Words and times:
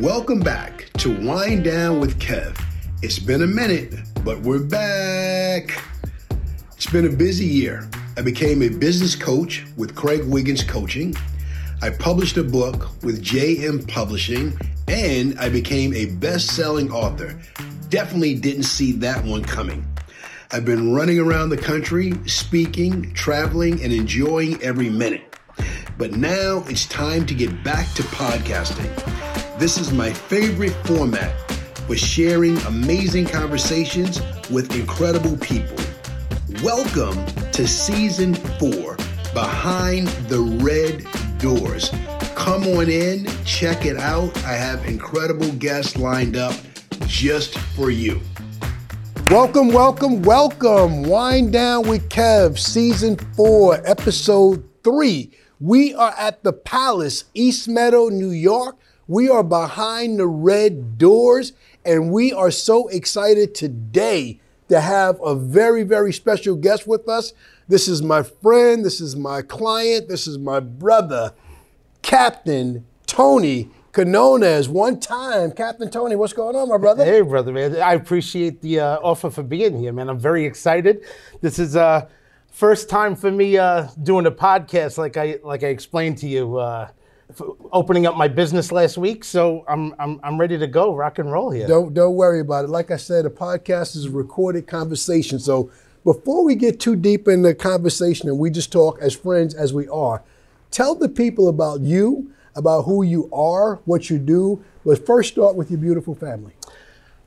Welcome 0.00 0.40
back 0.40 0.90
to 0.94 1.16
Wine 1.24 1.62
Down 1.62 2.00
with 2.00 2.18
Kev. 2.18 2.60
It's 3.00 3.20
been 3.20 3.42
a 3.42 3.46
minute, 3.46 3.94
but 4.24 4.40
we're 4.40 4.58
back. 4.58 5.80
It's 6.74 6.90
been 6.90 7.06
a 7.06 7.10
busy 7.10 7.46
year. 7.46 7.88
I 8.16 8.22
became 8.22 8.60
a 8.62 8.68
business 8.70 9.14
coach 9.14 9.64
with 9.76 9.94
Craig 9.94 10.24
Wiggins 10.24 10.64
Coaching. 10.64 11.14
I 11.80 11.90
published 11.90 12.36
a 12.38 12.42
book 12.42 12.88
with 13.04 13.22
JM 13.22 13.86
Publishing, 13.86 14.58
and 14.88 15.38
I 15.38 15.48
became 15.48 15.94
a 15.94 16.06
best 16.06 16.56
selling 16.56 16.90
author. 16.90 17.40
Definitely 17.88 18.34
didn't 18.34 18.64
see 18.64 18.90
that 18.94 19.24
one 19.24 19.44
coming. 19.44 19.86
I've 20.50 20.64
been 20.64 20.92
running 20.92 21.20
around 21.20 21.50
the 21.50 21.56
country, 21.56 22.14
speaking, 22.26 23.14
traveling, 23.14 23.80
and 23.80 23.92
enjoying 23.92 24.60
every 24.60 24.90
minute. 24.90 25.33
But 25.96 26.16
now 26.16 26.64
it's 26.66 26.86
time 26.86 27.24
to 27.26 27.34
get 27.34 27.62
back 27.62 27.88
to 27.94 28.02
podcasting. 28.02 28.90
This 29.60 29.78
is 29.78 29.92
my 29.92 30.12
favorite 30.12 30.74
format 30.86 31.32
for 31.86 31.94
sharing 31.94 32.58
amazing 32.62 33.26
conversations 33.26 34.20
with 34.50 34.74
incredible 34.74 35.36
people. 35.36 35.76
Welcome 36.64 37.24
to 37.52 37.68
season 37.68 38.34
four, 38.34 38.96
Behind 39.34 40.08
the 40.28 40.40
Red 40.64 41.06
Doors. 41.38 41.92
Come 42.34 42.64
on 42.76 42.90
in, 42.90 43.28
check 43.44 43.86
it 43.86 43.96
out. 43.96 44.36
I 44.38 44.54
have 44.54 44.84
incredible 44.86 45.52
guests 45.52 45.96
lined 45.96 46.36
up 46.36 46.56
just 47.06 47.56
for 47.56 47.92
you. 47.92 48.20
Welcome, 49.30 49.68
welcome, 49.68 50.22
welcome. 50.22 51.04
Wine 51.04 51.52
Down 51.52 51.86
with 51.86 52.08
Kev, 52.08 52.58
season 52.58 53.16
four, 53.36 53.80
episode 53.86 54.68
three. 54.82 55.30
We 55.60 55.94
are 55.94 56.12
at 56.18 56.42
the 56.42 56.52
Palace, 56.52 57.24
East 57.32 57.68
Meadow, 57.68 58.08
New 58.08 58.30
York. 58.30 58.76
We 59.06 59.28
are 59.28 59.44
behind 59.44 60.18
the 60.18 60.26
red 60.26 60.98
doors, 60.98 61.52
and 61.84 62.10
we 62.10 62.32
are 62.32 62.50
so 62.50 62.88
excited 62.88 63.54
today 63.54 64.40
to 64.68 64.80
have 64.80 65.20
a 65.22 65.34
very, 65.34 65.84
very 65.84 66.12
special 66.12 66.56
guest 66.56 66.86
with 66.86 67.08
us. 67.08 67.32
This 67.68 67.86
is 67.86 68.02
my 68.02 68.22
friend, 68.22 68.84
this 68.84 69.00
is 69.00 69.14
my 69.14 69.42
client, 69.42 70.08
this 70.08 70.26
is 70.26 70.38
my 70.38 70.58
brother, 70.60 71.34
Captain 72.02 72.84
Tony 73.06 73.70
Quinones. 73.92 74.68
One 74.68 74.98
time, 74.98 75.52
Captain 75.52 75.88
Tony, 75.88 76.16
what's 76.16 76.32
going 76.32 76.56
on, 76.56 76.68
my 76.68 76.78
brother? 76.78 77.04
Hey, 77.04 77.20
brother, 77.20 77.52
man. 77.52 77.76
I 77.76 77.94
appreciate 77.94 78.60
the 78.60 78.80
uh, 78.80 78.98
offer 79.02 79.30
for 79.30 79.42
being 79.42 79.78
here, 79.78 79.92
man. 79.92 80.08
I'm 80.08 80.18
very 80.18 80.44
excited. 80.44 81.04
This 81.40 81.58
is 81.58 81.76
uh, 81.76 82.08
first 82.54 82.88
time 82.88 83.16
for 83.16 83.30
me 83.30 83.58
uh, 83.58 83.88
doing 84.02 84.26
a 84.26 84.30
podcast, 84.30 84.96
like 84.96 85.16
I 85.16 85.38
like 85.42 85.62
I 85.62 85.68
explained 85.68 86.18
to 86.18 86.28
you, 86.28 86.56
uh, 86.56 86.88
opening 87.72 88.06
up 88.06 88.16
my 88.16 88.28
business 88.28 88.70
last 88.70 88.96
week. 88.96 89.24
So 89.24 89.64
I'm, 89.68 89.94
I'm 89.98 90.20
I'm 90.22 90.40
ready 90.40 90.56
to 90.56 90.66
go, 90.66 90.94
rock 90.94 91.18
and 91.18 91.30
roll 91.30 91.50
here. 91.50 91.66
Don't 91.66 91.92
don't 91.92 92.14
worry 92.14 92.40
about 92.40 92.64
it. 92.64 92.70
Like 92.70 92.90
I 92.90 92.96
said, 92.96 93.26
a 93.26 93.30
podcast 93.30 93.96
is 93.96 94.06
a 94.06 94.10
recorded 94.10 94.66
conversation. 94.66 95.38
So 95.38 95.70
before 96.04 96.44
we 96.44 96.54
get 96.54 96.80
too 96.80 96.96
deep 96.96 97.28
in 97.28 97.42
the 97.42 97.54
conversation 97.54 98.28
and 98.28 98.38
we 98.38 98.50
just 98.50 98.70
talk 98.70 98.98
as 99.00 99.14
friends 99.14 99.54
as 99.54 99.72
we 99.74 99.88
are, 99.88 100.22
tell 100.70 100.94
the 100.94 101.08
people 101.08 101.48
about 101.48 101.80
you, 101.80 102.30
about 102.54 102.82
who 102.82 103.02
you 103.02 103.28
are, 103.32 103.80
what 103.84 104.10
you 104.10 104.18
do. 104.18 104.62
But 104.84 105.04
first, 105.04 105.32
start 105.32 105.56
with 105.56 105.70
your 105.70 105.80
beautiful 105.80 106.14
family. 106.14 106.52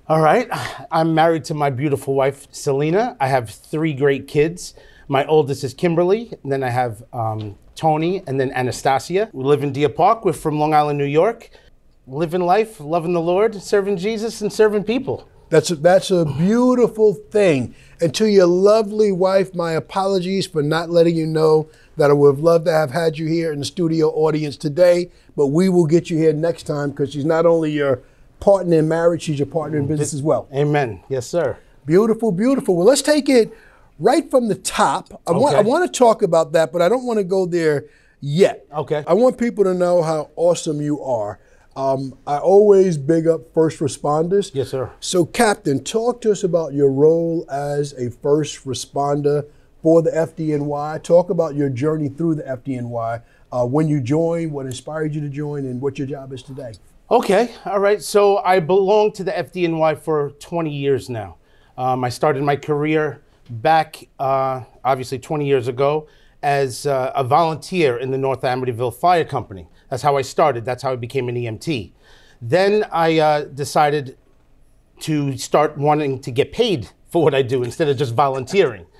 All 0.08 0.22
right. 0.22 0.47
I'm 0.89 1.14
married 1.14 1.44
to 1.45 1.53
my 1.53 1.69
beautiful 1.69 2.14
wife, 2.14 2.47
Selena. 2.52 3.17
I 3.19 3.28
have 3.28 3.50
three 3.50 3.94
great 3.94 4.25
kids. 4.28 4.73
My 5.09 5.25
oldest 5.25 5.63
is 5.63 5.73
Kimberly, 5.73 6.33
and 6.44 6.52
then 6.52 6.63
I 6.63 6.69
have 6.69 7.02
um, 7.13 7.58
Tony, 7.75 8.23
and 8.27 8.38
then 8.38 8.52
Anastasia. 8.52 9.30
We 9.31 9.45
live 9.45 9.63
in 9.63 9.72
Deer 9.72 9.88
Park. 9.88 10.25
We're 10.25 10.33
from 10.33 10.59
Long 10.59 10.73
Island, 10.73 10.97
New 10.97 11.05
York. 11.05 11.50
Living 12.08 12.41
life, 12.41 12.81
loving 12.81 13.13
the 13.13 13.22
Lord, 13.22 13.55
serving 13.55 13.97
Jesus, 13.97 14.41
and 14.41 14.52
serving 14.52 14.83
people. 14.83 15.28
That's 15.50 15.72
a, 15.72 15.75
that's 15.75 16.11
a 16.11 16.25
beautiful 16.25 17.13
thing. 17.13 17.73
And 18.02 18.13
to 18.16 18.30
your 18.30 18.47
lovely 18.47 19.13
wife, 19.13 19.55
my 19.55 19.72
apologies 19.73 20.45
for 20.45 20.62
not 20.62 20.90
letting 20.90 21.16
you 21.16 21.25
know 21.25 21.69
that 21.95 22.09
I 22.09 22.13
would 22.13 22.35
have 22.35 22.44
loved 22.44 22.66
to 22.66 22.74
have 22.74 22.91
had 22.91 23.18
you 23.18 23.28
here 23.28 23.53
in 23.53 23.59
the 23.59 23.66
studio 23.66 24.09
audience 24.09 24.57
today, 24.57 25.09
but 25.38 25.47
we 25.47 25.69
will 25.69 25.85
get 25.85 26.09
you 26.09 26.18
here 26.18 26.34
next 26.34 26.63
time 26.63 26.89
because 26.89 27.13
she's 27.13 27.25
not 27.25 27.45
only 27.45 27.72
your 27.72 28.01
partner 28.41 28.79
in 28.79 28.89
marriage, 28.89 29.24
she's 29.24 29.39
your 29.39 29.45
partner 29.45 29.78
in 29.78 29.88
business 29.88 30.13
as 30.13 30.22
well. 30.22 30.50
Amen. 30.53 31.01
Yes, 31.07 31.28
sir. 31.28 31.57
Beautiful, 31.85 32.34
beautiful. 32.34 32.75
Well, 32.75 32.85
let's 32.85 33.01
take 33.01 33.29
it 33.29 33.53
right 34.00 34.30
from 34.30 34.47
the 34.47 34.56
top. 34.56 35.22
I 35.28 35.31
want 35.31 35.56
I 35.56 35.62
want 35.62 35.91
to 35.91 35.97
talk 35.97 36.22
about 36.22 36.53
that, 36.53 36.72
but 36.72 36.81
I 36.81 36.90
don't 36.90 37.06
want 37.06 37.18
to 37.19 37.24
go 37.24 37.46
there 37.46 37.85
yet. 38.22 38.66
Okay. 38.74 39.03
I 39.08 39.13
want 39.13 39.38
people 39.38 39.63
to 39.63 39.74
know 39.74 40.02
how 40.02 40.30
awesome 40.35 40.81
you 40.81 41.02
are. 41.02 41.40
Um, 41.75 42.18
I 42.25 42.40
always 42.40 42.97
big 42.97 43.28
up 43.28 43.53
first 43.53 43.80
responders. 43.80 44.50
Yes, 44.52 44.69
sir. 44.69 44.91
So, 45.00 45.25
Captain, 45.25 45.84
talk 45.84 46.22
to 46.22 46.31
us 46.31 46.44
about 46.44 46.74
your 46.74 46.91
role 46.91 47.46
as 47.52 47.94
a 47.94 48.09
first 48.09 48.66
responder 48.66 49.46
for 49.84 50.02
the 50.02 50.09
FDNY. 50.09 51.03
Talk 51.03 51.30
about 51.30 51.53
your 51.53 51.69
journey 51.69 52.09
through 52.09 52.34
the 52.36 52.44
FDNY, 52.44 53.22
uh, 53.52 53.66
when 53.66 53.88
you 53.88 54.02
joined, 54.02 54.52
what 54.52 54.66
inspired 54.66 55.13
you 55.13 55.22
to 55.22 55.30
join, 55.30 55.66
and 55.66 55.80
what 55.80 56.00
your 56.00 56.07
job 56.07 56.34
is 56.34 56.41
today. 56.41 56.74
Okay, 57.12 57.53
all 57.66 57.80
right. 57.80 58.02
So 58.02 58.40
I 58.40 58.59
belong 58.59 59.12
to 59.13 59.24
the 59.24 59.31
FDNY 59.31 60.00
for 60.00 60.31
20 60.31 60.72
years 60.72 61.09
now. 61.09 61.38
Um, 61.78 62.03
I 62.03 62.09
started 62.09 62.41
my 62.41 62.56
career 62.56 63.22
back, 63.50 64.08
uh, 64.19 64.63
obviously 64.84 65.19
20 65.19 65.46
years 65.46 65.68
ago, 65.68 66.08
as 66.44 66.85
uh, 66.85 67.12
a 67.16 67.24
volunteer 67.24 67.97
in 67.97 68.12
the 68.12 68.18
North 68.18 68.41
Amityville 68.41 68.94
Fire 68.94 69.25
Company. 69.25 69.68
That's 69.90 70.03
how 70.03 70.18
I 70.18 70.22
started. 70.22 70.66
That's 70.66 70.84
how 70.84 70.94
I 70.94 70.96
became 70.96 71.30
an 71.30 71.35
EMT. 71.35 71.94
Then 72.41 72.86
I 72.91 73.18
uh, 73.18 73.41
decided 73.46 74.18
to 75.02 75.38
start 75.38 75.78
wanting 75.78 76.19
to 76.22 76.31
get 76.31 76.52
paid 76.52 76.90
for 77.09 77.24
what 77.24 77.34
I 77.34 77.41
do 77.41 77.63
instead 77.63 77.88
of 77.90 77.97
just 77.97 78.13
volunteering. 78.13 78.86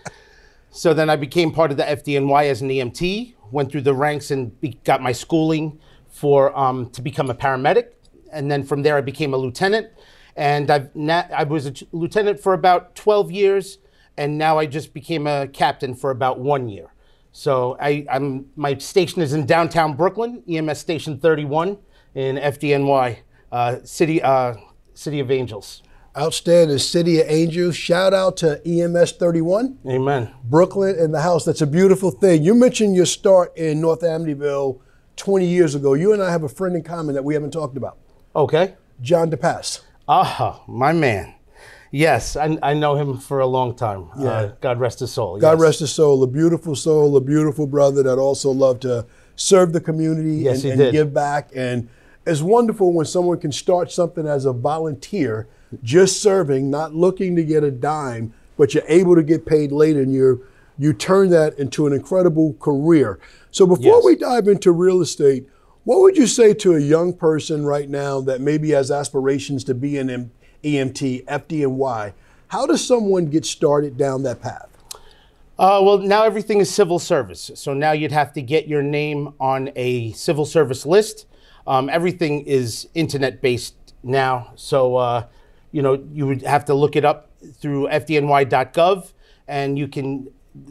So 0.70 0.94
then 0.94 1.10
I 1.10 1.16
became 1.16 1.52
part 1.52 1.72
of 1.72 1.78
the 1.78 1.84
FDNY 1.84 2.44
as 2.44 2.62
an 2.62 2.70
EMT, 2.70 3.34
went 3.50 3.72
through 3.72 3.82
the 3.82 3.96
ranks 3.96 4.30
and 4.30 4.60
be, 4.62 4.78
got 4.84 5.02
my 5.02 5.12
schooling 5.12 5.80
for 6.08 6.56
um, 6.56 6.92
to 6.92 7.02
become 7.02 7.32
a 7.32 7.34
paramedic, 7.34 7.94
and 8.32 8.52
then 8.52 8.64
from 8.64 8.84
there 8.84 8.96
I 8.96 9.02
became 9.02 9.34
a 9.34 9.38
lieutenant, 9.38 9.88
and 10.36 10.70
I've 10.70 10.96
na- 10.96 11.24
I 11.36 11.46
was 11.46 11.66
a 11.66 11.72
t- 11.72 11.88
lieutenant 11.92 12.40
for 12.40 12.54
about 12.54 12.96
12 12.96 13.32
years, 13.32 13.80
and 14.18 14.38
now 14.38 14.58
I 14.58 14.66
just 14.66 14.94
became 14.94 15.28
a 15.28 15.48
captain 15.48 15.94
for 15.96 16.12
about 16.12 16.40
one 16.40 16.68
year. 16.70 16.94
So 17.32 17.78
I, 17.80 18.06
I'm 18.10 18.48
my 18.56 18.78
station 18.78 19.22
is 19.22 19.34
in 19.34 19.46
downtown 19.46 19.96
Brooklyn, 19.96 20.44
EMS 20.50 20.80
Station 20.80 21.20
31 21.20 21.78
in 22.16 22.38
FDNY, 22.38 23.18
uh, 23.52 23.76
city 23.84 24.22
uh, 24.22 24.56
City 24.94 25.20
of 25.20 25.30
Angels. 25.30 25.84
Outstanding 26.18 26.80
City 26.80 27.22
of 27.22 27.28
Angels. 27.30 27.76
Shout 27.76 28.12
out 28.12 28.38
to 28.38 28.60
EMS 28.68 29.12
31, 29.14 29.78
Amen. 29.86 30.34
Brooklyn 30.46 30.96
in 30.98 31.12
the 31.12 31.22
house. 31.22 31.46
That's 31.46 31.62
a 31.62 31.68
beautiful 31.68 32.10
thing. 32.10 32.42
You 32.42 32.56
mentioned 32.56 32.96
your 32.96 33.06
start 33.06 33.56
in 33.56 33.80
North 33.80 34.02
Amityville 34.02 34.80
20 35.18 35.46
years 35.46 35.76
ago. 35.76 35.94
You 35.94 36.14
and 36.14 36.24
I 36.24 36.32
have 36.32 36.42
a 36.42 36.50
friend 36.50 36.76
in 36.76 36.82
common 36.82 37.14
that 37.14 37.24
we 37.24 37.36
haven't 37.36 37.52
talked 37.52 37.78
about, 37.78 38.00
Okay. 38.36 38.74
John 39.00 39.30
DePass. 39.30 39.82
Ah, 40.08 40.64
my 40.68 40.92
man. 40.92 41.36
Yes, 41.92 42.36
I, 42.36 42.58
I 42.62 42.74
know 42.74 42.96
him 42.96 43.18
for 43.18 43.40
a 43.40 43.46
long 43.46 43.76
time. 43.76 44.10
Yeah. 44.18 44.30
Uh, 44.30 44.52
God 44.60 44.80
rest 44.80 45.00
his 45.00 45.12
soul. 45.12 45.40
God 45.40 45.54
yes. 45.54 45.62
rest 45.62 45.80
his 45.80 45.94
soul. 45.94 46.22
A 46.24 46.28
beautiful 46.28 46.76
soul, 46.76 47.16
a 47.16 47.22
beautiful 47.22 47.68
brother 47.68 48.04
that 48.04 48.18
also 48.18 48.52
loved 48.52 48.82
to 48.82 49.06
serve 49.36 49.74
the 49.74 49.82
community 49.82 50.38
Yes, 50.38 50.64
and, 50.64 50.80
and 50.82 50.92
give 50.92 51.14
back. 51.14 51.50
And 51.56 51.90
it's 52.26 52.42
wonderful 52.42 52.92
when 52.92 53.06
someone 53.06 53.40
can 53.40 53.52
start 53.52 53.92
something 53.92 54.28
as 54.28 54.46
a 54.46 54.52
volunteer, 54.52 55.48
just 55.82 56.22
serving, 56.22 56.70
not 56.70 56.94
looking 56.94 57.36
to 57.38 57.44
get 57.44 57.64
a 57.64 57.72
dime, 57.72 58.34
but 58.58 58.74
you're 58.74 58.84
able 58.88 59.16
to 59.16 59.24
get 59.24 59.46
paid 59.46 59.72
later 59.72 60.02
and 60.02 60.14
you're 60.14 60.40
you 60.80 60.94
turn 60.94 61.30
that 61.32 61.58
into 61.58 61.88
an 61.88 61.94
incredible 61.94 62.54
career. 62.60 63.20
So 63.50 63.66
before 63.66 63.96
Yes. 63.96 64.06
we 64.06 64.16
dive 64.16 64.48
into 64.48 64.72
real 64.72 65.02
estate, 65.02 65.48
what 65.86 66.02
would 66.02 66.18
you 66.18 66.28
say 66.28 66.54
to 66.54 66.76
a 66.76 66.80
young 66.80 67.14
person 67.14 67.66
right 67.66 67.90
now 67.90 68.22
that 68.22 68.42
maybe 68.42 68.72
has 68.72 68.92
aspirations 68.92 69.64
to 69.64 69.74
be 69.74 69.98
an 69.98 70.30
EMT, 70.76 71.26
FDNY? 71.26 72.14
How 72.50 72.66
does 72.66 72.86
someone 72.86 73.26
get 73.28 73.46
started 73.46 73.98
down 73.98 74.24
that 74.24 74.42
path? 74.42 74.70
Uh, 75.60 75.82
well, 75.84 75.98
now 75.98 76.24
everything 76.24 76.60
is 76.60 76.70
civil 76.70 77.00
service. 77.00 77.50
So 77.56 77.74
now 77.74 77.92
you'd 77.92 78.12
have 78.12 78.32
to 78.34 78.42
get 78.42 78.68
your 78.68 78.84
name 78.84 79.34
on 79.40 79.72
a 79.76 80.12
civil 80.12 80.46
service 80.46 80.86
list. 80.86 81.26
Um, 81.66 81.90
everything 81.90 82.42
is 82.42 82.88
internet 82.94 83.42
based 83.42 83.76
now. 84.04 84.52
So, 84.56 84.96
uh, 84.98 85.26
you 85.72 85.82
know, 85.82 86.06
you 86.14 86.28
would 86.28 86.44
have 86.44 86.66
to 86.66 86.74
look 86.74 86.96
it 86.96 87.04
up 87.04 87.32
through 87.54 87.88
fdny.gov 87.88 89.12
and 89.48 89.80
you 89.80 89.88
can, 89.88 90.28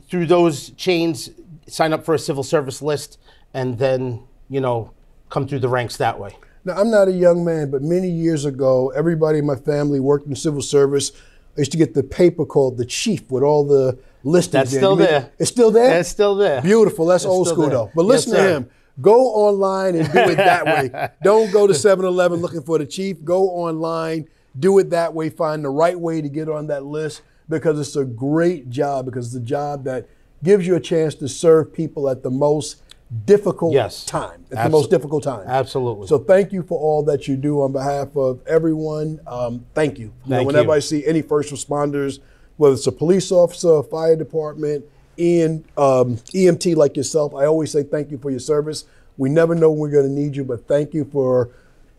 through 0.08 0.26
those 0.26 0.70
chains, 0.70 1.30
sign 1.66 1.92
up 1.92 2.04
for 2.04 2.14
a 2.14 2.18
civil 2.18 2.42
service 2.44 2.80
list 2.80 3.18
and 3.52 3.78
then, 3.78 4.22
you 4.48 4.60
know, 4.60 4.92
come 5.30 5.48
through 5.48 5.58
the 5.58 5.68
ranks 5.68 5.96
that 5.96 6.18
way. 6.18 6.36
Now, 6.66 6.74
I'm 6.74 6.90
not 6.90 7.06
a 7.06 7.12
young 7.12 7.44
man, 7.44 7.70
but 7.70 7.82
many 7.82 8.10
years 8.10 8.44
ago, 8.44 8.88
everybody 8.88 9.38
in 9.38 9.46
my 9.46 9.54
family 9.54 10.00
worked 10.00 10.26
in 10.26 10.34
civil 10.34 10.60
service. 10.60 11.12
I 11.56 11.60
used 11.60 11.70
to 11.70 11.78
get 11.78 11.94
the 11.94 12.02
paper 12.02 12.44
called 12.44 12.76
the 12.76 12.84
Chief 12.84 13.30
with 13.30 13.44
all 13.44 13.64
the 13.64 13.96
listings. 14.24 14.52
That's 14.52 14.72
in. 14.72 14.78
still 14.80 14.96
there. 14.96 15.30
It's 15.38 15.48
still 15.48 15.70
there. 15.70 16.00
It's 16.00 16.08
still 16.08 16.34
there. 16.34 16.60
Beautiful. 16.60 17.06
That's 17.06 17.24
old 17.24 17.46
school 17.46 17.68
there. 17.68 17.70
though. 17.70 17.92
But 17.94 18.02
Yes, 18.02 18.26
listen 18.26 18.34
to 18.34 18.48
him. 18.48 18.70
Go 19.00 19.26
online 19.26 19.94
and 19.94 20.12
do 20.12 20.18
it 20.18 20.36
that 20.38 20.66
way. 20.66 21.10
Don't 21.22 21.52
go 21.52 21.68
to 21.68 21.72
7-Eleven 21.72 22.40
looking 22.40 22.62
for 22.62 22.78
the 22.78 22.86
chief. 22.86 23.22
Go 23.22 23.50
online, 23.50 24.26
do 24.58 24.76
it 24.80 24.90
that 24.90 25.14
way. 25.14 25.30
Find 25.30 25.64
the 25.64 25.70
right 25.70 25.98
way 25.98 26.20
to 26.20 26.28
get 26.28 26.48
on 26.48 26.66
that 26.66 26.84
list 26.84 27.22
because 27.48 27.78
it's 27.78 27.94
a 27.94 28.04
great 28.04 28.70
job 28.70 29.04
because 29.04 29.26
it's 29.26 29.36
a 29.36 29.46
job 29.46 29.84
that 29.84 30.08
gives 30.42 30.66
you 30.66 30.74
a 30.74 30.80
chance 30.80 31.14
to 31.16 31.28
serve 31.28 31.72
people 31.72 32.08
at 32.08 32.24
the 32.24 32.30
most 32.30 32.82
difficult 33.24 33.72
Yes. 33.72 34.04
time. 34.04 34.44
At 34.50 34.64
the 34.64 34.70
most 34.70 34.90
difficult 34.90 35.22
time. 35.22 35.46
Absolutely. 35.46 36.06
So 36.08 36.18
thank 36.18 36.52
you 36.52 36.62
for 36.62 36.78
all 36.78 37.02
that 37.04 37.28
you 37.28 37.36
do 37.36 37.62
on 37.62 37.72
behalf 37.72 38.16
of 38.16 38.40
everyone. 38.46 39.20
Um, 39.26 39.64
thank 39.74 39.98
you. 39.98 40.12
You 40.24 40.36
know, 40.36 40.44
whenever 40.44 40.68
you. 40.68 40.72
I 40.72 40.78
see 40.80 41.06
any 41.06 41.22
first 41.22 41.52
responders, 41.52 42.18
whether 42.56 42.74
it's 42.74 42.86
a 42.86 42.92
police 42.92 43.30
officer, 43.30 43.82
fire 43.84 44.16
department, 44.16 44.84
and 45.18 45.64
um, 45.76 46.16
EMT 46.34 46.74
like 46.76 46.96
yourself, 46.96 47.34
I 47.34 47.46
always 47.46 47.70
say 47.70 47.82
thank 47.82 48.10
you 48.10 48.18
for 48.18 48.30
your 48.30 48.40
service. 48.40 48.84
We 49.16 49.28
never 49.30 49.54
know 49.54 49.70
when 49.70 49.78
we're 49.80 49.90
going 49.90 50.08
to 50.08 50.12
need 50.12 50.36
you, 50.36 50.44
but 50.44 50.66
thank 50.66 50.92
you 50.92 51.04
for 51.04 51.50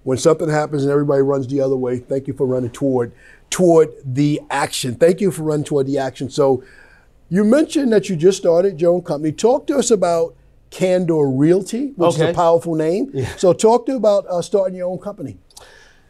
when 0.04 0.18
something 0.18 0.50
happens 0.50 0.84
and 0.84 0.92
everybody 0.92 1.22
runs 1.22 1.48
the 1.48 1.62
other 1.62 1.76
way. 1.76 2.00
Thank 2.00 2.28
you 2.28 2.34
for 2.34 2.46
running 2.46 2.70
toward 2.70 3.12
toward 3.50 3.90
the 4.04 4.42
action. 4.50 4.96
Thank 4.96 5.22
you 5.22 5.32
for 5.32 5.44
running 5.44 5.64
toward 5.64 5.88
the 5.88 5.98
action. 5.98 6.30
So 6.30 6.64
you 7.30 7.44
mentioned 7.44 7.92
that 7.94 8.10
you 8.10 8.16
just 8.16 8.38
started 8.38 8.80
your 8.82 8.94
own 8.94 9.02
company. 9.02 9.32
Talk 9.32 9.68
to 9.68 9.78
us 9.78 9.90
about 9.90 10.36
Candor 10.70 11.28
Realty, 11.30 11.94
which 11.96 12.16
is 12.16 12.22
a 12.22 12.34
powerful 12.34 12.76
name. 12.76 13.12
So 13.38 13.54
talk 13.54 13.86
to 13.88 13.96
about 13.96 14.26
uh, 14.28 14.42
starting 14.42 14.78
your 14.78 14.90
own 14.90 15.00
company. 15.00 15.38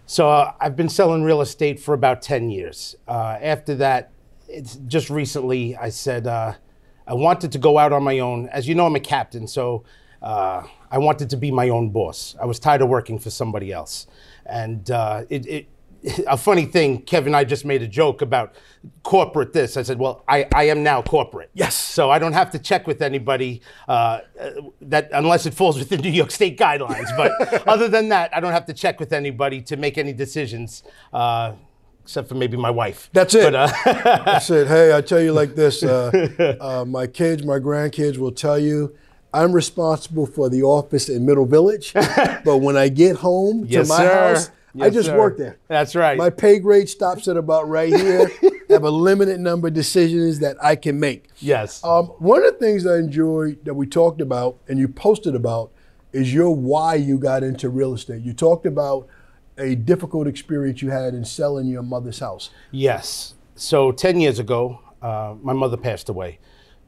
So 0.06 0.30
uh, 0.30 0.54
I've 0.60 0.76
been 0.76 0.90
selling 0.90 1.24
real 1.24 1.42
estate 1.42 1.80
for 1.80 1.94
about 1.94 2.22
10 2.22 2.50
years. 2.50 2.96
Uh, 3.08 3.38
after 3.42 3.76
that, 3.76 4.12
it's 4.48 4.76
just 4.88 5.10
recently 5.10 5.76
I 5.76 5.90
said 5.90 6.28
uh, 6.28 6.54
I 7.06 7.14
wanted 7.14 7.52
to 7.52 7.58
go 7.58 7.78
out 7.78 7.92
on 7.92 8.04
my 8.04 8.20
own. 8.20 8.48
As 8.50 8.68
you 8.68 8.76
know, 8.76 8.86
I'm 8.86 8.96
a 8.96 9.02
captain, 9.02 9.48
so 9.48 9.84
uh, 10.22 10.64
I 10.90 10.98
wanted 10.98 11.30
to 11.32 11.38
be 11.38 11.52
my 11.52 11.70
own 11.70 11.90
boss. 11.90 12.36
I 12.42 12.46
was 12.46 12.60
tired 12.60 12.82
of 12.82 12.90
working 12.90 13.20
for 13.20 13.30
somebody 13.30 13.72
else. 13.72 14.08
And 14.46 14.90
uh, 14.90 15.26
it, 15.30 15.46
it, 15.46 15.68
a 16.28 16.38
funny 16.38 16.66
thing, 16.66 17.02
Kevin 17.02 17.28
and 17.28 17.36
I 17.36 17.44
just 17.44 17.66
made 17.66 17.82
a 17.82 17.88
joke 17.88 18.22
about 18.22 18.56
corporate 19.04 19.54
this. 19.54 19.78
I 19.78 19.82
said, 19.84 20.00
well, 20.00 20.24
I, 20.28 20.48
I 20.54 20.66
am 20.66 20.84
now 20.84 21.02
corporate. 21.02 21.50
Yes. 21.54 21.76
So 21.76 22.10
I 22.12 22.20
don't 22.20 22.34
have 22.34 22.52
to 22.52 22.60
check 22.60 22.88
with 22.88 23.02
anybody 23.02 23.62
uh, 23.88 24.20
uh, 24.40 24.52
that 24.82 25.10
unless 25.14 25.46
it 25.46 25.54
falls 25.54 25.78
within 25.78 26.02
New 26.08 26.10
York 26.12 26.32
State 26.32 26.58
guidelines. 26.58 27.16
But 27.18 27.68
other 27.68 27.88
than 27.88 28.10
that, 28.10 28.36
I 28.36 28.40
don't 28.40 28.54
have 28.54 28.66
to 28.68 28.74
check 28.74 29.00
with 29.00 29.12
anybody 29.14 29.62
to 29.64 29.78
make 29.78 29.98
any 29.98 30.14
decisions, 30.14 30.84
uh, 31.14 31.54
except 32.04 32.30
for 32.30 32.36
maybe 32.36 32.56
my 32.58 32.70
wife. 32.72 33.10
That's 33.14 33.34
it. 33.36 33.52
But, 33.52 33.56
uh, 33.56 34.24
I 34.28 34.40
said, 34.40 34.68
hey, 34.68 34.96
I 34.96 35.02
tell 35.02 35.20
you 35.22 35.34
like 35.34 35.56
this. 35.56 35.84
Uh, 35.84 36.56
uh, 36.62 36.86
my 36.86 37.08
kids, 37.08 37.44
my 37.44 37.60
grandkids 37.60 38.18
will 38.18 38.32
tell 38.32 38.58
you. 38.60 38.96
I'm 39.34 39.52
responsible 39.52 40.26
for 40.26 40.50
the 40.50 40.64
office 40.64 41.10
in 41.10 41.26
Middle 41.26 41.46
Village, 41.46 41.92
but 41.94 42.58
when 42.60 42.78
I 42.78 42.88
get 42.88 43.18
home 43.18 43.66
Yes, 43.68 43.88
to 43.88 43.94
my 43.94 43.98
sir. 44.00 44.34
house, 44.34 44.50
I 44.82 44.90
just 44.90 45.08
sir. 45.08 45.18
work 45.18 45.38
there. 45.38 45.58
That's 45.68 45.96
right. 45.96 46.18
My 46.18 46.30
pay 46.30 46.60
grade 46.60 46.90
stops 46.90 47.28
at 47.28 47.38
about 47.38 47.68
right 47.68 47.94
here. 47.94 48.30
I 48.44 48.50
have 48.74 48.84
a 48.84 48.90
limited 48.90 49.40
number 49.40 49.68
of 49.70 49.74
decisions 49.74 50.40
that 50.40 50.58
I 50.64 50.76
can 50.76 51.00
make. 51.00 51.30
yes. 51.40 51.84
Um, 51.84 52.08
one 52.20 52.44
of 52.44 52.54
the 52.54 52.60
things 52.60 52.86
I 52.86 52.98
enjoyed 52.98 53.64
that 53.66 53.74
we 53.74 53.88
talked 53.88 54.22
about 54.22 54.58
and 54.68 54.78
you 54.80 54.88
posted 54.88 55.36
about 55.36 55.72
is 56.12 56.34
your 56.34 56.56
why 56.56 56.96
you 56.96 57.18
got 57.18 57.44
into 57.44 57.70
real 57.70 57.94
estate. 57.94 58.22
You 58.22 58.34
talked 58.34 58.66
about 58.66 59.08
a 59.58 59.76
difficult 59.76 60.28
experience 60.28 60.82
you 60.82 60.90
had 60.90 61.14
in 61.14 61.26
selling 61.26 61.68
your 61.68 61.84
mother's 61.84 62.20
house. 62.20 62.50
Yes. 62.72 63.36
So 63.56 63.92
10 63.92 64.20
years 64.20 64.40
ago, 64.40 64.80
uh, 65.02 65.36
my 65.42 65.54
mother 65.54 65.78
passed 65.78 66.10
away. 66.10 66.40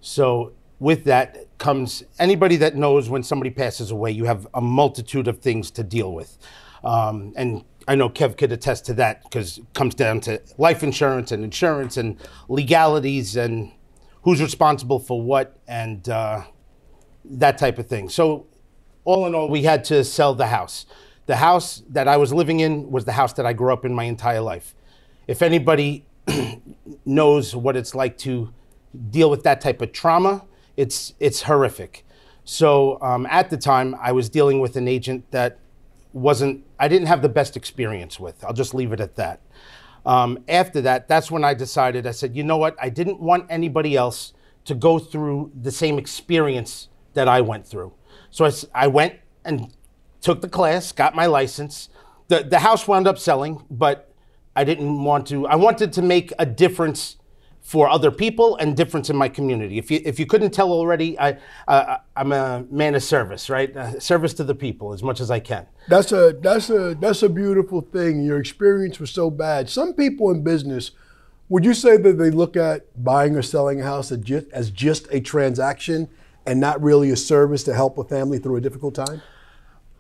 So 0.01 0.53
with 0.79 1.03
that 1.05 1.45
comes 1.57 2.03
anybody 2.19 2.55
that 2.57 2.75
knows 2.75 3.09
when 3.09 3.23
somebody 3.23 3.49
passes 3.49 3.91
away, 3.91 4.11
you 4.11 4.25
have 4.25 4.47
a 4.53 4.61
multitude 4.61 5.27
of 5.27 5.39
things 5.39 5.71
to 5.71 5.83
deal 5.83 6.13
with. 6.13 6.37
Um, 6.83 7.33
and 7.35 7.63
I 7.87 7.95
know 7.95 8.09
Kev 8.09 8.37
could 8.37 8.51
attest 8.51 8.85
to 8.85 8.93
that 8.95 9.23
because 9.23 9.57
it 9.57 9.73
comes 9.73 9.95
down 9.95 10.21
to 10.21 10.41
life 10.57 10.83
insurance 10.83 11.31
and 11.31 11.43
insurance 11.43 11.97
and 11.97 12.17
legalities 12.47 13.35
and 13.35 13.71
who's 14.23 14.41
responsible 14.41 14.99
for 14.99 15.21
what 15.21 15.57
and 15.67 16.07
uh, 16.07 16.43
that 17.25 17.57
type 17.57 17.79
of 17.79 17.87
thing. 17.87 18.09
So, 18.09 18.47
all 19.05 19.25
in 19.25 19.33
all, 19.33 19.49
we 19.49 19.63
had 19.63 19.83
to 19.85 20.03
sell 20.03 20.35
the 20.35 20.47
house. 20.47 20.85
The 21.25 21.37
house 21.37 21.81
that 21.89 22.07
I 22.07 22.17
was 22.17 22.33
living 22.33 22.59
in 22.59 22.91
was 22.91 23.05
the 23.05 23.13
house 23.13 23.33
that 23.33 23.45
I 23.45 23.53
grew 23.53 23.73
up 23.73 23.85
in 23.85 23.93
my 23.93 24.03
entire 24.03 24.41
life. 24.41 24.75
If 25.27 25.41
anybody 25.41 26.05
knows 27.05 27.55
what 27.55 27.75
it's 27.75 27.95
like 27.95 28.17
to 28.19 28.53
deal 29.09 29.29
with 29.29 29.43
that 29.43 29.61
type 29.61 29.81
of 29.81 29.91
trauma, 29.91 30.45
it's 30.77 31.13
it's 31.19 31.43
horrific. 31.43 32.05
So 32.43 32.99
um, 33.01 33.27
at 33.27 33.49
the 33.49 33.57
time, 33.57 33.95
I 34.01 34.11
was 34.11 34.29
dealing 34.29 34.59
with 34.59 34.75
an 34.75 34.87
agent 34.87 35.29
that 35.31 35.59
wasn't. 36.13 36.65
I 36.79 36.87
didn't 36.87 37.07
have 37.07 37.21
the 37.21 37.29
best 37.29 37.55
experience 37.55 38.19
with. 38.19 38.43
I'll 38.43 38.53
just 38.53 38.73
leave 38.73 38.91
it 38.91 38.99
at 38.99 39.15
that. 39.15 39.41
Um, 40.05 40.39
after 40.47 40.81
that, 40.81 41.07
that's 41.07 41.29
when 41.29 41.43
I 41.43 41.53
decided. 41.53 42.07
I 42.07 42.11
said, 42.11 42.35
you 42.35 42.43
know 42.43 42.57
what? 42.57 42.75
I 42.81 42.89
didn't 42.89 43.19
want 43.19 43.45
anybody 43.49 43.95
else 43.95 44.33
to 44.65 44.75
go 44.75 44.99
through 44.99 45.51
the 45.59 45.71
same 45.71 45.97
experience 45.97 46.89
that 47.13 47.27
I 47.27 47.41
went 47.41 47.67
through. 47.67 47.93
So 48.31 48.45
I, 48.45 48.51
I 48.73 48.87
went 48.87 49.15
and 49.43 49.73
took 50.21 50.41
the 50.41 50.49
class, 50.49 50.91
got 50.91 51.15
my 51.15 51.25
license. 51.25 51.89
The 52.27 52.43
the 52.43 52.59
house 52.59 52.87
wound 52.87 53.07
up 53.07 53.17
selling, 53.17 53.63
but 53.69 54.13
I 54.55 54.63
didn't 54.63 55.03
want 55.03 55.27
to. 55.27 55.47
I 55.47 55.55
wanted 55.55 55.93
to 55.93 56.01
make 56.01 56.33
a 56.37 56.45
difference 56.45 57.17
for 57.69 57.87
other 57.87 58.09
people 58.09 58.55
and 58.55 58.75
difference 58.75 59.11
in 59.11 59.15
my 59.15 59.29
community. 59.29 59.77
If 59.77 59.91
you 59.91 60.01
if 60.03 60.19
you 60.19 60.25
couldn't 60.25 60.49
tell 60.49 60.71
already, 60.71 61.19
I 61.19 61.37
uh, 61.67 61.97
I'm 62.15 62.31
a 62.31 62.65
man 62.71 62.95
of 62.95 63.03
service, 63.03 63.47
right? 63.47 63.77
Uh, 63.77 63.99
service 63.99 64.33
to 64.39 64.43
the 64.43 64.55
people 64.55 64.91
as 64.91 65.03
much 65.03 65.19
as 65.21 65.29
I 65.29 65.39
can. 65.39 65.67
That's 65.87 66.11
a 66.11 66.35
that's 66.41 66.71
a 66.71 66.95
that's 66.95 67.21
a 67.21 67.29
beautiful 67.29 67.81
thing. 67.81 68.23
Your 68.23 68.39
experience 68.39 68.99
was 68.99 69.11
so 69.11 69.29
bad. 69.29 69.69
Some 69.69 69.93
people 69.93 70.31
in 70.31 70.43
business, 70.43 70.93
would 71.47 71.63
you 71.63 71.75
say 71.75 71.97
that 71.97 72.17
they 72.17 72.31
look 72.31 72.57
at 72.57 72.87
buying 73.03 73.35
or 73.35 73.43
selling 73.43 73.81
a 73.81 73.83
house 73.83 74.11
as 74.11 74.17
just, 74.17 74.47
as 74.51 74.71
just 74.71 75.07
a 75.11 75.19
transaction 75.19 76.09
and 76.47 76.59
not 76.59 76.81
really 76.81 77.11
a 77.11 77.15
service 77.15 77.63
to 77.65 77.75
help 77.75 77.99
a 77.99 78.03
family 78.03 78.39
through 78.39 78.55
a 78.55 78.61
difficult 78.61 78.95
time? 78.95 79.21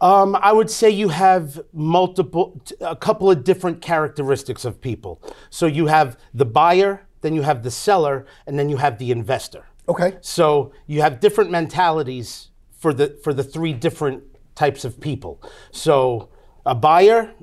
Um, 0.01 0.35
I 0.41 0.53
would 0.53 0.71
say 0.71 0.89
you 0.89 1.09
have 1.09 1.61
multiple, 1.73 2.59
a 2.81 2.95
couple 2.95 3.29
of 3.29 3.43
different 3.43 3.79
characteristics 3.81 4.65
of 4.65 4.81
people. 4.81 5.21
So 5.51 5.67
you 5.67 5.87
have 5.87 6.17
the 6.33 6.45
buyer, 6.45 7.05
then 7.21 7.33
you 7.33 7.41
have 7.41 7.63
the 7.63 7.71
seller, 7.71 8.25
and 8.47 8.57
then 8.57 8.69
you 8.69 8.77
have 8.77 8.97
the 8.97 9.11
investor. 9.11 9.65
Okay. 9.87 10.17
So 10.21 10.71
you 10.87 11.01
have 11.01 11.19
different 11.19 11.49
mentalities 11.51 12.49
for 12.71 12.93
the 12.93 13.17
for 13.23 13.33
the 13.33 13.43
three 13.43 13.73
different 13.73 14.23
types 14.55 14.85
of 14.85 14.99
people. 14.99 15.41
So 15.71 16.29
a 16.65 16.75
buyer, 16.75 17.33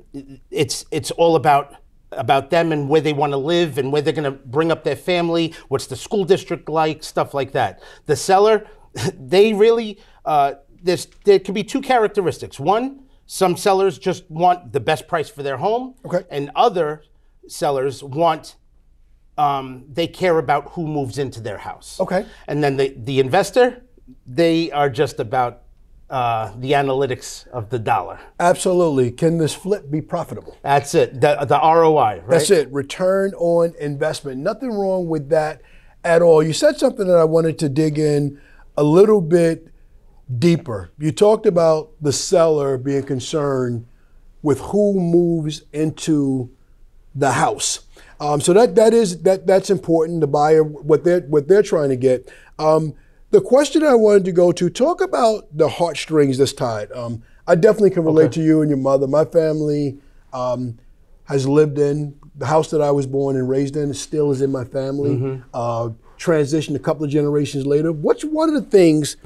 it's 0.51 0.85
it's 0.91 1.11
all 1.11 1.35
about 1.35 1.75
about 2.13 2.49
them 2.49 2.71
and 2.71 2.87
where 2.87 3.01
they 3.01 3.11
want 3.13 3.33
to 3.33 3.37
live 3.37 3.77
and 3.77 3.91
where 3.91 4.01
they're 4.01 4.13
going 4.13 4.23
to 4.23 4.39
bring 4.45 4.71
up 4.71 4.83
their 4.83 4.95
family. 4.95 5.53
What's 5.67 5.87
the 5.87 5.95
school 5.97 6.23
district 6.23 6.69
like? 6.69 7.03
Stuff 7.03 7.33
like 7.33 7.51
that. 7.51 7.83
The 8.05 8.15
seller, 8.15 8.65
they 9.19 9.53
really 9.53 9.99
uh, 10.25 10.53
there's 10.81 11.07
there 11.25 11.39
could 11.39 11.55
be 11.55 11.63
two 11.63 11.81
characteristics. 11.81 12.59
One, 12.59 13.03
some 13.25 13.57
sellers 13.57 13.97
just 13.99 14.29
want 14.31 14.71
the 14.71 14.79
best 14.79 15.07
price 15.07 15.29
for 15.29 15.43
their 15.43 15.57
home, 15.57 15.95
Okay. 16.05 16.23
and 16.29 16.49
other 16.55 17.03
sellers 17.47 18.03
want 18.03 18.55
um, 19.37 19.85
they 19.91 20.07
care 20.07 20.39
about 20.39 20.71
who 20.71 20.87
moves 20.87 21.17
into 21.17 21.41
their 21.41 21.57
house. 21.57 21.99
Okay. 21.99 22.25
And 22.47 22.63
then 22.63 22.77
the, 22.77 22.93
the 22.97 23.19
investor, 23.19 23.83
they 24.25 24.71
are 24.71 24.89
just 24.89 25.19
about 25.19 25.63
uh, 26.09 26.53
the 26.57 26.71
analytics 26.71 27.47
of 27.49 27.69
the 27.69 27.77
dollar. 27.77 28.19
Absolutely. 28.39 29.11
Can 29.11 29.37
this 29.37 29.53
flip 29.53 29.91
be 29.91 30.01
profitable? 30.01 30.57
That's 30.63 30.95
it. 30.95 31.19
The, 31.19 31.35
the 31.45 31.59
ROI, 31.59 31.97
right? 31.97 32.23
That's 32.29 32.49
it. 32.49 32.71
Return 32.71 33.33
on 33.33 33.73
investment. 33.79 34.39
Nothing 34.39 34.71
wrong 34.71 35.07
with 35.07 35.29
that 35.29 35.61
at 36.03 36.21
all. 36.21 36.41
You 36.41 36.53
said 36.53 36.77
something 36.77 37.07
that 37.07 37.17
I 37.17 37.25
wanted 37.25 37.59
to 37.59 37.69
dig 37.69 37.99
in 37.99 38.39
a 38.77 38.83
little 38.83 39.21
bit 39.21 39.67
deeper. 40.39 40.91
You 40.97 41.11
talked 41.11 41.45
about 41.45 41.91
the 42.01 42.13
seller 42.13 42.77
being 42.77 43.03
concerned 43.03 43.85
with 44.41 44.59
who 44.59 44.93
moves 44.99 45.63
into 45.73 46.49
the 47.17 47.31
house. 47.31 47.81
Um, 48.19 48.41
so 48.41 48.53
that 48.53 48.75
that 48.75 48.93
is 48.93 49.21
that 49.23 49.45
that's 49.45 49.69
important. 49.69 50.21
The 50.21 50.27
buyer, 50.27 50.63
what 50.63 51.03
they're 51.03 51.21
what 51.21 51.47
they're 51.47 51.63
trying 51.63 51.89
to 51.89 51.95
get. 51.95 52.31
Um, 52.57 52.93
the 53.29 53.41
question 53.41 53.83
I 53.83 53.93
wanted 53.93 54.25
to 54.25 54.31
go 54.31 54.51
to 54.53 54.69
talk 54.69 55.01
about 55.01 55.45
the 55.55 55.67
heartstrings 55.67 56.37
that's 56.37 56.53
tied. 56.53 56.91
Um, 56.93 57.21
I 57.45 57.55
definitely 57.55 57.91
can 57.91 58.03
relate 58.03 58.31
to 58.33 58.41
you 58.41 58.61
and 58.61 58.69
your 58.69 58.77
mother. 58.77 59.07
My 59.07 59.25
family 59.25 59.99
um, 60.33 60.77
has 61.25 61.47
lived 61.47 61.77
in 61.77 62.17
the 62.35 62.45
house 62.45 62.69
that 62.71 62.81
I 62.81 62.91
was 62.91 63.05
born 63.05 63.35
and 63.35 63.49
raised 63.49 63.75
in. 63.75 63.93
Still 63.93 64.31
is 64.31 64.41
in 64.41 64.51
my 64.51 64.63
family. 64.63 65.41
Uh, 65.53 65.89
transitioned 66.17 66.75
a 66.75 66.79
couple 66.79 67.05
of 67.05 67.11
generations 67.11 67.65
later. 67.65 67.91
What's 67.91 68.23
one 68.23 68.49
of 68.49 68.55
the 68.55 68.69
things 68.69 69.17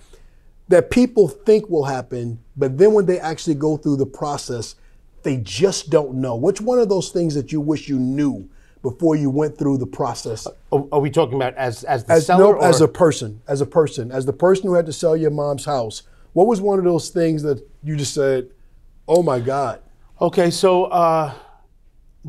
that 0.68 0.90
people 0.90 1.28
think 1.28 1.70
will 1.70 1.86
happen, 1.86 2.40
but 2.58 2.78
then 2.78 2.94
when 2.94 3.06
they 3.06 3.20
actually 3.20 3.56
go 3.56 3.78
through 3.78 3.98
the 3.98 4.06
process, 4.06 4.76
they 5.24 5.38
just 5.38 5.90
don't 5.90 6.16
know. 6.16 6.36
Which 6.36 6.62
one 6.62 6.80
of 6.80 6.90
those 6.90 7.10
things 7.10 7.36
that 7.36 7.52
you 7.52 7.62
wish 7.62 7.88
you 7.88 8.00
knew 8.00 8.50
before 8.82 9.16
you 9.16 9.30
went 9.30 9.58
through 9.58 9.78
the 9.78 9.88
process? 9.88 10.48
Are, 10.72 10.86
are 10.92 11.00
we 11.00 11.10
talking 11.10 11.36
about 11.36 11.56
as, 11.56 11.84
as 11.84 12.04
the 12.06 12.14
As 12.14 12.26
seller? 12.26 12.56
no, 12.56 12.60
as 12.62 12.82
a 12.82 12.88
person, 12.88 13.42
as 13.48 13.62
a 13.62 13.66
person, 13.66 14.12
as 14.12 14.26
the 14.26 14.34
person 14.34 14.68
who 14.68 14.74
had 14.74 14.86
to 14.88 14.94
sell 14.94 15.16
your 15.16 15.32
mom's 15.32 15.66
house. 15.66 16.04
What 16.34 16.48
was 16.48 16.62
one 16.62 16.80
of 16.80 16.86
those 16.86 17.10
things 17.10 17.44
that 17.44 17.62
you 17.84 17.96
just 17.96 18.14
said, 18.14 18.50
"Oh 19.08 19.22
my 19.22 19.40
God"? 19.40 19.82
Okay, 20.22 20.50
so 20.50 20.86
uh, 20.86 21.34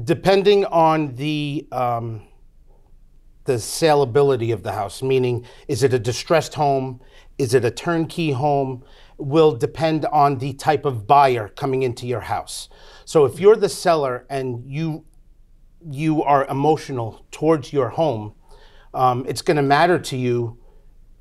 depending 0.03 0.65
on 0.67 1.15
the 1.15 1.67
um, 1.71 2.23
the 3.45 3.55
saleability 3.55 4.53
of 4.53 4.63
the 4.63 4.73
house, 4.73 5.03
meaning 5.03 5.47
is 5.69 5.83
it 5.83 5.95
a 5.95 5.99
distressed 5.99 6.55
home, 6.55 7.01
is 7.39 7.55
it 7.55 7.65
a 7.65 7.71
turnkey 7.71 8.33
home, 8.33 8.83
will 9.19 9.53
depend 9.53 10.05
on 10.07 10.39
the 10.39 10.53
type 10.55 10.85
of 10.85 11.07
buyer 11.07 11.49
coming 11.49 11.83
into 11.83 12.07
your 12.07 12.21
house. 12.21 12.69
So 13.05 13.25
if 13.25 13.39
you're 13.41 13.57
the 13.57 13.69
seller 13.69 14.27
and 14.29 14.65
you 14.67 15.05
you 15.91 16.23
are 16.23 16.47
emotional 16.47 17.27
towards 17.31 17.73
your 17.73 17.89
home, 17.89 18.35
um, 18.95 19.25
it's 19.27 19.43
going 19.43 19.57
to 19.57 19.63
matter 19.63 19.99
to 19.99 20.17
you 20.17 20.59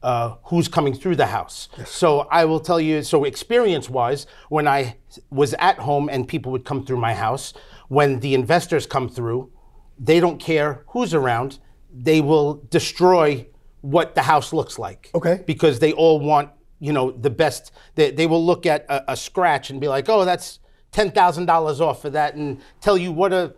uh, 0.03 0.35
who's 0.45 0.67
coming 0.67 0.93
through 0.93 1.15
the 1.15 1.27
house. 1.27 1.69
So 1.85 2.27
I 2.31 2.45
will 2.45 2.59
tell 2.59 2.79
you, 2.79 3.03
so 3.03 3.23
experience 3.23 3.89
wise, 3.89 4.27
when 4.49 4.67
I 4.67 4.97
was 5.29 5.53
at 5.55 5.77
home 5.77 6.09
and 6.09 6.27
people 6.27 6.51
would 6.51 6.65
come 6.65 6.85
through 6.85 6.97
my 6.97 7.13
house, 7.13 7.53
when 7.87 8.19
the 8.19 8.33
investors 8.33 8.85
come 8.85 9.09
through, 9.09 9.51
they 9.99 10.19
don't 10.19 10.39
care 10.39 10.83
who's 10.89 11.13
around, 11.13 11.59
they 11.93 12.21
will 12.21 12.63
destroy 12.69 13.47
what 13.81 14.15
the 14.15 14.21
house 14.21 14.53
looks 14.53 14.79
like. 14.79 15.09
Okay. 15.13 15.43
Because 15.45 15.79
they 15.79 15.91
all 15.93 16.19
want, 16.19 16.49
you 16.81 16.91
know, 16.91 17.11
the 17.11 17.29
best. 17.29 17.71
They, 17.95 18.11
they 18.11 18.27
will 18.27 18.45
look 18.45 18.65
at 18.65 18.85
a, 18.89 19.13
a 19.13 19.15
scratch 19.15 19.69
and 19.69 19.79
be 19.79 19.87
like, 19.87 20.09
oh, 20.09 20.25
that's 20.25 20.59
$10,000 20.91 21.79
off 21.79 22.01
for 22.01 22.09
that, 22.09 22.35
and 22.35 22.59
tell 22.81 22.97
you 22.97 23.13
what 23.13 23.31
a 23.31 23.53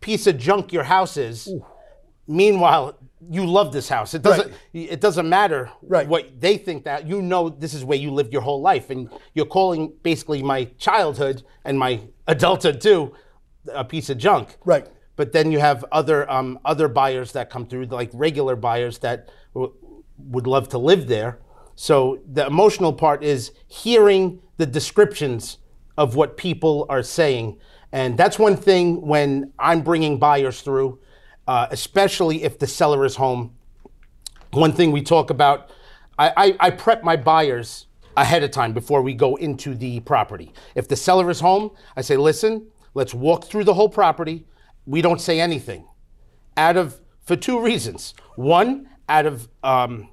piece 0.00 0.26
of 0.26 0.38
junk 0.38 0.72
your 0.72 0.84
house 0.84 1.18
is. 1.18 1.52
Meanwhile, 2.26 2.98
you 3.30 3.44
love 3.44 3.72
this 3.72 3.88
house. 3.88 4.14
It 4.14 4.22
doesn't. 4.22 4.52
It 4.72 5.00
doesn't 5.00 5.28
matter 5.28 5.70
Right. 5.82 6.08
what 6.08 6.40
they 6.40 6.56
think 6.56 6.84
that 6.84 7.06
you 7.06 7.20
know. 7.22 7.48
This 7.48 7.74
is 7.74 7.84
where 7.84 7.98
you 7.98 8.10
lived 8.12 8.32
your 8.32 8.42
whole 8.42 8.60
life, 8.60 8.90
and 8.90 9.08
you're 9.34 9.46
calling 9.46 9.92
basically 10.02 10.42
my 10.42 10.64
childhood 10.78 11.42
and 11.64 11.78
my 11.78 12.00
adulthood 12.26 12.80
too 12.80 13.12
a 13.72 13.84
piece 13.84 14.10
of 14.10 14.18
junk. 14.18 14.56
Right. 14.64 14.86
But 15.14 15.32
then 15.32 15.52
you 15.52 15.60
have 15.60 15.84
other 15.92 16.28
um, 16.30 16.58
other 16.64 16.88
buyers 16.88 17.32
that 17.32 17.50
come 17.50 17.66
through, 17.66 17.86
like 17.86 18.10
regular 18.12 18.56
buyers 18.56 18.98
that 19.00 19.28
w- 19.54 19.72
would 20.18 20.46
love 20.46 20.68
to 20.70 20.78
live 20.78 21.06
there. 21.06 21.38
So 21.82 22.20
the 22.32 22.46
emotional 22.46 22.92
part 22.92 23.24
is 23.24 23.50
hearing 23.66 24.40
the 24.56 24.66
descriptions 24.66 25.58
of 25.98 26.14
what 26.14 26.36
people 26.36 26.86
are 26.88 27.02
saying, 27.02 27.58
and 27.90 28.16
that's 28.16 28.38
one 28.38 28.56
thing 28.56 29.04
when 29.04 29.52
I'm 29.58 29.82
bringing 29.82 30.20
buyers 30.20 30.62
through, 30.62 31.00
uh, 31.48 31.66
especially 31.72 32.44
if 32.44 32.56
the 32.56 32.68
seller 32.68 33.04
is 33.04 33.16
home. 33.16 33.56
One 34.52 34.72
thing 34.72 34.92
we 34.92 35.02
talk 35.02 35.30
about, 35.30 35.70
I, 36.16 36.32
I, 36.36 36.56
I 36.60 36.70
prep 36.70 37.02
my 37.02 37.16
buyers 37.16 37.88
ahead 38.16 38.44
of 38.44 38.52
time 38.52 38.72
before 38.72 39.02
we 39.02 39.12
go 39.12 39.34
into 39.34 39.74
the 39.74 39.98
property. 39.98 40.52
If 40.76 40.86
the 40.86 40.94
seller 40.94 41.30
is 41.30 41.40
home, 41.40 41.72
I 41.96 42.02
say, 42.02 42.16
listen, 42.16 42.64
let's 42.94 43.12
walk 43.12 43.46
through 43.46 43.64
the 43.64 43.74
whole 43.74 43.88
property. 43.88 44.46
We 44.86 45.02
don't 45.02 45.20
say 45.20 45.40
anything. 45.40 45.88
Out 46.56 46.76
of 46.76 47.00
for 47.24 47.34
two 47.34 47.60
reasons. 47.60 48.14
One, 48.36 48.88
out 49.08 49.26
of 49.26 49.48
um, 49.64 50.10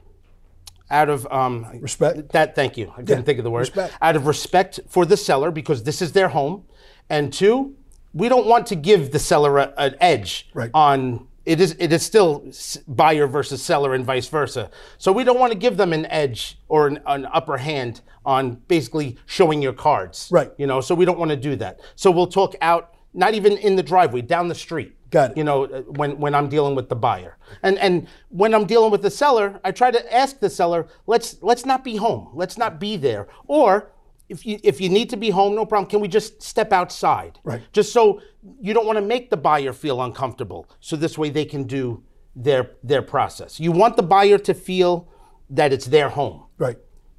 out 0.92 1.10
of 1.10 1.28
um, 1.32 1.66
Respect. 1.82 2.32
That 2.32 2.56
thank 2.56 2.78
you. 2.78 2.92
I 2.98 3.02
couldn't 3.04 3.24
think 3.24 3.40
of 3.40 3.44
the 3.44 3.52
word. 3.52 3.62
respect. 3.62 3.94
Out 4.02 4.16
of 4.16 4.26
respect 4.28 4.80
for 4.88 5.06
the 5.06 5.18
seller 5.18 5.52
because 5.52 5.84
this 5.84 6.02
is 6.02 6.12
their 6.14 6.30
home, 6.30 6.64
and 7.10 7.32
two, 7.34 7.76
we 8.14 8.28
don't 8.30 8.48
want 8.48 8.66
to 8.68 8.76
give 8.76 9.12
the 9.12 9.20
seller 9.20 9.58
a, 9.60 9.74
an 9.78 9.96
edge 10.00 10.50
Right. 10.54 10.72
on. 10.74 11.28
It 11.46 11.60
is 11.62 11.76
it 11.80 11.92
is 11.92 12.04
still 12.06 12.52
buyer 12.88 13.26
versus 13.26 13.62
seller 13.64 13.96
and 13.96 14.06
vice 14.06 14.28
versa. 14.28 14.70
So 15.00 15.12
we 15.12 15.24
don't 15.24 15.40
want 15.40 15.52
to 15.52 15.58
give 15.58 15.78
them 15.78 15.94
an 15.94 16.06
edge 16.08 16.60
or 16.68 16.86
an, 16.88 17.00
an 17.08 17.26
upper 17.34 17.58
hand 17.58 18.02
on 18.24 18.62
basically 18.68 19.18
showing 19.26 19.60
your 19.62 19.74
cards. 19.74 20.28
Right. 20.32 20.52
You 20.58 20.68
know. 20.68 20.80
So 20.82 20.94
we 20.94 21.06
don't 21.06 21.18
want 21.18 21.32
to 21.32 21.38
do 21.38 21.56
that. 21.56 21.80
So 21.96 22.12
we'll 22.12 22.28
talk 22.28 22.56
out, 22.62 22.94
not 23.14 23.34
even 23.34 23.58
in 23.58 23.76
the 23.76 23.84
driveway, 23.84 24.22
down 24.22 24.48
the 24.48 24.56
street. 24.56 24.96
Got 25.10 25.32
it. 25.32 25.38
You 25.38 25.44
know, 25.44 25.66
uh, 25.66 25.82
when 25.82 26.20
when 26.20 26.36
I'm 26.36 26.50
dealing 26.50 26.76
with 26.76 26.90
the 26.90 26.96
buyer, 26.96 27.38
and 27.64 27.80
and 27.80 28.08
when 28.30 28.54
I'm 28.54 28.66
dealing 28.66 28.92
with 28.92 29.02
the 29.02 29.10
seller, 29.10 29.60
I 29.64 29.72
try 29.72 29.90
to 29.92 30.16
ask 30.16 30.40
the 30.40 30.50
seller, 30.50 30.88
let's 31.08 31.38
let's 31.42 31.66
not 31.66 31.84
be 31.84 31.96
home, 31.96 32.30
let's 32.34 32.58
not 32.58 32.80
be 32.80 32.96
there, 32.98 33.28
or 33.48 33.92
if 34.30 34.46
you 34.46 34.60
if 34.64 34.80
you 34.80 34.88
need 34.90 35.10
to 35.10 35.18
be 35.18 35.32
home, 35.32 35.56
no 35.56 35.66
problem. 35.66 35.90
Can 35.90 36.00
we 36.00 36.08
just 36.08 36.44
step 36.44 36.72
outside? 36.72 37.40
Right. 37.44 37.62
Just 37.74 37.92
so 37.92 38.22
you 38.62 38.74
don't 38.76 38.86
want 38.86 38.98
to 38.98 39.06
make 39.06 39.32
the 39.32 39.38
buyer 39.38 39.74
feel 39.74 40.00
uncomfortable, 40.04 40.70
so 40.80 40.96
this 40.96 41.18
way 41.18 41.30
they 41.32 41.46
can 41.46 41.64
do 41.64 42.04
their 42.36 42.72
their 42.84 43.02
process. 43.02 43.60
You 43.60 43.72
want 43.72 43.98
the 43.98 44.04
buyer 44.04 44.38
to 44.38 44.54
feel 44.54 45.08
that 45.50 45.74
it's 45.74 45.88
their 45.88 46.10
home, 46.10 46.44
Right. 46.60 46.78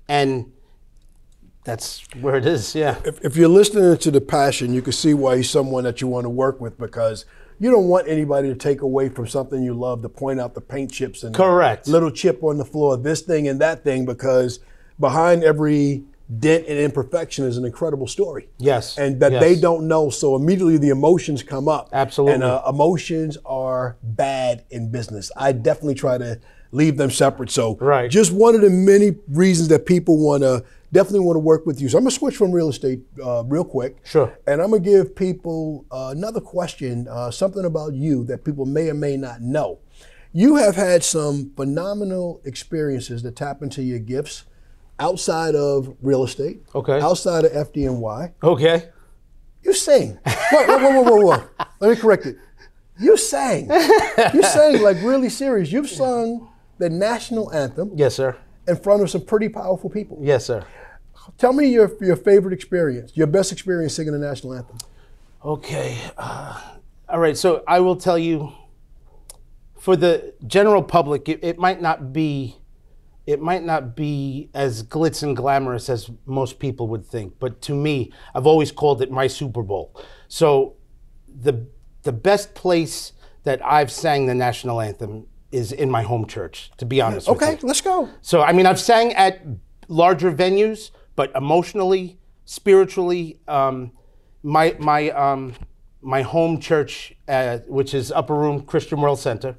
and 0.09 0.53
that's 1.64 2.02
where 2.21 2.37
it 2.37 2.47
is. 2.47 2.75
Yeah. 2.75 2.97
If, 3.05 3.21
if 3.25 3.37
you're 3.37 3.49
listening 3.49 3.97
to 3.99 4.11
the 4.11 4.21
passion, 4.21 4.73
you 4.73 4.83
can 4.83 4.93
see 4.93 5.14
why 5.14 5.37
he's 5.37 5.50
someone 5.50 5.85
that 5.85 6.00
you 6.00 6.07
want 6.09 6.25
to 6.25 6.31
work 6.31 6.61
with 6.61 6.79
because 6.79 7.26
you 7.59 7.71
don't 7.71 7.88
want 7.88 8.09
anybody 8.09 8.49
to 8.49 8.55
take 8.55 8.81
away 8.81 9.11
from 9.11 9.26
something 9.26 9.62
you 9.62 9.75
love 9.75 10.00
to 10.02 10.09
point 10.09 10.40
out 10.40 10.55
the 10.55 10.61
paint 10.62 10.90
chips 10.90 11.23
and 11.23 11.35
the 11.35 11.38
Correct. 11.38 11.87
little 11.87 12.11
chip 12.11 12.43
on 12.43 12.57
the 12.57 12.64
floor, 12.64 12.97
this 12.97 13.21
thing 13.21 13.47
and 13.49 13.61
that 13.61 13.85
thing, 13.85 14.07
because 14.07 14.61
behind 14.99 15.45
every 15.45 16.05
dent 16.38 16.64
and 16.69 16.79
imperfection 16.79 17.45
is 17.45 17.59
an 17.59 17.64
incredible 17.67 18.07
story. 18.07 18.49
Yes. 18.59 18.97
And 18.97 19.21
that 19.21 19.33
Yes. 19.33 19.43
they 19.43 19.61
don't 19.61 19.88
know. 19.88 20.09
So 20.11 20.37
immediately 20.37 20.79
the 20.79 20.90
emotions 20.90 21.43
come 21.43 21.69
up. 21.69 21.90
Absolutely. 21.93 22.35
And 22.35 22.45
uh, 22.45 22.62
emotions 22.69 23.37
are 23.45 23.97
bad 24.02 24.64
in 24.71 24.90
business. 24.90 25.31
I 25.37 25.52
definitely 25.52 25.97
try 25.97 26.17
to 26.19 26.40
leave 26.73 26.97
them 26.97 27.11
separate. 27.11 27.50
So 27.50 27.76
Right. 27.81 28.09
just 28.11 28.33
one 28.33 28.55
of 28.55 28.61
the 28.62 28.71
many 28.71 29.17
reasons 29.29 29.69
that 29.69 29.85
people 29.87 30.19
want 30.19 30.45
to 30.45 30.64
definitely 30.93 31.21
want 31.21 31.37
to 31.37 31.41
work 31.41 31.67
with 31.67 31.81
you. 31.81 31.89
So 31.89 31.99
I'm 31.99 32.05
gonna 32.05 32.11
switch 32.13 32.37
from 32.37 32.53
real 32.53 32.69
estate 32.69 33.01
uh, 33.23 33.45
real 33.47 33.65
quick. 33.65 33.99
Sure. 34.05 34.37
And 34.47 34.61
I'm 34.61 34.71
gonna 34.71 34.83
give 34.83 35.15
people 35.15 35.85
uh, 35.91 36.13
another 36.17 36.41
question, 36.41 37.07
uh, 37.09 37.31
something 37.31 37.65
about 37.65 37.95
you 37.95 38.25
that 38.25 38.45
people 38.45 38.67
may 38.67 38.89
or 38.91 38.95
may 38.95 39.17
not 39.17 39.41
know. 39.41 39.79
You 40.33 40.57
have 40.57 40.77
had 40.77 41.03
some 41.03 41.53
phenomenal 41.57 42.41
experiences 42.45 43.23
that 43.25 43.35
tap 43.37 43.63
into 43.63 43.83
your 43.83 43.99
gifts 43.99 44.45
outside 45.01 45.55
of 45.57 45.97
real 46.03 46.23
estate. 46.25 46.63
Okay. 46.75 47.01
Outside 47.01 47.45
of 47.45 47.53
FDNY. 47.53 48.33
Okay. 48.43 48.91
You 49.63 49.73
sing. 49.75 50.19
Whoa, 50.27 50.67
whoa, 50.79 50.79
whoa, 50.79 51.03
whoa, 51.03 51.21
whoa. 51.37 51.67
Let 51.81 51.91
me 51.91 51.97
correct 51.97 52.27
it. 52.27 52.37
You 52.99 53.17
sang. 53.17 53.71
You 54.35 54.43
sang 54.43 54.83
like 54.83 54.99
really 55.03 55.29
serious. 55.31 55.73
You've 55.73 55.89
sung 55.89 56.49
the 56.79 56.89
national 56.91 57.53
anthem 57.53 57.91
Yes, 57.95 58.15
sir. 58.15 58.37
in 58.69 58.77
front 58.77 59.03
of 59.03 59.11
some 59.11 59.23
pretty 59.25 59.49
powerful 59.49 59.89
people. 59.91 60.19
Yes, 60.23 60.45
sir. 60.47 60.65
Tell 61.39 61.53
me 61.53 61.69
your 61.69 61.91
your 62.01 62.17
favorite 62.17 62.53
experience, 62.53 63.13
your 63.15 63.27
best 63.27 63.53
experience 63.53 63.95
singing 63.95 64.13
the 64.13 64.19
national 64.19 64.55
anthem. 64.55 64.79
Okay. 65.45 65.99
Uh, 66.17 66.61
all 67.09 67.19
right. 67.19 67.37
So 67.37 67.63
I 67.67 67.81
will 67.81 67.97
tell 67.97 68.19
you, 68.19 68.53
for 69.79 69.97
the 69.97 70.35
general 70.47 70.83
public, 70.83 71.29
it, 71.29 71.43
it 71.43 71.59
might 71.59 71.81
not 71.81 72.13
be, 72.13 72.59
it 73.27 73.41
might 73.41 73.65
not 73.65 73.97
be 73.97 74.51
as 74.55 74.83
glitz 74.83 75.23
and 75.23 75.37
glamorous 75.37 75.89
as 75.89 76.11
most 76.27 76.59
people 76.59 76.89
would 76.89 77.07
think. 77.07 77.39
But 77.39 77.63
to 77.63 77.75
me, 77.75 78.13
I've 78.35 78.47
always 78.47 78.71
called 78.71 79.01
it 79.03 79.11
my 79.11 79.27
Super 79.27 79.63
Bowl. 79.63 79.95
So 80.29 80.77
the 81.27 81.67
the 82.03 82.13
best 82.13 82.55
place 82.55 83.13
that 83.45 83.65
I've 83.65 83.91
sang 83.91 84.27
the 84.27 84.35
national 84.35 84.81
anthem 84.81 85.27
is 85.51 85.73
in 85.73 85.91
my 85.91 86.03
home 86.03 86.27
church. 86.27 86.71
To 86.79 86.85
be 86.85 87.01
honest. 87.01 87.29
with 87.29 87.43
Okay, 87.43 87.59
let's 87.63 87.81
go. 87.81 88.11
So 88.21 88.43
I 88.43 88.53
mean, 88.53 88.67
I've 88.67 88.81
sang 88.81 89.15
at 89.15 89.41
larger 89.89 90.31
venues, 90.31 90.91
but 91.17 91.35
emotionally, 91.35 92.19
spiritually, 92.45 93.38
um, 93.49 93.93
my 94.43 94.76
my 94.79 95.11
um, 95.11 95.55
my 96.02 96.23
home 96.23 96.61
church, 96.61 97.14
uh, 97.29 97.59
which 97.67 97.93
is 97.95 98.11
Upper 98.11 98.35
Room 98.35 98.62
Christian 98.62 99.00
World 99.00 99.19
Center, 99.19 99.55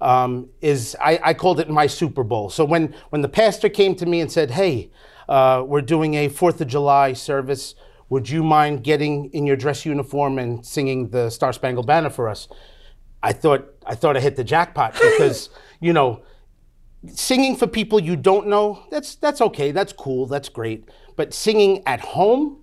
um, 0.00 0.48
is 0.60 0.96
I, 1.00 1.18
I 1.22 1.34
called 1.34 1.58
it 1.60 1.68
my 1.68 1.86
Super 1.86 2.22
Bowl. 2.22 2.48
So 2.50 2.64
when 2.64 2.94
when 3.10 3.22
the 3.22 3.28
pastor 3.28 3.68
came 3.68 3.94
to 3.96 4.06
me 4.06 4.20
and 4.20 4.30
said, 4.30 4.52
"Hey, 4.52 4.90
uh, 5.28 5.64
we're 5.66 5.80
doing 5.82 6.14
a 6.14 6.28
Fourth 6.28 6.60
of 6.60 6.68
July 6.68 7.12
service. 7.12 7.74
Would 8.08 8.28
you 8.28 8.42
mind 8.42 8.82
getting 8.82 9.30
in 9.30 9.46
your 9.46 9.54
dress 9.56 9.86
uniform 9.86 10.36
and 10.38 10.66
singing 10.66 11.10
the 11.10 11.30
Star 11.30 11.52
Spangled 11.52 11.86
Banner 11.86 12.10
for 12.10 12.28
us?" 12.28 12.48
I 13.22 13.32
thought 13.32 13.66
I 13.86 13.94
thought 13.94 14.16
I 14.16 14.20
hit 14.20 14.36
the 14.36 14.44
jackpot 14.44 14.92
because 15.00 15.50
you 15.80 15.92
know 15.92 16.22
singing 17.14 17.56
for 17.56 17.66
people 17.66 17.98
you 18.00 18.14
don't 18.16 18.46
know 18.46 18.84
that's 18.90 19.14
that's 19.14 19.40
okay 19.40 19.70
that's 19.72 19.92
cool 19.92 20.26
that's 20.26 20.48
great 20.50 20.84
but 21.16 21.32
singing 21.32 21.82
at 21.86 22.00
home 22.00 22.58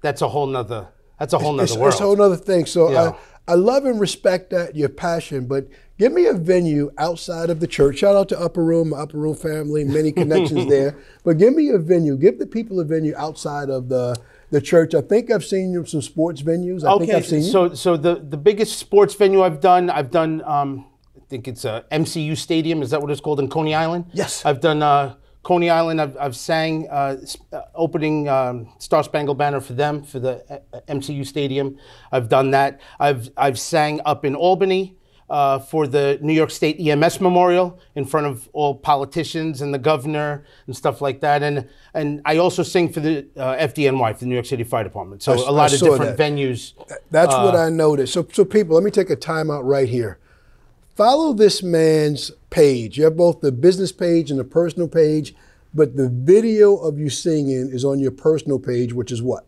that's 0.00 0.22
a 0.22 0.28
whole 0.28 0.46
nother 0.46 0.88
that's 1.18 1.32
a 1.34 1.38
whole 1.38 1.52
nother 1.52 1.64
It's, 1.64 1.76
world 1.76 1.92
it's 1.92 2.00
a 2.00 2.04
whole 2.04 2.20
other 2.20 2.36
thing. 2.36 2.66
So 2.66 2.90
Yeah. 2.90 3.12
I, 3.46 3.52
I 3.52 3.54
love 3.54 3.84
and 3.84 4.00
respect 4.00 4.50
that 4.50 4.74
your 4.74 4.88
passion, 4.88 5.46
but 5.46 5.68
give 5.98 6.10
me 6.12 6.26
a 6.26 6.32
venue 6.32 6.90
outside 6.98 7.48
of 7.50 7.60
the 7.60 7.68
church. 7.68 7.98
Shout 7.98 8.16
out 8.16 8.28
to 8.30 8.40
Upper 8.40 8.64
Room, 8.64 8.92
Upper 8.92 9.18
Room 9.18 9.36
family, 9.36 9.84
many 9.84 10.10
connections 10.22 10.68
there. 10.68 10.96
But 11.22 11.38
give 11.38 11.54
me 11.54 11.68
a 11.68 11.78
venue. 11.78 12.16
Give 12.16 12.38
the 12.40 12.46
people 12.46 12.80
a 12.80 12.84
venue 12.84 13.14
outside 13.16 13.68
of 13.70 13.88
the 13.88 14.16
the 14.50 14.60
church. 14.60 14.94
I 14.96 15.00
think 15.00 15.30
I've 15.30 15.44
seen 15.44 15.72
you 15.72 15.84
some 15.86 16.02
sports 16.02 16.42
venues. 16.42 16.82
I 16.82 16.98
think 16.98 17.10
okay 17.10 17.14
I've 17.18 17.26
seen 17.26 17.42
you. 17.42 17.50
so 17.50 17.72
so 17.74 17.96
the 17.96 18.16
the 18.16 18.36
biggest 18.36 18.78
sports 18.78 19.14
venue 19.14 19.42
i've 19.42 19.60
done 19.60 19.90
i've 19.90 20.10
done 20.10 20.42
um 20.44 20.86
think 21.32 21.48
it's 21.48 21.64
a 21.64 21.76
mcu 21.90 22.36
stadium 22.36 22.82
is 22.82 22.90
that 22.90 23.00
what 23.02 23.10
it's 23.10 23.20
called 23.26 23.40
in 23.40 23.48
coney 23.48 23.74
island 23.84 24.04
Yes. 24.12 24.44
i've 24.48 24.60
done 24.60 24.82
uh 24.82 25.14
Coney 25.50 25.70
Island, 25.70 26.00
I've, 26.00 26.16
I've 26.24 26.36
sang 26.36 26.88
uh, 26.88 27.16
uh, 27.52 27.62
opening 27.74 28.28
um, 28.28 28.72
Star 28.78 29.02
Spangled 29.02 29.38
Banner 29.38 29.60
for 29.60 29.72
them 29.72 30.04
for 30.04 30.20
the 30.20 30.34
uh, 30.48 30.78
MCU 30.88 31.26
Stadium. 31.26 31.68
I've 32.12 32.28
done 32.28 32.52
that. 32.52 32.80
I've 33.00 33.28
I've 33.36 33.58
sang 33.58 34.00
up 34.04 34.24
in 34.24 34.36
Albany 34.36 34.94
uh, 35.28 35.58
for 35.58 35.88
the 35.88 36.16
New 36.22 36.32
York 36.32 36.52
State 36.52 36.76
EMS 36.78 37.20
Memorial 37.20 37.80
in 37.96 38.04
front 38.04 38.28
of 38.28 38.48
all 38.52 38.72
politicians 38.76 39.62
and 39.62 39.74
the 39.74 39.80
governor 39.80 40.44
and 40.68 40.76
stuff 40.76 41.00
like 41.00 41.18
that. 41.22 41.42
And 41.42 41.68
and 41.92 42.22
I 42.24 42.36
also 42.36 42.62
sing 42.62 42.92
for 42.92 43.00
the 43.00 43.26
uh, 43.36 43.56
FDNY, 43.70 44.12
for 44.14 44.20
the 44.20 44.26
New 44.26 44.34
York 44.40 44.46
City 44.46 44.62
Fire 44.62 44.84
Department. 44.84 45.24
So 45.24 45.32
I 45.32 45.48
a 45.48 45.50
lot 45.50 45.72
I 45.72 45.74
of 45.74 45.80
different 45.80 46.16
that. 46.16 46.32
venues. 46.32 46.74
That's 47.10 47.34
what 47.34 47.56
Uh, 47.56 47.66
I 47.66 47.68
noticed. 47.68 48.12
So, 48.12 48.24
so 48.32 48.44
people, 48.44 48.76
let 48.76 48.84
me 48.84 48.92
take 48.92 49.10
a 49.10 49.16
timeout 49.16 49.62
right 49.64 49.88
here. 49.88 50.20
Follow 50.94 51.32
this 51.32 51.62
man's 51.62 52.30
page. 52.50 52.98
You 52.98 53.04
have 53.04 53.16
both 53.16 53.40
the 53.40 53.50
business 53.50 53.92
page 53.92 54.30
and 54.30 54.38
the 54.38 54.44
personal 54.44 54.88
page, 54.88 55.34
but 55.72 55.96
the 55.96 56.08
video 56.08 56.76
of 56.76 56.98
you 56.98 57.08
singing 57.08 57.70
is 57.72 57.84
on 57.84 57.98
your 57.98 58.10
personal 58.10 58.58
page, 58.58 58.92
which 58.92 59.10
is 59.10 59.22
what? 59.22 59.46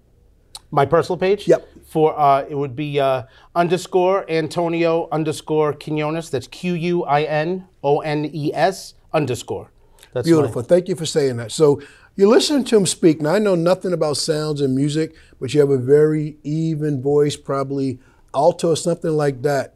My 0.70 0.86
personal 0.86 1.18
page? 1.18 1.46
Yep. 1.46 1.68
For 1.86 2.18
uh, 2.18 2.46
it 2.48 2.54
would 2.54 2.74
be 2.74 2.98
uh, 2.98 3.24
underscore 3.54 4.28
Antonio 4.28 5.06
underscore 5.12 5.74
Quinones. 5.74 6.30
That's 6.30 6.46
Q 6.48 6.74
U 6.74 7.04
I 7.04 7.22
N 7.24 7.68
O 7.84 8.00
N 8.00 8.24
E 8.32 8.50
S 8.54 8.94
underscore. 9.12 9.70
That's 10.14 10.26
my- 10.26 10.32
Beautiful. 10.32 10.62
Thank 10.62 10.88
you 10.88 10.96
for 10.96 11.06
saying 11.06 11.36
that. 11.36 11.52
So 11.52 11.80
you're 12.16 12.28
listening 12.28 12.64
to 12.64 12.76
him 12.78 12.86
speak. 12.86 13.20
Now 13.20 13.34
I 13.34 13.38
know 13.38 13.54
nothing 13.54 13.92
about 13.92 14.16
sounds 14.16 14.60
and 14.60 14.74
music, 14.74 15.14
but 15.38 15.52
you 15.52 15.60
have 15.60 15.70
a 15.70 15.78
very 15.78 16.38
even 16.42 17.02
voice, 17.02 17.36
probably 17.36 18.00
alto 18.34 18.70
or 18.70 18.76
something 18.76 19.10
like 19.12 19.42
that. 19.42 19.73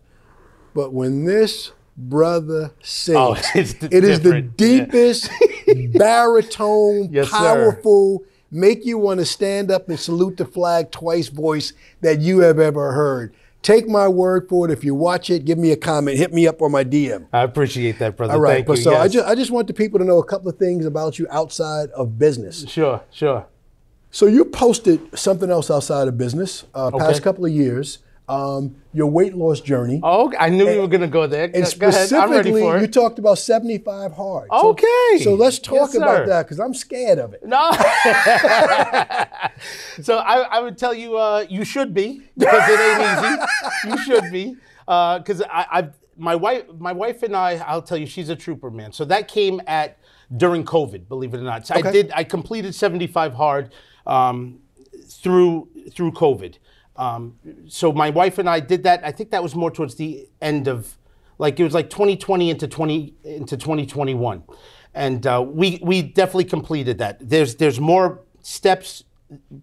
But 0.75 0.93
when 0.93 1.25
this 1.25 1.73
brother 1.97 2.73
sings, 2.83 3.17
Oh, 3.19 3.35
it 3.55 3.57
is 3.57 3.75
the 3.79 3.89
different. 3.89 4.45
Yeah. 4.61 4.79
deepest 4.85 5.31
baritone, 5.95 7.09
Yes, 7.13 7.29
sir. 7.31 7.37
powerful, 7.37 8.25
make 8.51 8.85
you 8.87 8.99
want 8.99 9.21
to 9.21 9.27
stand 9.27 9.71
up 9.71 9.89
and 9.89 9.99
salute 9.99 10.37
the 10.37 10.45
flag 10.45 10.91
twice 10.91 11.29
voice 11.29 11.73
that 12.01 12.21
you 12.21 12.41
have 12.41 12.59
ever 12.59 12.93
heard. 12.93 13.35
Take 13.61 13.89
my 13.89 14.07
word 14.07 14.49
for 14.49 14.67
it. 14.67 14.71
If 14.73 14.85
you 14.85 14.95
watch 14.95 15.31
it, 15.31 15.45
give 15.45 15.59
me 15.59 15.73
a 15.73 15.77
comment. 15.77 16.17
Hit 16.17 16.33
me 16.33 16.47
up 16.47 16.63
on 16.63 16.71
my 16.71 16.85
DM. 16.85 17.27
I 17.33 17.43
appreciate 17.43 17.99
that, 17.99 18.17
brother. 18.17 18.35
All 18.35 18.41
right, 18.41 18.57
Thank 18.59 18.67
but 18.69 18.77
you. 18.79 18.85
so 18.85 18.95
I 18.97 19.09
just 19.09 19.27
I 19.27 19.35
just 19.35 19.51
want 19.51 19.67
the 19.67 19.75
people 19.75 19.99
to 19.99 20.05
know 20.05 20.19
a 20.19 20.25
couple 20.25 20.49
of 20.49 20.57
things 20.59 20.87
about 20.87 21.19
you 21.19 21.27
outside 21.31 21.91
of 21.91 22.19
business. 22.21 22.65
Sure, 22.69 23.03
sure. 23.11 23.47
So 24.13 24.27
you 24.27 24.45
posted 24.45 25.19
something 25.19 25.51
else 25.51 25.71
outside 25.73 26.07
of 26.09 26.17
business 26.17 26.65
uh, 26.73 26.93
past 26.93 27.23
couple 27.23 27.45
of 27.45 27.51
years, 27.53 27.99
um, 28.29 28.77
your 28.93 29.07
weight 29.11 29.35
loss 29.35 29.61
journey, 29.61 30.01
Oh, 30.03 30.33
I 30.39 30.49
knew 30.51 30.69
you 30.69 30.81
were 30.81 30.89
going 30.89 31.01
to 31.01 31.07
go 31.07 31.27
there. 31.27 31.45
and 31.45 31.53
Go- 31.55 31.71
go 31.79 31.89
ahead. 31.89 32.13
I'm 32.13 32.31
ready 32.31 32.51
specifically 32.51 32.81
you 32.83 32.87
talked 32.89 33.19
about 33.19 33.39
75 33.39 34.13
hard. 34.13 34.49
So- 34.51 34.69
Okay. 34.71 35.19
So, 35.23 35.35
let's 35.35 35.59
talk 35.59 35.75
Yes, 35.75 35.95
about 35.97 36.27
that 36.27 36.43
because 36.45 36.61
I'm 36.61 36.75
scared 36.75 37.19
of 37.19 37.33
it. 37.33 37.45
No. 37.45 37.71
so 40.03 40.19
I, 40.19 40.41
I 40.51 40.61
would 40.61 40.77
tell 40.79 40.95
you, 40.95 41.17
uh, 41.17 41.47
you 41.49 41.65
should 41.65 41.95
be 41.95 42.23
because 42.37 42.69
it 42.69 42.81
ain't 42.81 43.03
easy. 43.19 43.89
You 43.91 43.99
should 44.05 44.33
be 44.33 44.57
because 44.87 45.43
I, 45.43 45.67
I've 45.71 45.95
my 46.17 46.35
wife, 46.35 46.65
my 46.79 46.93
wife 46.93 47.23
and 47.23 47.35
I. 47.37 47.57
I'll 47.67 47.83
tell 47.83 47.97
you, 47.97 48.07
she's 48.07 48.29
a 48.29 48.37
trooper, 48.37 48.71
man. 48.71 48.93
So 48.93 49.05
that 49.07 49.29
came 49.29 49.61
at 49.67 49.99
during 50.37 50.65
COVID, 50.65 51.09
believe 51.09 51.33
it 51.33 51.39
or 51.39 51.45
not. 51.45 51.67
So 51.67 51.75
I 51.77 51.83
did. 51.83 52.11
I 52.15 52.25
completed 52.25 52.75
75 52.75 53.35
hard 53.35 53.73
um, 54.07 54.59
through 55.09 55.69
through 55.93 56.13
COVID. 56.13 56.57
Um, 56.99 57.39
so 57.69 57.93
my 57.93 58.11
wife 58.11 58.39
and 58.39 58.51
I 58.51 58.61
did 58.61 58.83
that. 58.83 59.05
I 59.05 59.13
think 59.13 59.31
that 59.31 59.43
was 59.43 59.55
more 59.55 59.71
towards 59.71 59.95
the 59.95 60.29
end 60.43 60.67
of, 60.67 60.99
like 61.39 61.59
it 61.61 61.65
was 61.65 61.73
like 61.73 61.89
2020 61.91 62.51
into 62.51 62.67
20 62.67 63.15
into 63.25 63.57
2021, 63.57 64.43
and 64.95 65.27
uh, 65.27 65.45
we 65.47 65.79
we 65.83 66.03
definitely 66.03 66.45
completed 66.45 66.99
that. 66.99 67.17
There's 67.21 67.55
there's 67.55 67.79
more 67.79 68.21
steps. 68.43 69.05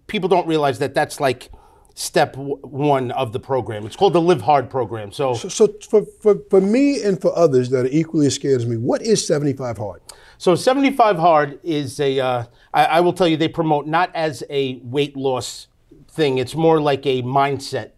People 0.08 0.30
don't 0.30 0.48
realize 0.48 0.80
that 0.80 0.94
that's 0.94 1.20
like 1.20 1.50
step 1.96 2.34
w- 2.34 2.56
one 2.58 3.12
of 3.12 3.34
the 3.34 3.40
program. 3.40 3.86
It's 3.86 3.98
called 3.98 4.14
the 4.14 4.22
Live 4.22 4.42
Hard 4.42 4.70
program. 4.70 5.12
So 5.12 5.34
So 5.34 5.68
for, 5.90 6.06
for, 6.22 6.38
for 6.50 6.62
me 6.62 7.02
and 7.04 7.20
for 7.20 7.36
others 7.38 7.70
that 7.72 7.86
are 7.86 7.90
equally 7.90 8.28
as 8.28 8.36
scared 8.36 8.62
as 8.62 8.66
me, 8.68 8.78
what 8.78 9.02
is 9.02 9.26
75 9.26 9.78
hard? 9.78 10.02
So 10.38 10.56
75 10.56 11.18
Hard 11.18 11.60
is 11.64 12.00
a. 12.00 12.20
Uh, 12.20 12.46
I, 12.74 12.86
I 12.86 13.00
will 13.02 13.14
tell 13.14 13.28
you, 13.28 13.38
they 13.38 13.48
promote 13.48 13.88
not 13.88 14.12
as 14.14 14.44
a 14.50 14.76
weight 14.84 15.16
loss 15.18 15.68
thing. 16.16 16.38
It's 16.38 16.56
more 16.56 16.82
like 16.82 17.06
a 17.06 17.22
mindset 17.22 17.92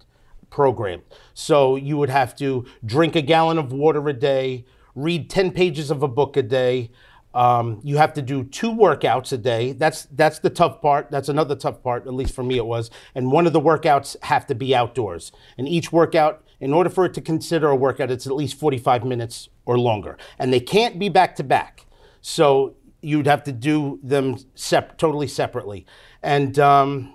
program. 0.49 1.01
So 1.33 1.75
you 1.75 1.97
would 1.97 2.09
have 2.09 2.35
to 2.37 2.65
drink 2.85 3.15
a 3.15 3.21
gallon 3.21 3.57
of 3.57 3.71
water 3.71 4.07
a 4.09 4.13
day, 4.13 4.65
read 4.95 5.29
10 5.29 5.51
pages 5.51 5.91
of 5.91 6.03
a 6.03 6.07
book 6.07 6.35
a 6.37 6.43
day. 6.43 6.91
Um, 7.33 7.81
you 7.83 7.97
have 7.97 8.13
to 8.13 8.21
do 8.21 8.43
two 8.43 8.71
workouts 8.71 9.31
a 9.31 9.37
day. 9.37 9.73
That's 9.73 10.05
that's 10.05 10.39
the 10.39 10.49
tough 10.49 10.81
part. 10.81 11.11
That's 11.11 11.29
another 11.29 11.55
tough 11.55 11.83
part, 11.83 12.07
at 12.07 12.13
least 12.13 12.33
for 12.33 12.43
me 12.43 12.57
it 12.57 12.65
was. 12.65 12.89
And 13.13 13.31
one 13.31 13.45
of 13.45 13.53
the 13.53 13.61
workouts 13.61 14.15
have 14.23 14.47
to 14.47 14.55
be 14.55 14.73
outdoors. 14.73 15.31
And 15.57 15.67
each 15.67 15.91
workout, 15.91 16.43
in 16.59 16.73
order 16.73 16.89
for 16.89 17.05
it 17.05 17.13
to 17.13 17.21
consider 17.21 17.69
a 17.69 17.75
workout, 17.75 18.09
it's 18.09 18.25
at 18.25 18.33
least 18.33 18.57
45 18.57 19.03
minutes 19.03 19.49
or 19.65 19.77
longer. 19.77 20.17
And 20.39 20.51
they 20.51 20.59
can't 20.59 20.97
be 20.97 21.09
back 21.09 21.35
to 21.35 21.43
back. 21.43 21.85
So 22.21 22.75
you'd 23.01 23.27
have 23.27 23.43
to 23.43 23.51
do 23.51 23.99
them 24.01 24.37
sep- 24.55 24.97
totally 24.97 25.27
separately. 25.27 25.85
And 26.23 26.57
um, 26.57 27.13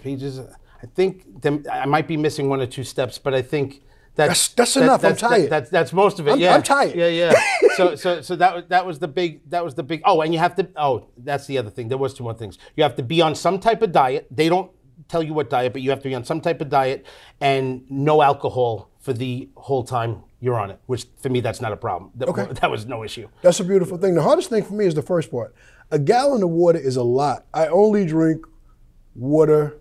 pages, 0.00 0.38
I 0.38 0.86
think 0.94 1.42
them, 1.42 1.64
I 1.70 1.86
might 1.86 2.08
be 2.08 2.16
missing 2.16 2.48
one 2.48 2.60
or 2.60 2.66
two 2.66 2.84
steps, 2.84 3.18
but 3.18 3.34
I 3.34 3.42
think 3.42 3.82
that's 4.14 4.48
That's- 4.48 4.74
that's 4.74 4.76
enough. 4.76 5.04
I'm 5.04 5.16
tired. 5.16 5.48
that's 5.50 5.70
that's 5.70 5.92
most 5.92 6.18
of 6.20 6.26
it. 6.26 6.32
I'm- 6.32 6.40
yeah, 6.40 6.54
I'm 6.54 6.62
tired. 6.62 6.94
Yeah, 6.94 7.06
yeah. 7.08 7.32
so 7.76 7.94
so 7.94 8.20
so 8.20 8.36
that 8.36 8.54
was 8.54 8.64
that 8.68 8.84
was 8.86 8.98
the 8.98 9.08
big 9.08 9.48
that 9.50 9.64
was 9.64 9.74
the 9.74 9.82
big. 9.82 10.02
Oh, 10.04 10.20
and 10.20 10.32
you 10.34 10.38
have 10.38 10.54
to. 10.56 10.68
Oh, 10.76 11.06
that's 11.16 11.46
the 11.46 11.56
other 11.58 11.70
thing. 11.70 11.88
There 11.88 11.96
was 11.98 12.12
two 12.12 12.24
more 12.24 12.34
things. 12.34 12.58
You 12.76 12.82
have 12.82 12.94
to 12.96 13.02
be 13.02 13.22
on 13.22 13.34
some 13.34 13.58
type 13.58 13.80
of 13.80 13.90
diet. 13.92 14.26
They 14.30 14.48
don't 14.50 14.70
tell 15.08 15.22
you 15.22 15.32
what 15.34 15.48
diet, 15.48 15.72
but 15.72 15.80
you 15.82 15.88
have 15.90 16.02
to 16.02 16.08
be 16.10 16.14
on 16.14 16.24
some 16.24 16.40
type 16.42 16.60
of 16.60 16.68
diet 16.68 17.06
and 17.40 17.84
no 17.90 18.20
alcohol 18.22 18.90
for 19.00 19.12
the 19.14 19.48
whole 19.56 19.82
time 19.82 20.22
you're 20.40 20.58
on 20.58 20.70
it. 20.70 20.78
Which 20.86 21.06
for 21.22 21.30
me, 21.30 21.40
that's 21.40 21.60
not 21.62 21.72
a 21.72 21.76
problem. 21.76 22.10
That, 22.16 22.28
Okay. 22.28 22.46
that 22.60 22.70
was 22.70 22.84
no 22.86 23.02
issue. 23.04 23.28
That's 23.40 23.60
a 23.60 23.64
beautiful 23.64 23.96
thing. 23.96 24.14
The 24.14 24.22
hardest 24.22 24.50
thing 24.50 24.62
for 24.62 24.74
me 24.74 24.84
is 24.84 24.94
the 24.94 25.02
first 25.02 25.30
part. 25.30 25.54
A 25.90 25.98
gallon 25.98 26.42
of 26.42 26.50
water 26.50 26.78
is 26.78 26.96
a 26.96 27.02
lot. 27.02 27.46
I 27.54 27.66
only 27.68 28.04
drink 28.04 28.44
water, 29.14 29.78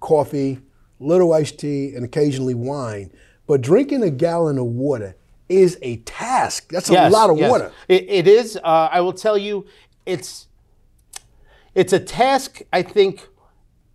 coffee, 0.00 0.60
little 1.00 1.32
iced 1.32 1.58
tea, 1.58 1.94
and 1.94 2.04
occasionally 2.04 2.54
wine. 2.54 3.10
But 3.46 3.60
drinking 3.62 4.02
a 4.02 4.10
gallon 4.10 4.58
of 4.58 4.66
water 4.66 5.16
is 5.48 5.78
a 5.80 5.96
task. 5.98 6.70
That's 6.70 6.90
a 6.90 6.92
Yes, 6.92 7.12
lot 7.12 7.30
of 7.30 7.38
yes. 7.38 7.50
water. 7.50 7.72
It, 7.88 8.04
it 8.08 8.28
is. 8.28 8.56
Uh, 8.56 8.88
I 8.92 9.00
will 9.00 9.12
tell 9.14 9.38
you, 9.38 9.66
it's 10.04 10.46
it's 11.74 11.92
a 11.92 12.00
task. 12.00 12.60
I 12.72 12.82
think 12.82 13.28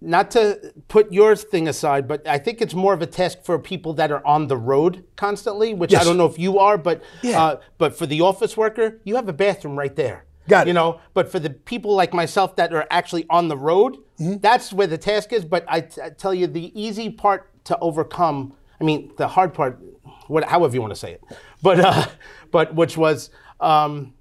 not 0.01 0.31
to 0.31 0.73
put 0.87 1.11
your 1.13 1.35
thing 1.35 1.67
aside, 1.67 2.07
but 2.07 2.27
I 2.27 2.37
think 2.37 2.61
it's 2.61 2.73
more 2.73 2.93
of 2.93 3.01
a 3.01 3.05
task 3.05 3.43
for 3.43 3.57
people 3.59 3.93
that 3.93 4.11
are 4.11 4.25
on 4.25 4.47
the 4.47 4.57
road 4.57 5.03
constantly. 5.15 5.73
Which 5.73 5.93
I 5.93 6.03
don't 6.03 6.17
know 6.17 6.25
if 6.25 6.39
you 6.39 6.59
are, 6.59 6.77
but 6.77 7.03
Yeah. 7.21 7.43
uh, 7.43 7.59
but 7.77 7.95
for 7.97 8.05
the 8.05 8.21
office 8.21 8.57
worker, 8.57 8.99
you 9.03 9.15
have 9.15 9.29
a 9.29 9.33
bathroom 9.33 9.77
right 9.77 9.95
there. 9.95 10.25
Got 10.47 10.67
it. 10.67 10.69
You 10.69 10.73
know, 10.73 10.99
but 11.13 11.31
for 11.31 11.39
the 11.39 11.49
people 11.49 11.95
like 11.95 12.13
myself 12.13 12.55
that 12.57 12.73
are 12.73 12.85
actually 12.91 13.25
on 13.29 13.47
the 13.47 13.57
road, 13.57 13.97
Mm-hmm. 14.19 14.37
that's 14.41 14.71
where 14.71 14.85
the 14.85 14.97
task 14.97 15.33
is. 15.33 15.43
But 15.43 15.65
I, 15.67 15.81
t- 15.81 15.99
I 15.99 16.09
tell 16.09 16.35
you, 16.35 16.45
the 16.45 16.71
easy 16.79 17.09
part 17.09 17.49
to 17.65 17.77
overcome. 17.79 18.53
I 18.79 18.83
mean, 18.83 19.11
the 19.17 19.27
hard 19.27 19.55
part, 19.55 19.79
what, 20.27 20.43
however 20.43 20.75
you 20.75 20.81
want 20.81 20.91
to 20.93 20.99
say 20.99 21.13
it, 21.13 21.23
but 21.63 21.79
uh, 21.79 22.05
but 22.51 22.75
which 22.75 22.95
was, 22.95 23.31
um, 23.59 24.13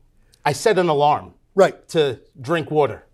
I 0.46 0.52
set 0.52 0.78
an 0.78 0.88
alarm 0.88 1.34
Right. 1.54 1.86
to 1.88 2.20
drink 2.40 2.70
water. 2.70 3.04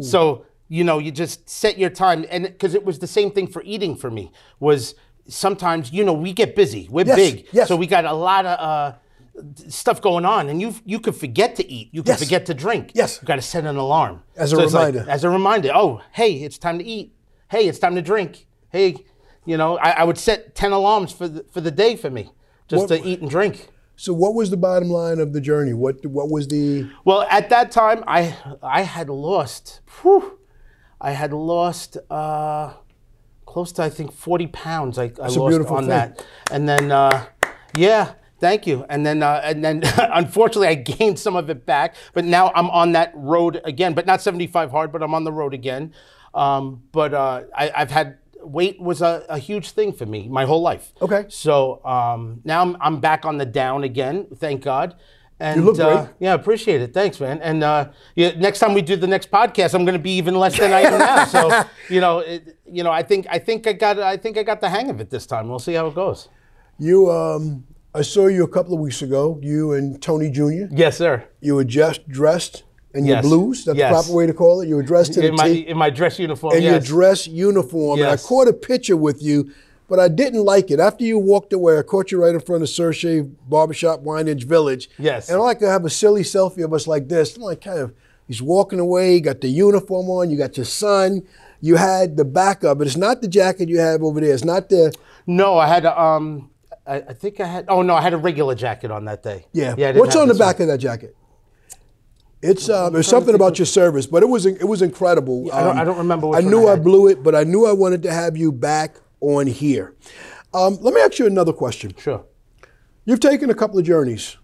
So 0.00 0.46
you 0.68 0.82
know, 0.82 0.98
you 0.98 1.12
just 1.12 1.48
set 1.48 1.78
your 1.78 1.90
time, 1.90 2.26
and 2.28 2.42
because 2.44 2.74
it 2.74 2.84
was 2.84 2.98
the 2.98 3.06
same 3.06 3.30
thing 3.30 3.46
for 3.46 3.62
eating 3.64 3.94
for 3.94 4.10
me 4.10 4.32
was 4.58 4.96
sometimes 5.28 5.92
you 5.92 6.02
know 6.04 6.12
we 6.12 6.32
get 6.32 6.56
busy, 6.56 6.88
we're 6.90 7.06
Yes, 7.06 7.16
big, 7.16 7.46
yes. 7.52 7.68
so 7.68 7.76
we 7.76 7.86
got 7.86 8.04
a 8.04 8.12
lot 8.12 8.44
of. 8.46 8.58
Uh, 8.58 8.96
Stuff 9.68 10.00
going 10.00 10.24
on, 10.24 10.48
and 10.48 10.60
you 10.60 10.74
you 10.84 10.98
could 10.98 11.14
forget 11.14 11.56
to 11.56 11.66
eat. 11.70 11.90
You 11.92 12.02
could 12.02 12.10
Yes. 12.10 12.22
forget 12.22 12.46
to 12.46 12.54
drink. 12.54 12.92
Yes. 12.94 13.18
you 13.20 13.26
got 13.26 13.36
to 13.36 13.42
set 13.42 13.64
an 13.66 13.76
alarm 13.76 14.22
As 14.36 14.52
a 14.52 14.56
like- 14.56 14.66
reminder. 14.66 15.04
as 15.08 15.24
a 15.24 15.30
reminder. 15.30 15.70
Oh, 15.74 16.00
hey, 16.12 16.34
it's 16.36 16.58
time 16.58 16.78
to 16.78 16.84
eat. 16.84 17.12
Hey, 17.48 17.68
it's 17.68 17.78
time 17.78 17.94
to 17.96 18.02
drink. 18.02 18.46
Hey, 18.70 18.96
you 19.44 19.56
know, 19.56 19.76
I, 19.78 19.90
I 19.90 20.04
would 20.04 20.18
set 20.18 20.54
ten 20.54 20.72
alarms 20.72 21.12
for 21.12 21.28
the, 21.28 21.44
for 21.52 21.60
the 21.60 21.70
day 21.70 21.96
for 21.96 22.08
me, 22.10 22.30
just 22.68 22.88
What- 22.88 23.02
to 23.02 23.06
eat 23.06 23.20
and 23.20 23.28
drink. 23.30 23.68
So, 23.98 24.12
what 24.12 24.34
was 24.34 24.50
the 24.50 24.56
bottom 24.58 24.90
line 24.90 25.18
of 25.20 25.32
the 25.32 25.40
journey? 25.40 25.72
What 25.74 26.04
What 26.06 26.30
was 26.30 26.48
the 26.48 26.88
Well, 27.04 27.22
at 27.30 27.48
that 27.50 27.70
time, 27.70 28.04
I 28.06 28.36
I 28.62 28.82
had 28.82 29.08
lost. 29.10 29.80
Whew, 30.02 30.38
I 31.00 31.12
had 31.12 31.32
lost 31.32 31.96
uh, 32.10 32.72
close 33.46 33.72
to 33.72 33.82
I 33.82 33.90
think 33.90 34.12
forty 34.12 34.46
pounds. 34.46 34.98
I 34.98 35.12
lost 35.18 35.38
on 35.38 35.82
thing. 35.82 35.88
that, 35.88 36.24
and 36.50 36.68
then 36.68 36.90
uh, 36.92 37.26
yeah, 37.76 38.14
thank 38.38 38.66
you. 38.66 38.84
And 38.88 39.04
then 39.04 39.22
uh, 39.22 39.40
and 39.44 39.64
then 39.64 39.82
unfortunately, 39.98 40.68
I 40.68 40.74
gained 40.74 41.18
some 41.18 41.36
of 41.36 41.50
it 41.50 41.66
back. 41.66 41.94
But 42.14 42.24
now 42.24 42.52
I'm 42.54 42.70
on 42.70 42.92
that 42.92 43.12
road 43.14 43.60
again, 43.64 43.94
but 43.94 44.06
not 44.06 44.22
seventy 44.22 44.46
five 44.46 44.70
hard. 44.70 44.92
But 44.92 45.02
I'm 45.02 45.14
on 45.14 45.24
the 45.24 45.32
road 45.32 45.54
again. 45.54 45.92
Um, 46.34 46.82
but 46.92 47.14
uh, 47.14 47.44
I, 47.54 47.72
I've 47.74 47.90
had 47.90 48.18
weight 48.42 48.80
was 48.80 49.02
a, 49.02 49.24
a 49.28 49.38
huge 49.38 49.70
thing 49.70 49.92
for 49.92 50.06
me 50.06 50.28
my 50.28 50.44
whole 50.44 50.62
life. 50.62 50.92
Okay. 51.02 51.24
So 51.28 51.84
um, 51.84 52.40
now 52.44 52.62
I'm, 52.62 52.76
I'm 52.80 53.00
back 53.00 53.24
on 53.24 53.38
the 53.38 53.46
down 53.46 53.84
again, 53.84 54.26
thank 54.36 54.62
God. 54.62 54.94
And 55.38 55.66
look 55.66 55.78
uh, 55.78 56.04
great. 56.04 56.14
yeah, 56.18 56.32
appreciate 56.32 56.80
it. 56.80 56.94
Thanks, 56.94 57.20
man. 57.20 57.42
And 57.42 57.62
uh, 57.62 57.90
yeah, 58.14 58.30
next 58.38 58.58
time 58.58 58.72
we 58.72 58.80
do 58.80 58.96
the 58.96 59.06
next 59.06 59.30
podcast, 59.30 59.74
I'm 59.74 59.84
going 59.84 59.96
to 59.96 60.02
be 60.02 60.12
even 60.12 60.34
less 60.34 60.58
than 60.58 60.72
I 60.72 60.80
am 60.80 60.98
now. 60.98 61.24
So 61.26 61.64
you 61.90 62.00
know, 62.00 62.20
it, 62.20 62.56
you 62.64 62.82
know, 62.82 62.90
I 62.90 63.02
think 63.02 63.26
I 63.28 63.38
think 63.38 63.66
I 63.66 63.74
got 63.74 63.98
I 63.98 64.16
think 64.16 64.38
I 64.38 64.42
got 64.42 64.62
the 64.62 64.70
hang 64.70 64.88
of 64.88 64.98
it 64.98 65.10
this 65.10 65.26
time. 65.26 65.48
We'll 65.50 65.58
see 65.58 65.74
how 65.74 65.88
it 65.88 65.94
goes. 65.94 66.30
You, 66.78 67.10
um, 67.10 67.66
I 67.96 68.02
saw 68.02 68.26
you 68.26 68.44
a 68.44 68.48
couple 68.48 68.74
of 68.74 68.80
weeks 68.80 69.00
ago. 69.00 69.38
You 69.42 69.72
and 69.72 70.00
Tony 70.02 70.30
Jr. 70.30 70.66
Yes, 70.70 70.98
sir. 70.98 71.24
You 71.40 71.54
were 71.54 71.64
just 71.64 72.06
dressed 72.08 72.64
in 72.92 73.06
your 73.06 73.22
blues. 73.22 73.64
That's 73.64 73.78
Yes. 73.78 73.90
the 73.90 73.94
proper 73.94 74.12
way 74.16 74.26
to 74.26 74.34
call 74.34 74.60
it. 74.60 74.68
You 74.68 74.76
were 74.76 74.82
dressed 74.82 75.14
to 75.14 75.20
the 75.22 75.28
In 75.28 75.34
my 75.34 75.46
in 75.46 75.76
my 75.78 75.88
dress 75.90 76.18
uniform. 76.18 76.54
in 76.56 76.62
yes. 76.62 76.70
your 76.72 76.80
dress 76.80 77.26
uniform, 77.26 78.00
and 78.00 78.08
I 78.10 78.16
caught 78.18 78.48
a 78.48 78.52
picture 78.52 78.96
with 78.98 79.22
you, 79.22 79.50
but 79.88 79.98
I 79.98 80.08
didn't 80.08 80.44
like 80.44 80.70
it. 80.70 80.78
After 80.78 81.04
you 81.04 81.18
walked 81.18 81.54
away, 81.54 81.78
I 81.78 81.82
caught 81.82 82.12
you 82.12 82.22
right 82.22 82.34
in 82.34 82.40
front 82.40 82.62
of 82.62 82.68
Searche 82.68 83.22
Barbershop 83.48 84.02
Wyandanch 84.04 84.44
Village. 84.44 84.90
Yes. 84.98 85.28
And 85.30 85.38
I 85.38 85.40
like 85.40 85.58
to 85.60 85.68
have 85.70 85.84
a 85.86 85.90
silly 85.90 86.22
selfie 86.22 86.64
of 86.64 86.74
us 86.74 86.86
like 86.86 87.08
this. 87.08 87.34
I'm 87.36 87.42
like, 87.44 87.62
kind 87.62 87.78
of, 87.78 87.94
he's 88.28 88.42
walking 88.42 88.78
away, 88.78 89.14
you 89.14 89.20
got 89.20 89.40
the 89.40 89.48
uniform 89.48 90.10
on, 90.10 90.30
you 90.30 90.36
got 90.36 90.58
your 90.58 90.66
son, 90.66 91.22
you 91.62 91.76
had 91.76 92.18
the 92.18 92.24
back 92.26 92.62
of 92.62 92.82
it. 92.82 92.86
It's 92.86 92.96
not 92.96 93.22
the 93.22 93.28
jacket 93.28 93.70
you 93.70 93.78
have 93.78 94.02
over 94.02 94.20
there. 94.20 94.34
It's 94.34 94.44
not 94.44 94.68
the, 94.68 94.92
No, 95.26 95.56
I 95.56 95.66
had 95.66 95.84
a, 95.86 95.98
um, 95.98 96.50
I, 96.86 96.96
I 96.96 97.12
think 97.12 97.40
I 97.40 97.46
had. 97.46 97.66
Oh 97.68 97.82
no, 97.82 97.94
I 97.94 98.00
had 98.00 98.12
a 98.14 98.16
regular 98.18 98.54
jacket 98.54 98.90
on 98.90 99.04
that 99.06 99.22
day. 99.22 99.46
yeah. 99.52 99.72
I 99.72 99.74
didn't 99.74 99.98
What's 99.98 100.14
on 100.16 100.28
the 100.28 100.34
this 100.34 100.40
one. 100.40 100.48
back 100.48 100.60
of 100.60 100.66
that 100.68 100.78
jacket? 100.78 101.16
It's 102.42 102.68
um, 102.68 102.92
there's 102.92 103.08
something 103.08 103.34
about 103.34 103.58
your 103.58 103.66
service, 103.66 104.06
but 104.06 104.22
it 104.22 104.26
was 104.26 104.46
it 104.46 104.64
was 104.68 104.82
incredible. 104.82 105.50
I 105.52 105.62
don't- 105.62 105.70
Um, 105.72 105.78
I 105.78 105.84
don't 105.84 105.98
remember 105.98 106.26
which 106.28 106.44
I 106.44 106.48
knew 106.48 106.64
I 106.66 106.68
I, 106.68 106.70
had. 106.72 106.84
blew 106.84 107.08
it, 107.08 107.22
but 107.22 107.34
I 107.34 107.44
knew 107.44 107.66
I 107.66 107.72
wanted 107.72 108.02
to 108.04 108.12
have 108.12 108.36
you 108.36 108.52
back 108.52 108.96
on 109.20 109.46
here. 109.46 109.94
Um, 110.54 110.78
let 110.80 110.94
me 110.94 111.00
ask 111.00 111.18
you 111.18 111.26
another 111.26 111.52
question. 111.52 111.92
Sure. 111.98 112.24
You've 113.04 113.20
taken 113.20 113.50
a 113.50 113.54
couple 113.54 113.78
of 113.78 113.84
journeys 113.84 114.36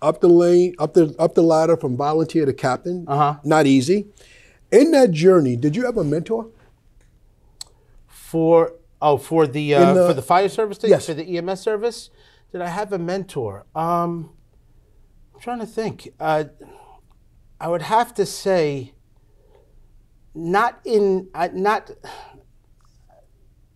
up 0.00 0.20
the 0.20 0.28
lane, 0.28 0.74
up 0.78 0.94
the 0.94 1.14
up 1.18 1.34
the 1.34 1.42
ladder 1.42 1.76
from 1.76 1.96
volunteer 1.96 2.44
to 2.46 2.52
captain. 2.52 3.04
Uh-huh. 3.06 3.36
Not 3.44 3.66
easy. 3.66 4.08
In 4.72 4.90
that 4.92 5.10
journey, 5.12 5.54
did 5.56 5.76
you 5.76 5.84
have 5.84 5.96
a 5.96 6.04
mentor? 6.04 6.48
For 8.08 8.72
oh, 9.00 9.16
for 9.16 9.46
the, 9.46 9.74
uh, 9.74 9.92
the- 9.94 10.06
for 10.08 10.14
the 10.14 10.22
fire 10.22 10.48
service 10.48 10.78
thing, 10.78 10.90
Yes. 10.90 11.06
for 11.06 11.14
the 11.14 11.24
EMS 11.36 11.60
service, 11.60 12.10
did 12.52 12.60
I 12.62 12.68
have 12.68 12.92
a 12.92 12.98
mentor? 12.98 13.66
Um, 13.74 14.30
I'm 15.34 15.40
trying 15.40 15.60
to 15.60 15.66
think. 15.66 16.08
Uh, 16.18 16.44
I 17.60 17.68
would 17.68 17.82
have 17.82 18.14
to 18.14 18.24
say, 18.26 18.94
not 20.34 20.80
in, 20.84 21.28
I 21.34 21.48
not. 21.48 21.90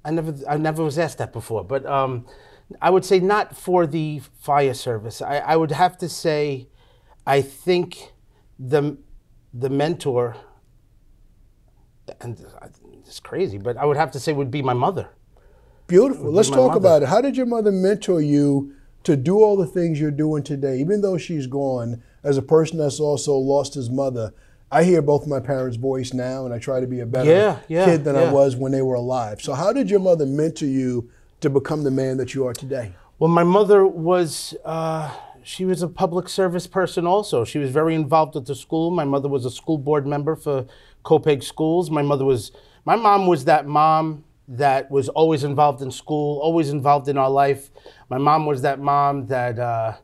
I 0.04 0.10
never, 0.10 0.34
I 0.48 0.56
never 0.56 0.82
was 0.82 0.98
asked 0.98 1.18
that 1.18 1.32
before, 1.32 1.62
but 1.64 1.86
um, 1.86 2.26
I 2.80 2.90
would 2.90 3.04
say 3.04 3.20
not 3.20 3.56
for 3.56 3.86
the 3.86 4.20
fire 4.40 4.74
service. 4.74 5.22
I, 5.22 5.38
I 5.38 5.56
would 5.56 5.70
have 5.70 5.96
to 5.98 6.08
say, 6.08 6.68
I 7.26 7.40
think 7.42 8.12
the 8.58 8.98
the 9.54 9.68
mentor 9.70 10.36
and 12.20 12.44
uh, 12.60 12.66
it's 13.12 13.20
crazy, 13.20 13.58
but 13.58 13.76
I 13.76 13.84
would 13.84 13.98
have 13.98 14.10
to 14.12 14.20
say 14.20 14.32
would 14.32 14.50
be 14.50 14.62
my 14.62 14.72
mother. 14.72 15.10
Beautiful. 15.86 16.32
Let's 16.32 16.48
talk 16.48 16.68
mother. 16.68 16.78
about 16.78 17.02
it. 17.02 17.08
How 17.10 17.20
did 17.20 17.36
your 17.36 17.44
mother 17.44 17.70
mentor 17.70 18.22
you 18.22 18.74
to 19.04 19.18
do 19.18 19.42
all 19.42 19.54
the 19.54 19.66
things 19.66 20.00
you're 20.00 20.10
doing 20.10 20.42
today? 20.42 20.78
Even 20.78 21.02
though 21.02 21.18
she's 21.18 21.46
gone, 21.46 22.02
as 22.24 22.38
a 22.38 22.42
person 22.42 22.78
that's 22.78 23.00
also 23.00 23.34
lost 23.34 23.74
his 23.74 23.90
mother, 23.90 24.32
I 24.70 24.84
hear 24.84 25.02
both 25.02 25.26
my 25.26 25.40
parents' 25.40 25.76
voice 25.76 26.14
now, 26.14 26.46
and 26.46 26.54
I 26.54 26.58
try 26.58 26.80
to 26.80 26.86
be 26.86 27.00
a 27.00 27.06
better 27.06 27.30
Yeah, 27.30 27.58
yeah, 27.68 27.84
kid 27.84 28.04
than 28.04 28.16
I 28.16 28.32
was 28.32 28.56
when 28.56 28.72
they 28.72 28.80
were 28.80 28.94
alive. 28.94 29.42
So, 29.42 29.52
how 29.52 29.74
did 29.74 29.90
your 29.90 30.00
mother 30.00 30.24
mentor 30.24 30.64
you 30.64 31.10
to 31.42 31.50
become 31.50 31.84
the 31.84 31.90
man 31.90 32.16
that 32.16 32.32
you 32.32 32.46
are 32.46 32.54
today? 32.54 32.94
Well, 33.18 33.28
my 33.28 33.44
mother 33.44 33.86
was 33.86 34.54
uh, 34.64 35.14
she 35.42 35.66
was 35.66 35.82
a 35.82 35.88
public 35.88 36.30
service 36.30 36.66
person 36.66 37.06
also. 37.06 37.44
She 37.44 37.58
was 37.58 37.70
very 37.70 37.94
involved 37.94 38.36
at 38.36 38.46
the 38.46 38.54
school. 38.54 38.90
My 38.90 39.04
mother 39.04 39.28
was 39.28 39.44
a 39.44 39.50
school 39.50 39.76
board 39.76 40.06
member 40.06 40.34
for 40.34 40.64
Copiague 41.02 41.42
Schools. 41.42 41.90
My 41.90 42.00
mother 42.00 42.24
was 42.24 42.52
my 42.84 42.96
mom 42.96 43.26
was 43.26 43.44
that 43.46 43.66
mom 43.66 44.24
that 44.48 44.90
was 44.90 45.08
always 45.08 45.44
involved 45.44 45.82
in 45.82 45.90
school, 45.90 46.38
always 46.40 46.70
involved 46.70 47.08
in 47.08 47.16
our 47.16 47.30
life. 47.30 47.70
My 48.10 48.18
mom 48.18 48.44
was 48.46 48.62
that 48.62 48.80
mom 48.80 49.26
that 49.28 49.58
uh, 49.58 49.94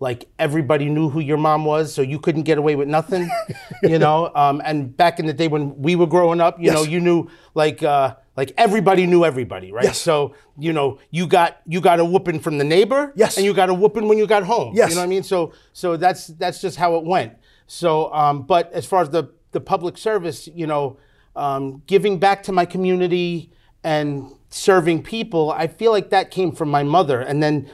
like 0.00 0.28
everybody 0.38 0.86
knew 0.86 1.08
who 1.10 1.20
your 1.20 1.36
mom 1.36 1.64
was, 1.64 1.92
so 1.94 2.02
you 2.02 2.18
couldn't 2.18 2.42
get 2.42 2.58
away 2.58 2.74
with 2.76 2.88
nothing, 2.88 3.30
you 3.82 3.98
know. 3.98 4.30
Um, 4.34 4.60
and 4.64 4.96
back 4.96 5.20
in 5.20 5.26
the 5.26 5.32
day 5.32 5.48
when 5.48 5.76
we 5.80 5.96
were 5.96 6.06
growing 6.06 6.40
up, 6.40 6.60
you 6.60 6.70
know, 6.72 6.82
you 6.82 6.98
knew 7.00 7.28
like 7.54 7.82
uh, 7.82 8.16
like 8.36 8.52
everybody 8.58 9.06
knew 9.06 9.24
everybody, 9.24 9.70
right? 9.70 9.84
Yes. 9.84 9.98
So 9.98 10.34
you 10.58 10.72
know, 10.72 10.98
you 11.10 11.26
got 11.26 11.60
you 11.66 11.80
got 11.80 12.00
a 12.00 12.04
whooping 12.04 12.40
from 12.40 12.58
the 12.58 12.64
neighbor, 12.64 13.12
Yes. 13.14 13.36
and 13.36 13.46
you 13.46 13.54
got 13.54 13.68
a 13.68 13.74
whooping 13.74 14.08
when 14.08 14.18
you 14.18 14.26
got 14.26 14.42
home. 14.44 14.74
Yes. 14.74 14.88
you 14.90 14.94
know 14.96 15.02
what 15.02 15.06
I 15.06 15.08
mean. 15.08 15.22
So 15.22 15.52
so 15.72 15.96
that's 15.96 16.28
that's 16.28 16.60
just 16.60 16.76
how 16.78 16.96
it 16.96 17.04
went. 17.04 17.34
So, 17.66 18.12
um, 18.12 18.42
but 18.42 18.72
as 18.72 18.86
far 18.86 19.02
as 19.02 19.10
the 19.10 19.30
the 19.52 19.60
public 19.60 19.96
service, 19.96 20.48
you 20.48 20.66
know, 20.66 20.98
um, 21.36 21.82
giving 21.86 22.18
back 22.18 22.42
to 22.44 22.52
my 22.52 22.64
community 22.64 23.52
and 23.82 24.30
serving 24.50 25.02
people, 25.02 25.50
I 25.50 25.66
feel 25.66 25.92
like 25.92 26.10
that 26.10 26.30
came 26.30 26.52
from 26.52 26.70
my 26.70 26.82
mother, 26.82 27.20
and 27.20 27.42
then 27.42 27.70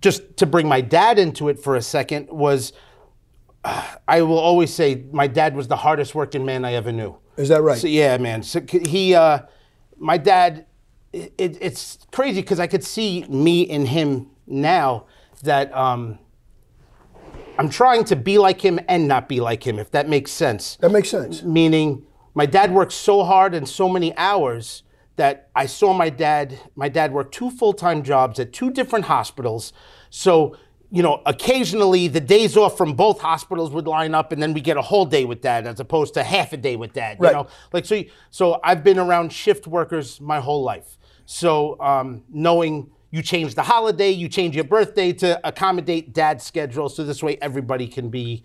just 0.00 0.36
to 0.38 0.46
bring 0.46 0.68
my 0.68 0.80
dad 0.80 1.18
into 1.18 1.48
it 1.48 1.58
for 1.58 1.76
a 1.76 1.82
second 1.82 2.28
was. 2.30 2.72
I 4.08 4.22
will 4.22 4.40
always 4.40 4.74
say 4.74 5.04
my 5.12 5.28
dad 5.28 5.54
was 5.54 5.68
the 5.68 5.76
hardest 5.76 6.16
working 6.16 6.44
man 6.44 6.64
I 6.64 6.72
ever 6.72 6.90
knew. 6.90 7.16
Is 7.36 7.48
that 7.48 7.62
right? 7.62 7.78
So, 7.78 7.86
yeah, 7.86 8.16
man. 8.18 8.42
So 8.42 8.60
he, 8.68 9.14
uh, 9.14 9.40
my 9.98 10.18
dad, 10.18 10.66
it, 11.12 11.32
it, 11.38 11.58
it's 11.60 11.98
crazy 12.10 12.40
because 12.40 12.58
I 12.58 12.66
could 12.66 12.84
see 12.84 13.24
me 13.28 13.62
in 13.62 13.86
him 13.86 14.30
now 14.46 15.06
that 15.42 15.74
um, 15.74 16.18
I'm 17.58 17.68
trying 17.68 18.04
to 18.04 18.16
be 18.16 18.38
like 18.38 18.60
him 18.60 18.80
and 18.88 19.08
not 19.08 19.28
be 19.28 19.40
like 19.40 19.66
him, 19.66 19.78
if 19.78 19.90
that 19.92 20.08
makes 20.08 20.30
sense. 20.30 20.76
that 20.76 20.90
makes 20.90 21.10
sense. 21.10 21.42
Meaning, 21.42 22.04
my 22.34 22.46
dad 22.46 22.72
worked 22.72 22.92
so 22.92 23.24
hard 23.24 23.54
and 23.54 23.68
so 23.68 23.88
many 23.88 24.16
hours 24.16 24.82
that 25.16 25.50
I 25.54 25.66
saw 25.66 25.92
my 25.92 26.08
dad. 26.08 26.58
My 26.74 26.88
dad 26.88 27.12
worked 27.12 27.34
two 27.34 27.50
full 27.50 27.72
time 27.72 28.02
jobs 28.02 28.40
at 28.40 28.52
two 28.52 28.70
different 28.70 29.04
hospitals. 29.06 29.72
So, 30.10 30.56
you 30.90 31.02
know, 31.02 31.22
occasionally 31.26 32.08
the 32.08 32.20
days 32.20 32.56
off 32.56 32.76
from 32.76 32.94
both 32.94 33.20
hospitals 33.20 33.70
would 33.72 33.86
line 33.86 34.14
up, 34.14 34.32
and 34.32 34.42
then 34.42 34.54
we 34.54 34.60
get 34.60 34.76
a 34.76 34.82
whole 34.82 35.04
day 35.04 35.24
with 35.24 35.40
dad 35.42 35.66
as 35.66 35.80
opposed 35.80 36.14
to 36.14 36.22
half 36.24 36.52
a 36.52 36.56
day 36.56 36.76
with 36.76 36.92
dad. 36.92 37.18
You 37.18 37.24
Right. 37.24 37.32
know, 37.34 37.46
like 37.72 37.84
so. 37.84 38.02
So 38.30 38.60
I've 38.64 38.82
been 38.82 38.98
around 38.98 39.32
shift 39.32 39.66
workers 39.66 40.20
my 40.20 40.40
whole 40.40 40.62
life. 40.62 40.98
So 41.24 41.80
um, 41.80 42.24
knowing 42.30 42.90
you 43.10 43.22
change 43.22 43.54
the 43.54 43.62
holiday, 43.62 44.10
you 44.10 44.28
change 44.28 44.54
your 44.54 44.64
birthday 44.64 45.12
to 45.12 45.38
accommodate 45.46 46.14
dad's 46.14 46.44
schedule, 46.44 46.88
so 46.88 47.04
this 47.04 47.22
way 47.22 47.36
everybody 47.42 47.86
can 47.86 48.08
be 48.08 48.42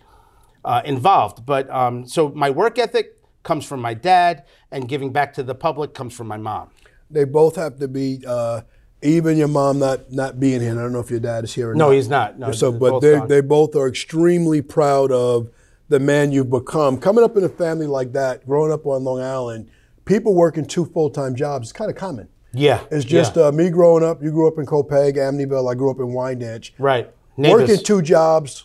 uh, 0.64 0.82
involved. 0.84 1.46
But 1.46 1.68
um, 1.70 2.06
so 2.06 2.28
my 2.28 2.50
work 2.50 2.78
ethic 2.78 3.17
comes 3.48 3.64
from 3.64 3.80
my 3.80 3.94
dad, 3.94 4.44
and 4.70 4.86
giving 4.86 5.10
back 5.10 5.32
to 5.32 5.42
the 5.42 5.54
public 5.54 5.94
comes 5.94 6.14
from 6.14 6.28
my 6.28 6.36
mom. 6.36 6.68
They 7.10 7.24
both 7.24 7.56
have 7.56 7.78
to 7.78 7.88
be. 7.88 8.22
Uh, 8.24 8.60
even 9.00 9.36
your 9.36 9.48
mom 9.48 9.78
not 9.78 10.12
not 10.12 10.38
being 10.38 10.60
here. 10.60 10.72
I 10.72 10.82
don't 10.82 10.92
know 10.92 11.00
if 11.00 11.10
your 11.10 11.20
dad 11.20 11.44
is 11.44 11.54
here 11.54 11.70
or 11.70 11.74
not. 11.74 11.78
No, 11.78 11.86
not. 11.86 11.94
he's 11.94 12.08
not. 12.08 12.38
No, 12.38 12.52
So, 12.52 12.70
but 12.72 13.00
they 13.00 13.20
they 13.26 13.40
both 13.40 13.74
are 13.76 13.88
extremely 13.88 14.60
proud 14.60 15.10
of 15.12 15.50
the 15.88 16.00
man 16.00 16.32
you've 16.32 16.50
become. 16.50 16.98
Coming 16.98 17.24
up 17.24 17.36
in 17.36 17.44
a 17.44 17.48
family 17.48 17.86
like 17.86 18.12
that, 18.12 18.44
growing 18.44 18.72
up 18.72 18.84
on 18.86 19.04
Long 19.04 19.20
Island, 19.20 19.70
people 20.04 20.34
working 20.34 20.66
two 20.66 20.84
full 20.84 21.10
time 21.10 21.34
jobs 21.34 21.68
is 21.68 21.72
kind 21.72 21.90
of 21.90 21.96
common. 21.96 22.28
Yeah, 22.52 22.80
It's 22.90 23.04
just 23.04 23.36
yeah. 23.36 23.44
uh, 23.44 23.52
me 23.52 23.70
growing 23.70 24.02
up. 24.02 24.22
You 24.22 24.30
grew 24.32 24.48
up 24.48 24.58
in 24.58 24.66
Copiague, 24.66 25.16
Amityville. 25.16 25.70
I 25.70 25.74
grew 25.74 25.90
up 25.90 25.98
in 26.00 26.06
Wyandanch. 26.06 26.72
right. 26.78 27.10
Neighbors. 27.36 27.68
Working 27.68 27.84
two 27.84 28.02
jobs 28.02 28.64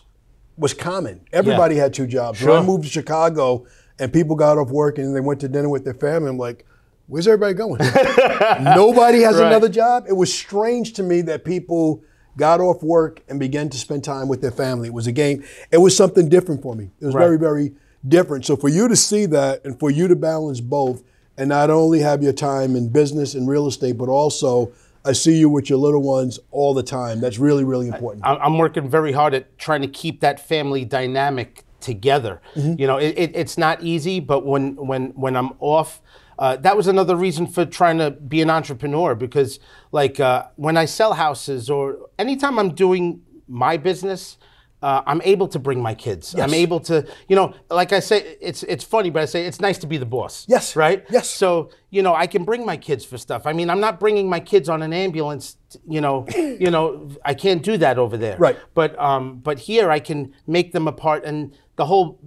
was 0.56 0.74
common. 0.74 1.20
Everybody 1.32 1.76
had 1.76 1.94
two 1.94 2.06
jobs. 2.06 2.42
When 2.42 2.56
I 2.56 2.62
moved 2.62 2.84
to 2.84 2.90
Chicago 2.90 3.66
and 3.98 4.12
people 4.12 4.36
got 4.36 4.58
off 4.58 4.70
work 4.70 4.98
and 4.98 5.14
they 5.14 5.20
went 5.20 5.40
to 5.40 5.48
dinner 5.48 5.68
with 5.68 5.84
their 5.84 5.94
family, 5.94 6.28
I'm 6.30 6.38
like, 6.38 6.66
where's 7.06 7.26
everybody 7.28 7.54
going? 7.54 7.78
Nobody 8.62 9.20
has 9.22 9.36
Right. 9.36 9.46
another 9.46 9.68
job. 9.68 10.04
It 10.08 10.14
was 10.14 10.32
strange 10.32 10.92
to 10.94 11.02
me 11.02 11.20
that 11.22 11.44
people 11.44 12.02
got 12.36 12.60
off 12.60 12.82
work 12.82 13.20
and 13.28 13.38
began 13.38 13.68
to 13.70 13.78
spend 13.78 14.02
time 14.04 14.26
with 14.28 14.40
their 14.40 14.50
family. 14.50 14.88
It 14.88 14.94
was 14.94 15.06
a 15.06 15.12
game. 15.12 15.44
It 15.70 15.78
was 15.78 15.96
something 15.96 16.28
different 16.28 16.62
for 16.62 16.74
me. 16.74 16.90
It 17.00 17.06
was 17.06 17.14
Right. 17.14 17.24
very, 17.24 17.38
very 17.38 17.72
different. 18.06 18.44
So 18.44 18.56
for 18.56 18.68
you 18.68 18.88
to 18.88 18.96
see 18.96 19.26
that 19.26 19.64
and 19.64 19.78
for 19.78 19.90
you 19.90 20.08
to 20.08 20.16
balance 20.16 20.60
both 20.60 21.02
and 21.38 21.48
not 21.48 21.70
only 21.70 22.00
have 22.00 22.22
your 22.22 22.32
time 22.32 22.74
in 22.76 22.88
business 22.88 23.34
and 23.34 23.48
real 23.48 23.66
estate, 23.66 23.96
but 23.98 24.08
also 24.08 24.72
I 25.06 25.12
see 25.12 25.36
you 25.38 25.48
with 25.50 25.68
your 25.68 25.78
little 25.78 26.02
ones 26.02 26.38
all 26.50 26.72
the 26.74 26.82
time. 26.82 27.20
That's 27.20 27.38
really, 27.38 27.62
really 27.64 27.88
important. 27.88 28.24
I'm 28.26 28.38
I'm 28.40 28.58
working 28.58 28.88
very 28.88 29.12
hard 29.12 29.34
at 29.34 29.58
trying 29.58 29.82
to 29.82 29.88
keep 29.88 30.20
that 30.20 30.40
family 30.40 30.84
dynamic 30.84 31.62
together. 31.84 32.40
Mm-hmm. 32.56 32.80
You 32.80 32.86
know, 32.86 32.96
it, 32.96 33.14
it, 33.16 33.30
it's 33.34 33.56
not 33.56 33.82
easy, 33.82 34.20
but 34.20 34.44
when 34.44 34.76
when 34.76 35.02
when 35.10 35.36
I'm 35.36 35.52
off, 35.60 36.00
uh, 36.38 36.56
that 36.56 36.76
was 36.76 36.86
another 36.88 37.16
reason 37.16 37.46
for 37.46 37.64
trying 37.66 37.98
to 37.98 38.10
be 38.10 38.42
an 38.42 38.50
entrepreneur 38.50 39.14
because, 39.14 39.60
like, 39.92 40.18
uh, 40.18 40.46
when 40.56 40.76
I 40.76 40.86
sell 40.86 41.12
houses 41.12 41.70
or 41.70 42.10
anytime 42.18 42.58
I'm 42.58 42.74
doing 42.74 43.22
my 43.46 43.76
business. 43.76 44.38
Uh, 44.84 45.02
I'm 45.06 45.22
able 45.24 45.48
to 45.48 45.58
bring 45.58 45.80
my 45.80 45.94
kids. 45.94 46.34
I'm 46.34 46.52
able 46.52 46.78
to, 46.80 47.06
you 47.26 47.34
know, 47.34 47.54
like 47.70 47.94
I 47.94 48.00
say, 48.00 48.36
it's 48.38 48.62
it's 48.64 48.84
funny, 48.84 49.08
but 49.08 49.22
I 49.22 49.24
say 49.24 49.46
it's 49.46 49.58
nice 49.58 49.78
to 49.78 49.86
be 49.86 49.96
the 49.96 50.04
boss. 50.04 50.44
Yes. 50.46 50.76
Right. 50.76 51.06
Yes. 51.08 51.30
So 51.30 51.70
you 51.88 52.02
know, 52.02 52.14
I 52.14 52.26
can 52.26 52.44
bring 52.44 52.66
my 52.66 52.76
kids 52.76 53.02
for 53.02 53.16
stuff. 53.16 53.46
I 53.46 53.54
mean, 53.54 53.70
I'm 53.70 53.80
not 53.80 53.98
bringing 53.98 54.28
my 54.28 54.40
kids 54.40 54.68
on 54.68 54.82
an 54.82 54.92
ambulance. 54.92 55.56
You 55.88 56.02
know, 56.02 56.26
you 56.36 56.70
know, 56.70 57.08
I 57.24 57.32
can't 57.32 57.62
do 57.62 57.78
that 57.78 57.96
over 57.98 58.18
there. 58.18 58.36
Right. 58.36 58.58
But 58.74 58.98
um, 58.98 59.38
but 59.38 59.58
here 59.58 59.90
I 59.90 60.00
can 60.00 60.34
make 60.46 60.72
them 60.72 60.86
a 60.86 60.92
part, 60.92 61.24
and 61.24 61.56
the 61.76 61.86
whole 61.86 62.20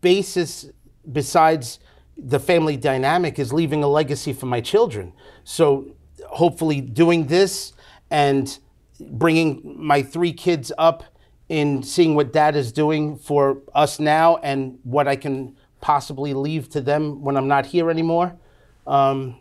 basis, 0.00 0.70
besides 1.10 1.80
the 2.16 2.38
family 2.38 2.76
dynamic, 2.76 3.40
is 3.40 3.52
leaving 3.52 3.82
a 3.82 3.88
legacy 3.88 4.32
for 4.32 4.46
my 4.46 4.60
children. 4.60 5.12
So 5.42 5.96
hopefully, 6.28 6.80
doing 6.80 7.26
this 7.26 7.72
and 8.08 8.56
bringing 9.00 9.74
my 9.76 10.00
three 10.00 10.32
kids 10.32 10.70
up 10.78 11.02
in 11.54 11.84
seeing 11.84 12.16
what 12.16 12.32
dad 12.32 12.56
is 12.56 12.72
doing 12.72 13.16
for 13.16 13.58
us 13.76 14.00
now 14.00 14.38
and 14.38 14.76
what 14.82 15.06
I 15.06 15.14
can 15.14 15.56
possibly 15.80 16.34
leave 16.34 16.68
to 16.70 16.80
them 16.80 17.22
when 17.22 17.36
I'm 17.36 17.46
not 17.46 17.64
here 17.64 17.90
anymore. 17.90 18.34
Um, 18.88 19.36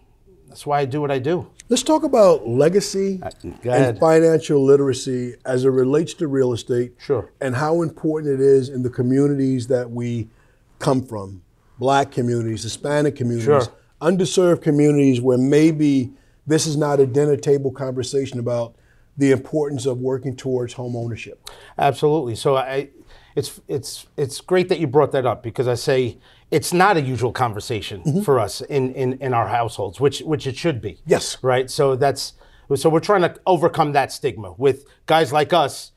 that's 0.47 0.63
why 0.63 0.79
I 0.81 0.85
do 0.85 1.01
what 1.01 1.09
I 1.09 1.17
do. 1.17 1.47
Let's 1.69 1.81
talk 1.81 2.03
about 2.03 2.47
legacy 2.47 3.17
go 3.63 3.71
and 3.71 3.97
financial 3.97 4.63
literacy 4.63 5.33
as 5.43 5.65
it 5.65 5.69
relates 5.69 6.13
to 6.15 6.27
real 6.27 6.53
estate. 6.53 6.93
Sure. 6.99 7.31
And 7.41 7.55
how 7.55 7.81
important 7.81 8.39
it 8.39 8.41
is 8.41 8.69
in 8.69 8.83
the 8.83 8.91
communities 8.91 9.65
that 9.67 9.89
we 9.89 10.29
come 10.77 11.03
from 11.03 11.41
black 11.79 12.11
communities, 12.11 12.61
Hispanic 12.61 13.15
communities, 13.15 13.45
Sure. 13.45 13.67
underserved 14.01 14.61
communities 14.61 15.19
where 15.19 15.39
maybe 15.39 16.13
this 16.45 16.67
is 16.67 16.77
not 16.77 16.99
a 16.99 17.07
dinner 17.07 17.37
table 17.37 17.71
conversation 17.71 18.37
about 18.37 18.75
the 19.17 19.31
importance 19.31 19.85
of 19.85 19.99
working 19.99 20.35
towards 20.35 20.73
home 20.73 20.95
ownership. 20.95 21.49
Absolutely. 21.77 22.35
So 22.35 22.57
I, 22.57 22.89
it's 23.35 23.61
it's 23.67 24.05
it's 24.17 24.41
great 24.41 24.69
that 24.69 24.79
you 24.79 24.87
brought 24.87 25.11
that 25.11 25.25
up 25.25 25.43
because 25.43 25.67
I 25.67 25.75
say 25.75 26.17
it's 26.51 26.73
not 26.73 26.97
a 26.97 27.01
usual 27.01 27.31
conversation 27.31 28.23
for 28.23 28.39
us 28.39 28.61
in, 28.61 28.93
in 28.93 29.13
in 29.13 29.33
our 29.33 29.47
households, 29.47 29.99
which 29.99 30.19
which 30.21 30.47
it 30.47 30.55
should 30.55 30.81
be. 30.81 30.99
Yes. 31.05 31.37
Right. 31.41 31.69
So 31.69 31.95
that's 31.95 32.33
so 32.75 32.89
we're 32.89 33.01
trying 33.01 33.21
to 33.21 33.35
overcome 33.45 33.91
that 33.91 34.11
stigma 34.11 34.53
with 34.53 34.85
guys 35.05 35.31
like 35.33 35.53
us, 35.53 35.91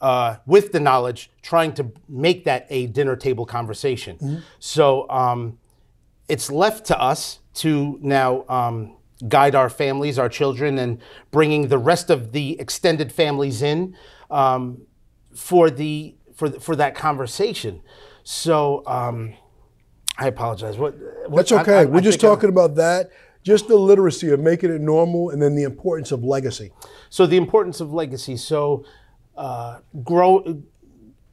uh, 0.00 0.36
with 0.46 0.72
the 0.72 0.80
knowledge, 0.80 1.30
trying 1.42 1.72
to 1.74 1.90
make 2.08 2.44
that 2.44 2.66
a 2.70 2.86
dinner 2.86 3.16
table 3.16 3.44
conversation. 3.44 4.42
So 4.58 5.08
um, 5.10 5.58
it's 6.28 6.50
left 6.50 6.86
to 6.86 6.98
us 6.98 7.40
to 7.54 7.98
now 8.00 8.44
um, 8.48 8.96
guide 9.28 9.54
our 9.54 9.70
families, 9.70 10.18
our 10.18 10.28
children, 10.28 10.78
and 10.78 10.98
bringing 11.30 11.68
the 11.68 11.78
rest 11.78 12.10
of 12.10 12.32
the 12.32 12.58
extended 12.60 13.12
families 13.12 13.62
in 13.62 13.96
um, 14.30 14.82
for 15.34 15.70
the 15.70 16.14
for 16.34 16.50
for 16.50 16.76
that 16.76 16.94
conversation. 16.94 17.82
So 18.24 18.82
um, 18.86 19.34
I 20.18 20.28
apologize. 20.28 20.76
What? 20.76 20.94
what 21.28 21.36
That's 21.48 21.52
okay. 21.52 21.74
I- 21.78 21.80
I 21.82 21.84
We're 21.84 22.00
just 22.00 22.22
I- 22.24 22.28
talking 22.28 22.48
about 22.48 22.74
that, 22.76 23.10
just 23.42 23.68
the 23.68 23.76
literacy 23.76 24.30
of 24.30 24.40
making 24.40 24.70
it 24.70 24.80
normal, 24.80 25.30
and 25.30 25.40
then 25.42 25.54
the 25.54 25.62
importance 25.64 26.12
of 26.12 26.22
legacy. 26.24 26.70
So 27.10 27.26
the 27.26 27.36
importance 27.36 27.80
of 27.80 27.92
legacy. 27.92 28.36
So 28.36 28.84
uh, 29.36 29.78
grow, 30.04 30.62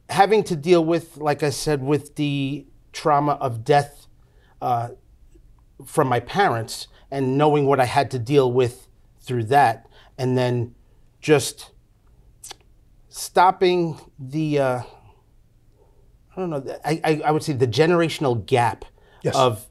having 0.08 0.42
to 0.44 0.56
deal 0.56 0.84
with, 0.84 1.16
like 1.18 1.42
I 1.42 1.50
said, 1.50 1.82
with 1.82 2.16
the 2.16 2.66
trauma 2.92 3.32
of 3.32 3.62
death 3.64 4.06
uh, 4.62 4.88
from 5.86 6.08
my 6.08 6.20
parents, 6.20 6.88
and 7.10 7.36
knowing 7.38 7.66
what 7.66 7.80
I 7.80 7.84
had 7.86 8.10
to 8.12 8.18
deal 8.18 8.50
with 8.52 8.86
through 9.20 9.44
that, 9.44 9.86
and 10.18 10.36
then 10.36 10.74
just 11.20 11.70
stopping 13.08 13.98
the. 14.18 14.58
Uh, 14.58 14.82
I 16.36 16.40
don't 16.40 16.50
know. 16.50 16.78
I, 16.84 17.00
I, 17.04 17.20
I 17.26 17.30
would 17.30 17.42
say 17.42 17.52
the 17.52 17.66
generational 17.66 18.44
gap 18.46 18.84
Yes. 19.22 19.34
of 19.36 19.66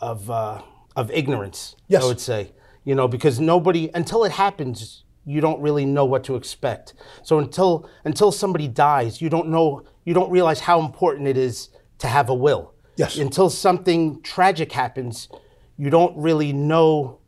of 0.00 0.30
uh, 0.30 0.62
of 0.96 1.10
ignorance. 1.10 1.76
Yes. 1.88 2.02
I 2.02 2.06
would 2.06 2.20
say, 2.20 2.52
you 2.84 2.94
know, 2.94 3.06
because 3.06 3.38
nobody 3.38 3.90
until 3.94 4.24
it 4.24 4.32
happens, 4.32 5.04
you 5.24 5.40
don't 5.40 5.60
really 5.60 5.84
know 5.84 6.04
what 6.04 6.24
to 6.24 6.34
expect. 6.34 6.94
So 7.22 7.38
until 7.38 7.88
until 8.04 8.32
somebody 8.32 8.66
dies, 8.68 9.20
you 9.20 9.28
don't 9.28 9.48
know, 9.48 9.84
you 10.04 10.14
don't 10.14 10.30
realize 10.30 10.60
how 10.60 10.80
important 10.80 11.28
it 11.28 11.36
is 11.36 11.68
to 11.98 12.08
have 12.08 12.28
a 12.28 12.34
will. 12.34 12.72
Yes. 12.96 13.18
Until 13.18 13.50
something 13.50 14.20
tragic 14.22 14.72
happens, 14.72 15.28
you 15.78 15.90
don't 15.90 16.16
really 16.16 16.52
know, 16.52 17.18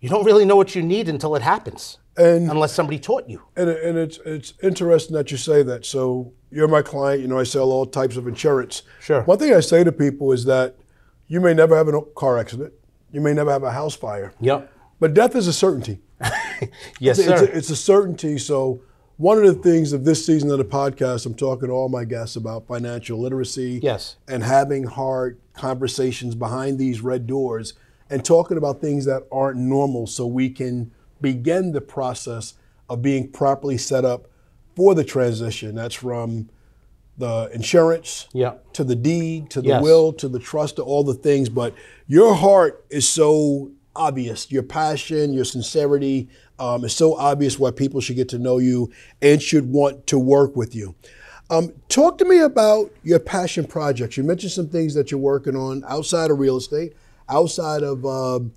you 0.00 0.08
don't 0.08 0.24
really 0.24 0.44
know 0.44 0.56
what 0.56 0.74
you 0.74 0.82
need 0.82 1.08
until 1.08 1.34
it 1.36 1.42
happens, 1.42 1.98
And 2.16 2.50
unless 2.50 2.72
somebody 2.72 2.98
taught 2.98 3.28
you. 3.28 3.40
And, 3.56 3.68
and 3.70 3.96
it's 3.98 4.18
it's 4.24 4.54
interesting 4.62 5.14
that 5.16 5.30
you 5.30 5.36
say 5.36 5.62
that. 5.62 5.86
So 5.86 6.32
you're 6.50 6.68
my 6.68 6.82
client. 6.82 7.20
You 7.22 7.28
know, 7.28 7.38
I 7.38 7.44
sell 7.44 7.70
all 7.72 7.86
types 7.86 8.16
of 8.16 8.26
insurance. 8.26 8.82
Sure. 9.00 9.22
One 9.22 9.38
thing 9.38 9.54
I 9.54 9.60
say 9.60 9.84
to 9.84 9.92
people 9.92 10.32
is 10.32 10.44
that 10.46 10.76
you 11.28 11.40
may 11.40 11.54
never 11.54 11.76
have 11.76 11.88
a 11.88 12.00
car 12.14 12.38
accident. 12.38 12.72
You 13.12 13.20
may 13.20 13.32
never 13.34 13.50
have 13.50 13.62
a 13.62 13.70
house 13.70 13.94
fire. 13.94 14.32
Yep. 14.40 14.70
But 15.00 15.14
death 15.14 15.34
is 15.36 15.46
a 15.46 15.52
certainty. 15.52 16.00
Yes, 17.00 17.18
It's 17.18 17.26
sir. 17.26 17.44
a, 17.46 17.56
it's 17.58 17.70
a 17.70 17.76
certainty. 17.76 18.38
So 18.38 18.80
one 19.16 19.38
of 19.38 19.44
the 19.44 19.54
things 19.68 19.92
of 19.92 20.04
this 20.04 20.24
season 20.24 20.48
of 20.50 20.58
the 20.58 20.64
podcast, 20.64 21.26
I'm 21.26 21.34
talking 21.34 21.68
to 21.68 21.74
all 21.74 21.88
my 21.88 22.04
guests 22.04 22.36
about 22.36 22.68
financial 22.68 23.18
literacy. 23.20 23.80
Yes. 23.82 24.16
And 24.28 24.44
having 24.44 24.84
hard 24.84 25.40
conversations 25.54 26.34
behind 26.36 26.78
these 26.78 27.00
red 27.00 27.26
doors 27.26 27.74
and 28.12 28.24
talking 28.24 28.58
about 28.58 28.80
things 28.80 29.06
that 29.06 29.26
aren't 29.32 29.58
normal 29.58 30.06
so 30.06 30.26
we 30.26 30.50
can 30.50 30.90
begin 31.20 31.72
the 31.72 31.80
process 31.80 32.54
of 32.90 33.00
being 33.00 33.26
properly 33.28 33.78
set 33.78 34.04
up 34.04 34.26
for 34.76 34.94
the 34.94 35.02
transition. 35.02 35.74
That's 35.74 35.94
from 35.94 36.50
the 37.16 37.48
insurance 37.52 38.28
Yeah. 38.32 38.54
to 38.74 38.84
the 38.84 38.94
deed, 38.96 39.48
to 39.50 39.62
the 39.62 39.68
Yes. 39.68 39.82
will, 39.82 40.12
to 40.14 40.28
the 40.28 40.38
trust, 40.38 40.76
to 40.76 40.82
all 40.82 41.04
the 41.04 41.14
things. 41.14 41.48
But 41.48 41.74
your 42.06 42.34
heart 42.34 42.84
is 42.90 43.08
so 43.08 43.70
obvious. 43.96 44.50
Your 44.50 44.62
passion, 44.62 45.32
your 45.32 45.44
sincerity 45.44 46.28
um, 46.58 46.84
is 46.84 46.92
so 46.92 47.14
obvious 47.16 47.58
why 47.58 47.70
people 47.70 48.00
should 48.00 48.16
get 48.16 48.28
to 48.28 48.38
know 48.38 48.58
you 48.58 48.90
and 49.20 49.42
should 49.42 49.72
want 49.72 50.06
to 50.06 50.18
work 50.18 50.54
with 50.54 50.74
you. 50.76 50.94
Um, 51.50 51.72
talk 51.88 52.18
to 52.18 52.24
me 52.24 52.40
about 52.40 52.90
your 53.02 53.18
passion 53.18 53.64
projects. 53.66 54.16
You 54.16 54.22
mentioned 54.24 54.52
some 54.52 54.68
things 54.68 54.94
that 54.94 55.10
you're 55.10 55.18
working 55.20 55.56
on 55.56 55.82
outside 55.88 56.30
of 56.30 56.38
real 56.38 56.56
estate, 56.56 56.92
outside 57.32 57.82
of 57.82 58.04
um, 58.06 58.52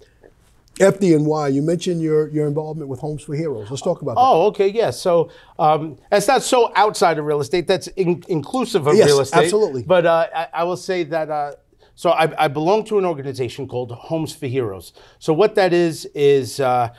FDNY. 0.76 1.54
You 1.54 1.62
mentioned 1.62 2.02
your 2.02 2.28
your 2.30 2.48
involvement 2.48 2.90
with 2.90 3.00
Homes 3.00 3.24
for 3.24 3.34
Heroes. 3.36 3.70
Let's 3.70 3.82
talk 3.82 4.02
about 4.02 4.16
that. 4.16 4.22
Oh, 4.22 4.48
okay, 4.48 4.68
yes. 4.68 5.00
So 5.00 5.30
um, 5.58 5.98
that's 6.12 6.28
not 6.28 6.44
so 6.44 6.72
outside 6.76 7.18
of 7.18 7.26
real 7.26 7.40
estate. 7.42 7.66
That's 7.68 7.88
in, 7.88 8.24
inclusive 8.28 8.86
of 8.88 8.96
Yes, 8.96 9.08
real 9.08 9.22
estate. 9.22 9.44
absolutely. 9.46 9.84
But 9.84 10.06
uh, 10.06 10.28
I, 10.36 10.48
I 10.54 10.64
will 10.64 10.78
say 10.78 11.04
that. 11.06 11.30
Uh, 11.30 11.54
so 11.98 12.10
I, 12.10 12.46
I 12.46 12.48
belong 12.50 12.84
to 12.86 12.98
an 12.98 13.06
organization 13.06 13.70
called 13.70 13.92
Homes 13.92 14.36
for 14.36 14.48
Heroes. 14.48 14.92
So 15.18 15.32
what 15.32 15.56
that 15.56 15.72
is 15.72 16.06
is 16.14 16.60
uh, 16.60 16.90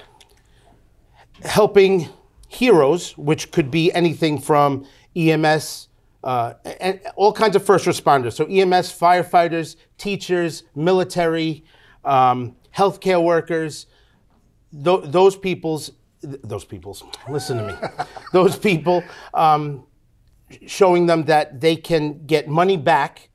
helping 1.44 2.08
heroes, 2.48 3.16
which 3.18 3.50
could 3.50 3.70
be 3.70 3.92
anything 3.92 4.40
from 4.40 4.86
EMS. 5.14 5.86
Uh, 6.26 6.54
and 6.80 7.00
all 7.14 7.32
kinds 7.32 7.54
of 7.54 7.64
first 7.64 7.86
responders. 7.86 8.32
So 8.32 8.46
EMS, 8.46 8.92
firefighters, 8.92 9.76
teachers, 9.96 10.64
military, 10.74 11.64
um, 12.04 12.56
healthcare 12.74 13.22
workers, 13.22 13.86
th- 14.84 15.04
those 15.04 15.36
people's 15.36 15.92
th- 16.22 16.40
those 16.42 16.64
people's 16.64 17.02
listen 17.28 17.58
to 17.58 17.66
me 17.66 17.74
those 18.32 18.58
people 18.58 19.02
um, 19.34 19.84
showing 20.66 21.06
them 21.06 21.24
that 21.24 21.60
they 21.60 21.76
can 21.76 22.24
get 22.26 22.48
money 22.48 22.76
back 22.76 23.28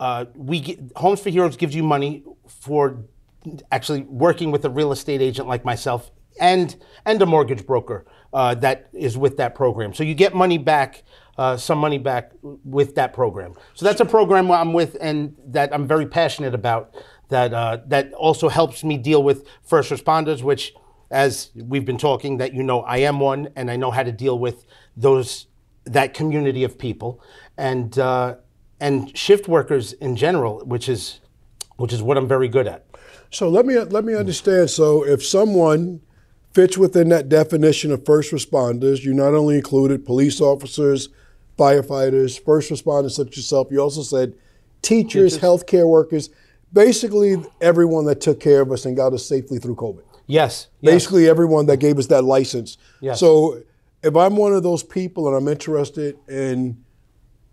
uh, 0.00 0.24
we 0.34 0.60
get, 0.60 0.80
homes 0.96 1.20
for 1.20 1.30
heroes 1.30 1.56
gives 1.56 1.74
you 1.74 1.82
money 1.82 2.24
for 2.48 3.04
actually 3.70 4.02
working 4.02 4.50
with 4.50 4.64
a 4.64 4.70
real 4.70 4.92
estate 4.92 5.20
agent 5.20 5.48
like 5.48 5.64
myself 5.64 6.10
and 6.40 6.76
and 7.04 7.20
a 7.22 7.26
mortgage 7.26 7.66
broker 7.66 8.04
uh, 8.32 8.54
that 8.54 8.88
is 8.92 9.16
with 9.16 9.36
that 9.36 9.54
program 9.54 9.92
so 9.92 10.02
you 10.02 10.14
get 10.14 10.34
money 10.34 10.58
back 10.58 11.02
uh, 11.38 11.56
some 11.56 11.78
money 11.78 11.98
back 11.98 12.32
with 12.42 12.94
that 12.94 13.12
program 13.12 13.54
so 13.74 13.84
that's 13.84 14.00
a 14.00 14.04
program 14.04 14.50
i'm 14.50 14.72
with 14.72 14.96
and 15.00 15.34
that 15.46 15.72
i'm 15.74 15.86
very 15.86 16.06
passionate 16.06 16.54
about 16.54 16.94
that 17.28 17.54
uh, 17.54 17.78
that 17.86 18.12
also 18.12 18.48
helps 18.48 18.84
me 18.84 18.98
deal 18.98 19.22
with 19.22 19.46
first 19.62 19.90
responders 19.90 20.42
which 20.42 20.74
as 21.12 21.50
we've 21.54 21.84
been 21.84 21.98
talking 21.98 22.38
that 22.38 22.54
you 22.54 22.62
know 22.62 22.80
I 22.80 22.98
am 22.98 23.20
one 23.20 23.50
and 23.54 23.70
I 23.70 23.76
know 23.76 23.90
how 23.90 24.02
to 24.02 24.10
deal 24.10 24.38
with 24.38 24.64
those 24.96 25.46
that 25.84 26.14
community 26.14 26.64
of 26.64 26.78
people 26.78 27.22
and 27.56 27.96
uh, 27.98 28.36
and 28.80 29.16
shift 29.16 29.46
workers 29.46 29.92
in 29.92 30.16
general 30.16 30.60
which 30.64 30.88
is 30.88 31.20
which 31.76 31.92
is 31.92 32.02
what 32.02 32.16
I'm 32.16 32.26
very 32.26 32.48
good 32.48 32.66
at. 32.66 32.86
So 33.30 33.48
let 33.48 33.66
me 33.66 33.78
let 33.78 34.04
me 34.04 34.14
understand. 34.14 34.70
So 34.70 35.04
if 35.04 35.24
someone 35.24 36.00
fits 36.54 36.76
within 36.78 37.10
that 37.10 37.28
definition 37.28 37.92
of 37.92 38.04
first 38.04 38.32
responders, 38.32 39.04
you 39.04 39.14
not 39.14 39.34
only 39.34 39.56
included 39.56 40.04
police 40.04 40.40
officers, 40.40 41.08
firefighters, 41.58 42.42
first 42.42 42.70
responders 42.70 43.12
such 43.12 43.28
as 43.28 43.36
yourself. 43.36 43.68
You 43.70 43.80
also 43.80 44.02
said 44.02 44.34
teachers, 44.80 45.38
healthcare 45.38 45.86
workers, 45.86 46.30
basically 46.72 47.36
everyone 47.60 48.04
that 48.06 48.20
took 48.20 48.40
care 48.40 48.60
of 48.60 48.72
us 48.72 48.84
and 48.84 48.96
got 48.96 49.12
us 49.12 49.26
safely 49.26 49.58
through 49.58 49.76
COVID. 49.76 50.02
Yes. 50.26 50.68
yes. 50.80 50.92
Basically 50.94 51.28
everyone 51.28 51.66
that 51.66 51.78
gave 51.78 51.98
us 51.98 52.06
that 52.06 52.22
license. 52.22 52.78
Yes. 53.00 53.20
So 53.20 53.62
if 54.02 54.16
I'm 54.16 54.36
one 54.36 54.52
of 54.52 54.62
those 54.62 54.82
people 54.82 55.28
and 55.28 55.36
I'm 55.36 55.48
interested 55.48 56.18
in 56.28 56.82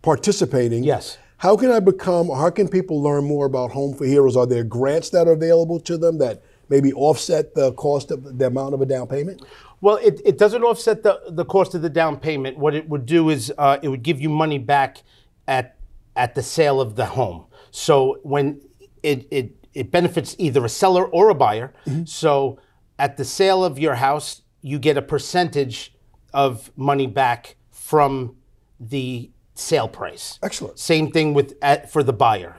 participating. 0.01 0.83
Yes. 0.83 1.17
How 1.37 1.55
can 1.55 1.71
I 1.71 1.79
become, 1.79 2.29
or 2.29 2.37
how 2.37 2.49
can 2.49 2.67
people 2.67 3.01
learn 3.01 3.23
more 3.25 3.45
about 3.45 3.71
Home 3.71 3.93
for 3.93 4.05
Heroes? 4.05 4.35
Are 4.35 4.45
there 4.45 4.63
grants 4.63 5.09
that 5.11 5.27
are 5.27 5.31
available 5.31 5.79
to 5.81 5.97
them 5.97 6.17
that 6.19 6.43
maybe 6.69 6.93
offset 6.93 7.53
the 7.55 7.73
cost 7.73 8.11
of 8.11 8.37
the 8.37 8.47
amount 8.47 8.73
of 8.73 8.81
a 8.81 8.85
down 8.85 9.07
payment? 9.07 9.43
Well, 9.81 9.97
it, 9.97 10.21
it 10.25 10.37
doesn't 10.37 10.63
offset 10.63 11.03
the, 11.03 11.21
the 11.29 11.45
cost 11.45 11.75
of 11.75 11.81
the 11.81 11.89
down 11.89 12.19
payment. 12.19 12.57
What 12.57 12.75
it 12.75 12.87
would 12.89 13.05
do 13.05 13.29
is 13.29 13.51
uh, 13.57 13.77
it 13.81 13.89
would 13.89 14.03
give 14.03 14.21
you 14.21 14.29
money 14.29 14.57
back 14.57 15.03
at 15.47 15.75
at 16.15 16.35
the 16.35 16.43
sale 16.43 16.81
of 16.81 16.95
the 16.95 17.05
home. 17.05 17.45
So 17.71 18.19
when 18.23 18.61
it 19.03 19.27
it, 19.31 19.55
it 19.73 19.91
benefits 19.91 20.35
either 20.37 20.65
a 20.65 20.69
seller 20.69 21.05
or 21.05 21.29
a 21.29 21.35
buyer. 21.35 21.73
So 22.05 22.59
at 22.97 23.17
the 23.17 23.25
sale 23.25 23.63
of 23.63 23.79
your 23.79 23.95
house, 23.95 24.41
you 24.61 24.79
get 24.79 24.97
a 24.97 25.01
percentage 25.01 25.93
of 26.33 26.71
money 26.75 27.07
back 27.07 27.55
from 27.71 28.35
the 28.79 29.31
sale 29.55 29.87
price. 29.87 30.39
Excellent. 30.43 30.79
Same 30.79 31.11
thing 31.11 31.33
with 31.33 31.57
at, 31.61 31.91
for 31.91 32.03
the 32.03 32.13
buyer, 32.13 32.57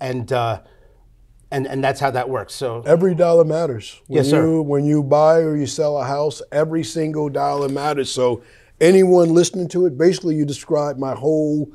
and 0.00 0.32
uh, 0.32 0.60
and 1.52 1.66
and 1.66 1.84
that's 1.84 2.00
how 2.00 2.10
that 2.10 2.28
works. 2.28 2.54
So 2.54 2.82
Every 2.86 3.14
dollar 3.14 3.44
matters. 3.44 4.00
When 4.08 4.16
Yes, 4.16 4.30
sir. 4.30 4.44
You, 4.44 4.62
when 4.62 4.84
you 4.84 5.02
buy 5.02 5.38
or 5.40 5.56
you 5.56 5.66
sell 5.66 5.98
a 5.98 6.04
house, 6.04 6.42
every 6.50 6.82
single 6.82 7.28
dollar 7.28 7.68
matters. 7.68 8.10
So, 8.10 8.42
anyone 8.80 9.32
listening 9.34 9.68
to 9.68 9.86
it, 9.86 9.96
basically, 9.96 10.34
you 10.34 10.44
describe 10.44 10.98
my 10.98 11.14
whole 11.14 11.70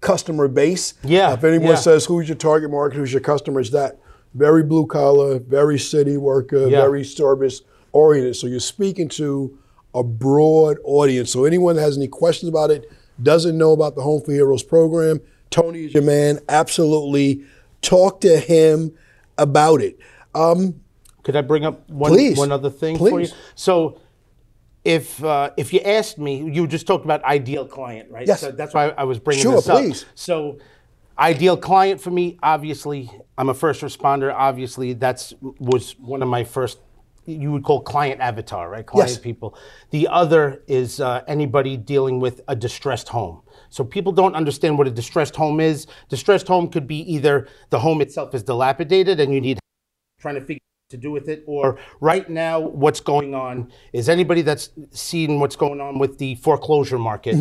customer 0.00 0.48
base. 0.48 0.94
Yeah, 1.02 1.32
If 1.32 1.44
anyone 1.44 1.70
yeah. 1.70 1.74
says 1.76 2.04
who's 2.04 2.28
your 2.28 2.36
target 2.36 2.70
market, 2.70 2.96
who's 2.96 3.12
your 3.12 3.20
customer, 3.20 3.60
it's 3.60 3.70
that 3.70 3.98
very 4.34 4.62
blue 4.62 4.86
collar, 4.86 5.38
very 5.38 5.78
city 5.78 6.16
worker, 6.16 6.66
Yeah. 6.68 6.80
very 6.82 7.04
service 7.04 7.62
oriented. 7.92 8.36
So 8.36 8.46
you're 8.48 8.60
speaking 8.60 9.08
to 9.10 9.56
a 9.94 10.02
broad 10.02 10.78
audience. 10.84 11.30
So 11.30 11.44
anyone 11.44 11.76
that 11.76 11.82
has 11.82 11.96
any 11.96 12.08
questions 12.08 12.48
about 12.48 12.70
it, 12.70 12.90
doesn't 13.22 13.56
know 13.56 13.72
about 13.72 13.94
the 13.94 14.02
Home 14.02 14.20
for 14.22 14.32
Heroes 14.32 14.62
program, 14.62 15.20
Tony 15.50 15.84
is 15.84 15.94
your 15.94 16.02
man. 16.02 16.40
Absolutely, 16.48 17.44
talk 17.82 18.20
to 18.22 18.38
him 18.38 18.92
about 19.38 19.80
it. 19.80 19.98
Um, 20.34 20.80
Could 21.22 21.36
I 21.36 21.40
bring 21.42 21.64
up 21.64 21.88
one 21.90 22.10
Please. 22.12 22.36
one 22.38 22.52
other 22.52 22.70
thing 22.70 22.98
for 22.98 23.20
you? 23.20 23.28
So, 23.54 24.00
if 24.84 25.22
uh, 25.22 25.50
if 25.56 25.72
you 25.72 25.80
asked 25.80 26.18
me, 26.18 26.42
you 26.50 26.66
just 26.66 26.86
talked 26.86 27.04
about 27.04 27.22
ideal 27.24 27.66
client, 27.66 28.10
right? 28.10 28.26
Yes. 28.26 28.40
So 28.40 28.50
that's 28.50 28.74
why 28.74 28.88
I 28.90 29.04
was 29.04 29.18
bringing 29.18 29.42
Sure, 29.42 29.56
this 29.56 29.68
up. 29.68 29.78
please. 29.78 30.04
So, 30.14 30.58
ideal 31.18 31.56
client 31.56 32.00
for 32.00 32.10
me, 32.10 32.38
obviously, 32.42 33.10
I'm 33.38 33.48
a 33.48 33.54
first 33.54 33.80
responder. 33.82 34.32
Obviously, 34.34 34.94
that's 34.94 35.34
was 35.40 35.92
one 35.98 36.22
of 36.22 36.28
my 36.28 36.44
first. 36.44 36.78
You 37.24 37.52
would 37.52 37.62
call 37.62 37.80
client 37.82 38.20
avatar, 38.20 38.68
right? 38.68 38.84
Client 38.84 39.10
Yes. 39.10 39.18
people. 39.18 39.56
The 39.90 40.08
other 40.08 40.64
is 40.66 40.98
uh, 40.98 41.22
anybody 41.28 41.76
dealing 41.76 42.18
with 42.18 42.40
a 42.48 42.56
distressed 42.56 43.10
home. 43.10 43.42
So 43.72 43.82
people 43.84 44.12
don't 44.12 44.34
understand 44.34 44.76
what 44.76 44.86
a 44.86 44.90
distressed 44.90 45.34
home 45.34 45.58
is. 45.58 45.86
Distressed 46.10 46.46
home 46.46 46.68
could 46.68 46.86
be 46.86 46.98
either 47.10 47.48
the 47.70 47.78
home 47.78 48.02
itself 48.02 48.34
is 48.34 48.42
dilapidated 48.42 49.18
and 49.18 49.32
you 49.32 49.40
need 49.40 49.58
trying 50.20 50.34
to 50.34 50.40
figure 50.42 50.56
out 50.60 50.84
what 50.84 50.90
to 50.90 50.96
do 50.98 51.10
with 51.10 51.28
it 51.28 51.42
or 51.46 51.78
right 52.00 52.28
now 52.28 52.60
what's 52.60 53.00
going 53.00 53.34
on 53.34 53.72
is 53.94 54.08
anybody 54.10 54.42
that's 54.42 54.68
seen 54.90 55.40
what's 55.40 55.56
going 55.56 55.80
on 55.80 55.98
with 55.98 56.18
the 56.18 56.34
foreclosure 56.36 56.98
market 56.98 57.34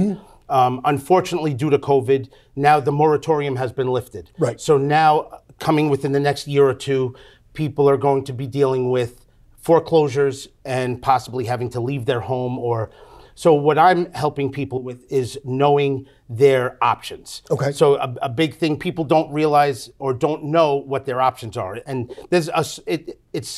um, 0.50 0.82
unfortunately 0.86 1.54
due 1.54 1.70
to 1.70 1.78
covid 1.78 2.28
now 2.56 2.80
the 2.80 2.92
moratorium 2.92 3.58
has 3.58 3.72
been 3.72 3.88
lifted 3.88 4.32
Right. 4.40 4.60
so 4.60 4.80
now 4.80 5.42
coming 5.60 5.90
within 5.90 6.12
the 6.12 6.20
next 6.20 6.48
year 6.48 6.66
or 6.66 6.74
two 6.74 7.14
people 7.54 7.88
are 7.88 7.98
going 7.98 8.24
to 8.24 8.34
be 8.34 8.48
dealing 8.48 8.90
with 8.90 9.26
foreclosures 9.60 10.48
and 10.66 11.00
possibly 11.02 11.46
having 11.46 11.70
to 11.70 11.80
leave 11.80 12.06
their 12.06 12.22
home 12.22 12.58
or 12.58 12.90
so 13.44 13.50
what 13.68 13.78
i'm 13.88 14.02
helping 14.24 14.48
people 14.60 14.80
with 14.88 15.00
is 15.22 15.28
knowing 15.44 15.94
their 16.44 16.66
options 16.94 17.42
Okay. 17.56 17.72
so 17.72 17.86
a, 18.08 18.10
a 18.30 18.30
big 18.42 18.52
thing 18.62 18.74
people 18.88 19.04
don't 19.16 19.30
realize 19.42 19.80
or 20.04 20.10
don't 20.28 20.44
know 20.56 20.70
what 20.92 21.02
their 21.06 21.20
options 21.30 21.56
are, 21.66 21.76
and 21.90 21.98
there's 22.32 22.50
a 22.62 22.64
it, 22.94 23.02
it's 23.34 23.56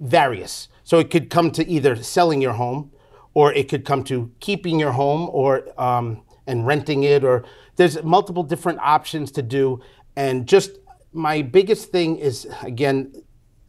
various. 0.00 0.68
So 0.84 0.98
it 0.98 1.08
could 1.10 1.26
come 1.36 1.50
to 1.58 1.62
either 1.76 1.94
selling 2.16 2.40
your 2.46 2.54
home, 2.64 2.90
or 3.34 3.52
it 3.60 3.66
could 3.70 3.84
come 3.90 4.02
to 4.04 4.16
keeping 4.40 4.80
your 4.80 4.92
home, 4.92 5.22
or 5.40 5.50
um, 5.88 6.22
and 6.46 6.66
renting 6.66 7.00
it, 7.04 7.22
or 7.30 7.44
there's 7.76 7.96
multiple 8.02 8.42
different 8.52 8.78
options 8.96 9.30
to 9.32 9.42
do. 9.42 9.80
And 10.16 10.48
just 10.54 10.70
my 11.12 11.42
biggest 11.42 11.90
thing 11.92 12.16
is 12.28 12.46
again. 12.62 13.12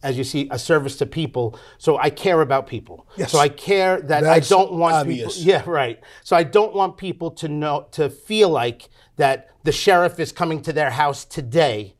As 0.02 0.18
you 0.18 0.24
see, 0.24 0.48
a 0.50 0.58
service 0.58 0.96
to 0.96 1.06
people. 1.06 1.58
So 1.78 1.96
I 1.96 2.10
care 2.10 2.40
about 2.40 2.66
people. 2.66 3.06
Yes. 3.16 3.30
So 3.30 3.38
I 3.38 3.48
care 3.48 4.00
that 4.00 4.22
That's 4.22 4.50
I 4.50 4.54
don't 4.54 4.72
want 4.72 4.94
obvious. 4.94 5.38
people. 5.38 5.48
Yeah, 5.52 5.62
right. 5.66 6.00
So 6.24 6.34
I 6.34 6.42
don't 6.42 6.74
want 6.74 6.96
people 6.96 7.30
to 7.32 7.48
know 7.48 7.86
to 7.92 8.10
feel 8.10 8.48
like 8.48 8.88
that 9.16 9.50
the 9.62 9.72
sheriff 9.72 10.18
is 10.18 10.32
coming 10.32 10.60
to 10.62 10.72
their 10.72 10.90
house 10.90 11.24
today 11.24 11.94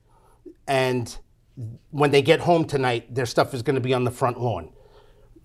and 0.67 1.17
when 1.91 2.11
they 2.11 2.23
get 2.23 2.41
home 2.41 2.65
tonight 2.65 3.15
their 3.15 3.27
stuff 3.27 3.55
is 3.55 3.62
going 3.62 3.75
to 3.75 3.81
be 3.81 3.95
on 3.95 4.05
the 4.05 4.11
front 4.11 4.41
lawn. 4.41 4.71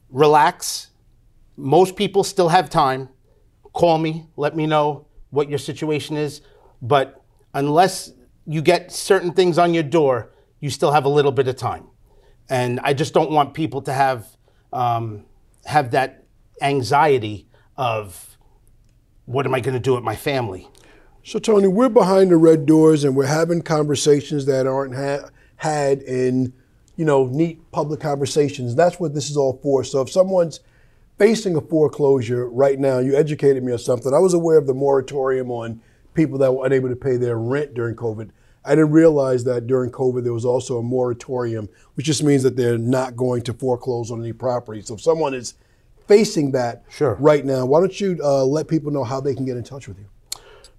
Relax. 0.09 0.89
Most 1.57 1.95
people 1.95 2.23
still 2.23 2.49
have 2.49 2.69
time. 2.69 3.09
Call 3.73 3.97
me, 3.97 4.27
let 4.35 4.55
me 4.55 4.65
know 4.65 5.05
what 5.29 5.49
your 5.49 5.59
situation 5.59 6.17
is, 6.17 6.41
but 6.81 7.23
unless 7.53 8.11
you 8.45 8.61
get 8.61 8.91
certain 8.91 9.33
things 9.33 9.57
on 9.57 9.73
your 9.73 9.83
door, 9.83 10.31
you 10.59 10.69
still 10.69 10.91
have 10.91 11.05
a 11.05 11.09
little 11.09 11.31
bit 11.31 11.47
of 11.47 11.55
time. 11.57 11.87
And 12.49 12.79
I 12.81 12.93
just 12.93 13.13
don't 13.13 13.31
want 13.31 13.53
people 13.53 13.81
to 13.83 13.93
have 13.93 14.27
um, 14.71 15.25
have 15.65 15.91
that 15.91 16.23
anxiety 16.61 17.47
of 17.75 18.37
what 19.25 19.45
am 19.45 19.53
I 19.53 19.59
going 19.59 19.73
to 19.73 19.79
do 19.79 19.93
with 19.93 20.03
my 20.03 20.15
family? 20.15 20.67
So, 21.23 21.39
Tony, 21.39 21.67
we're 21.67 21.89
behind 21.89 22.31
the 22.31 22.37
red 22.37 22.65
doors 22.65 23.03
and 23.03 23.15
we're 23.15 23.25
having 23.25 23.61
conversations 23.61 24.45
that 24.45 24.65
aren't 24.65 24.95
ha- 24.95 25.29
had 25.57 26.01
in, 26.03 26.53
you 26.95 27.03
know, 27.03 27.27
neat 27.27 27.69
public 27.71 27.99
conversations. 27.99 28.75
That's 28.75 28.99
what 28.99 29.13
this 29.13 29.29
is 29.29 29.35
all 29.35 29.59
for. 29.61 29.83
So, 29.83 30.01
if 30.01 30.09
someone's 30.09 30.61
facing 31.17 31.57
a 31.57 31.61
foreclosure 31.61 32.49
right 32.49 32.79
now, 32.79 32.99
you 32.99 33.15
educated 33.15 33.63
me 33.63 33.73
on 33.73 33.79
something. 33.79 34.13
I 34.13 34.19
was 34.19 34.33
aware 34.33 34.57
of 34.57 34.67
the 34.67 34.73
moratorium 34.73 35.51
on 35.51 35.81
people 36.13 36.37
that 36.37 36.53
were 36.53 36.65
unable 36.65 36.89
to 36.89 36.95
pay 36.95 37.17
their 37.17 37.37
rent 37.37 37.73
during 37.73 37.95
COVID. 37.95 38.29
I 38.67 38.75
didn't 38.75 38.91
realize 38.91 39.43
that 39.45 39.65
during 39.67 39.91
COVID 39.91 40.23
there 40.23 40.33
was 40.33 40.45
also 40.45 40.77
a 40.79 40.83
moratorium, 40.83 41.69
which 41.95 42.05
just 42.05 42.23
means 42.23 42.43
that 42.43 42.55
they're 42.55 42.77
not 42.77 43.15
going 43.15 43.41
to 43.43 43.53
foreclose 43.53 44.11
on 44.11 44.19
any 44.21 44.33
property. 44.33 44.81
So, 44.81 44.95
if 44.95 45.01
someone 45.01 45.33
is 45.33 45.53
facing 46.07 46.51
that 46.51 46.83
Sure. 46.89 47.15
right 47.19 47.43
now, 47.45 47.65
why 47.65 47.79
don't 47.79 47.99
you 47.99 48.19
uh, 48.23 48.45
let 48.45 48.67
people 48.67 48.91
know 48.91 49.03
how 49.03 49.19
they 49.21 49.33
can 49.33 49.45
get 49.45 49.57
in 49.57 49.63
touch 49.63 49.87
with 49.87 49.97
you? 49.97 50.05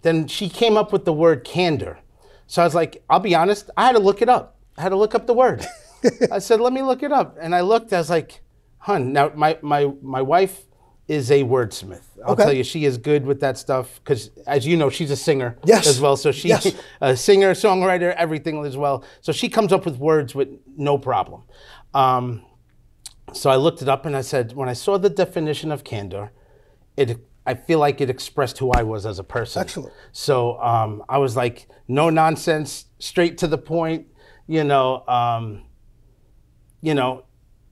then 0.00 0.28
she 0.28 0.48
came 0.48 0.78
up 0.78 0.90
with 0.90 1.04
the 1.04 1.12
word 1.12 1.44
candor. 1.44 1.98
So 2.46 2.62
I 2.62 2.64
was 2.64 2.74
like, 2.74 3.04
I'll 3.10 3.20
be 3.20 3.34
honest, 3.34 3.68
I 3.76 3.84
had 3.84 3.92
to 3.92 3.98
look 3.98 4.22
it 4.22 4.30
up. 4.30 4.56
I 4.78 4.80
had 4.80 4.88
to 4.88 4.96
look 4.96 5.14
up 5.14 5.26
the 5.26 5.34
word. 5.34 5.66
I 6.32 6.38
said, 6.38 6.58
let 6.58 6.72
me 6.72 6.80
look 6.80 7.02
it 7.02 7.12
up. 7.12 7.36
And 7.38 7.54
I 7.54 7.60
looked, 7.60 7.92
I 7.92 7.98
was 7.98 8.08
like, 8.08 8.40
hun, 8.78 9.12
now 9.12 9.30
my, 9.34 9.58
my, 9.60 9.92
my 10.00 10.22
wife 10.22 10.62
is 11.08 11.30
a 11.30 11.42
wordsmith. 11.42 12.02
I'll 12.24 12.32
Okay. 12.34 12.42
tell 12.44 12.52
you, 12.52 12.62
she 12.62 12.84
is 12.84 12.98
good 12.98 13.24
with 13.24 13.40
that 13.40 13.56
stuff 13.56 13.98
because, 14.04 14.30
as 14.46 14.66
you 14.66 14.76
know, 14.76 14.90
she's 14.90 15.10
a 15.10 15.16
singer 15.16 15.56
Yes. 15.64 15.86
as 15.86 16.00
well. 16.00 16.16
So 16.16 16.30
she's 16.32 16.50
Yes. 16.50 16.74
a 17.00 17.16
singer, 17.16 17.52
songwriter, 17.54 18.14
everything 18.14 18.62
as 18.64 18.76
well. 18.76 19.02
So 19.22 19.32
she 19.32 19.48
comes 19.48 19.72
up 19.72 19.86
with 19.86 19.96
words 19.96 20.34
with 20.34 20.48
no 20.76 20.98
problem. 20.98 21.42
Um, 21.94 22.42
so 23.32 23.48
I 23.50 23.56
looked 23.56 23.80
it 23.82 23.88
up 23.88 24.04
and 24.06 24.14
I 24.14 24.20
said, 24.20 24.52
when 24.54 24.68
I 24.68 24.74
saw 24.74 24.98
the 24.98 25.10
definition 25.10 25.72
of 25.72 25.82
candor, 25.84 26.30
it 26.96 27.18
I 27.46 27.54
feel 27.54 27.78
like 27.78 28.02
it 28.02 28.10
expressed 28.10 28.58
who 28.58 28.70
I 28.72 28.82
was 28.82 29.06
as 29.06 29.18
a 29.18 29.24
person. 29.24 29.62
Excellent. 29.62 29.94
So 30.12 30.60
um, 30.60 31.02
I 31.08 31.16
was 31.16 31.34
like, 31.34 31.66
no 31.88 32.10
nonsense, 32.10 32.84
straight 32.98 33.38
to 33.38 33.46
the 33.46 33.56
point. 33.56 34.06
You 34.46 34.64
know, 34.64 35.02
um, 35.08 35.62
you 36.82 36.92
know, 36.94 37.24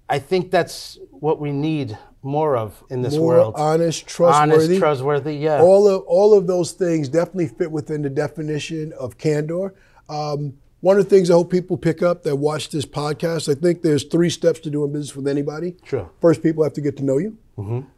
I 0.09 0.19
think 0.19 0.51
that's 0.51 0.99
what 1.11 1.41
we 1.41 1.53
need 1.53 1.99
more 2.27 2.57
of 2.57 2.83
in 2.91 3.01
this 3.03 3.17
More 3.17 3.27
world. 3.29 3.55
honest, 3.57 4.07
trustworthy. 4.07 4.65
Honest, 4.65 4.79
trustworthy, 4.81 5.37
yeah. 5.37 5.63
all 5.63 5.89
of 5.89 6.03
all 6.03 6.37
of 6.37 6.47
those 6.47 6.73
things 6.73 7.09
definitely 7.09 7.49
fit 7.49 7.71
within 7.71 8.03
the 8.03 8.11
definition 8.11 8.93
of 8.99 9.17
candor. 9.17 9.73
Um, 10.09 10.55
one 10.81 10.99
of 10.99 11.05
the 11.05 11.11
things 11.11 11.31
I 11.31 11.35
hope 11.35 11.51
people 11.51 11.77
pick 11.77 12.03
up 12.03 12.23
that 12.25 12.37
watch 12.37 12.69
this 12.71 12.85
podcast, 12.85 13.49
I 13.51 13.59
think 13.59 13.83
there's 13.83 14.05
three 14.05 14.29
steps 14.31 14.61
to 14.61 14.71
doing 14.71 14.93
business 14.93 15.17
with 15.17 15.27
anybody. 15.27 15.77
Sure. 15.85 16.11
First, 16.21 16.43
people 16.43 16.63
have 16.65 16.75
to 16.75 16.81
get 16.81 16.97
to 16.99 17.05
know 17.05 17.19
you. 17.19 17.39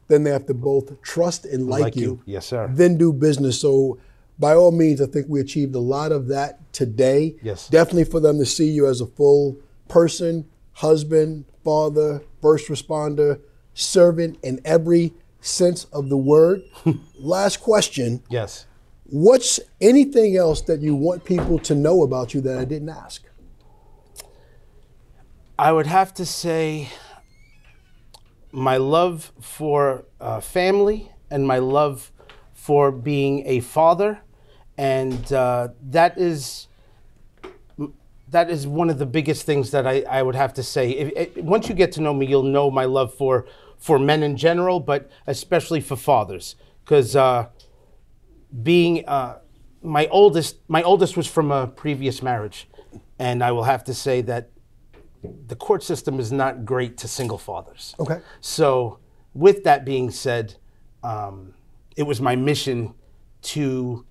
Then 0.06 0.22
they 0.22 0.30
have 0.30 0.46
to 0.46 0.54
both 0.54 1.02
trust 1.02 1.44
and 1.44 1.66
like, 1.68 1.82
Like 1.82 1.96
you. 1.96 2.02
you. 2.02 2.22
Yes, 2.26 2.46
sir. 2.46 2.70
Then 2.72 2.96
do 2.96 3.12
business. 3.12 3.60
So, 3.60 3.98
by 4.38 4.54
all 4.54 4.70
means, 4.70 5.00
I 5.02 5.06
think 5.06 5.26
we 5.28 5.40
achieved 5.40 5.74
a 5.74 5.80
lot 5.80 6.12
of 6.12 6.28
that 6.28 6.72
today. 6.72 7.34
Yes. 7.42 7.68
Definitely 7.68 8.04
for 8.04 8.20
them 8.20 8.38
to 8.38 8.46
see 8.46 8.70
you 8.70 8.86
as 8.86 9.00
a 9.00 9.06
full 9.06 9.56
person, 9.88 10.46
husband, 10.74 11.44
father, 11.64 12.22
first 12.40 12.68
responder, 12.68 13.40
servant 13.78 14.38
in 14.42 14.60
every 14.64 15.14
sense 15.40 15.84
of 15.92 16.08
the 16.08 16.16
word. 16.16 16.62
Last 17.18 17.58
question. 17.60 18.22
yes. 18.28 18.66
What's 19.10 19.58
anything 19.80 20.36
else 20.36 20.60
that 20.62 20.80
you 20.80 20.94
want 20.94 21.24
people 21.24 21.58
to 21.60 21.74
know 21.74 22.02
about 22.02 22.34
you 22.34 22.42
that 22.42 22.58
I 22.58 22.66
didn't 22.66 22.90
ask? 22.90 23.22
I 25.58 25.72
would 25.72 25.86
have 25.86 26.12
to 26.14 26.26
say 26.26 26.90
my 28.52 28.76
love 28.76 29.32
for 29.40 30.04
uh, 30.20 30.40
family 30.40 31.10
and 31.30 31.46
my 31.46 31.58
love 31.58 32.12
for 32.52 32.92
being 32.92 33.46
a 33.46 33.60
father, 33.60 34.20
and 34.76 35.32
uh, 35.32 35.68
that 35.90 36.18
is 36.18 36.66
that 38.28 38.50
is 38.50 38.66
one 38.66 38.90
of 38.90 38.98
the 38.98 39.06
biggest 39.06 39.46
things 39.46 39.70
that 39.70 39.86
I, 39.86 40.02
I 40.02 40.22
would 40.22 40.34
have 40.34 40.52
to 40.54 40.62
say. 40.62 40.90
If, 40.90 41.12
if- 41.36 41.42
once 41.44 41.66
you 41.70 41.74
get 41.74 41.92
to 41.92 42.02
know 42.02 42.12
me, 42.12 42.26
you'll 42.26 42.42
know 42.42 42.70
my 42.70 42.84
love 42.84 43.14
for 43.14 43.46
for 43.78 43.98
men 43.98 44.22
in 44.22 44.36
general, 44.36 44.80
but 44.80 45.10
especially 45.26 45.80
for 45.80 45.96
fathers, 45.96 46.56
because 46.84 47.16
uh, 47.16 47.48
being 48.62 49.06
uh, 49.06 49.38
my 49.82 50.06
oldest 50.08 50.56
my 50.68 50.82
oldest 50.82 51.16
was 51.16 51.26
from 51.26 51.50
a 51.50 51.66
previous 51.66 52.22
marriage, 52.22 52.68
and 53.18 53.42
I 53.42 53.52
will 53.52 53.64
have 53.64 53.84
to 53.84 53.94
say 53.94 54.20
that 54.22 54.50
the 55.46 55.56
court 55.56 55.82
system 55.82 56.20
is 56.20 56.30
not 56.32 56.64
great 56.64 56.96
to 56.98 57.08
single 57.08 57.38
fathers. 57.38 57.94
Okay. 57.98 58.20
So, 58.40 58.98
with 59.34 59.64
that 59.64 59.84
being 59.84 60.10
said, 60.10 60.54
um, 61.02 61.54
it 61.96 62.04
was 62.04 62.20
my 62.20 62.36
mission 62.36 62.94
to 63.40 64.04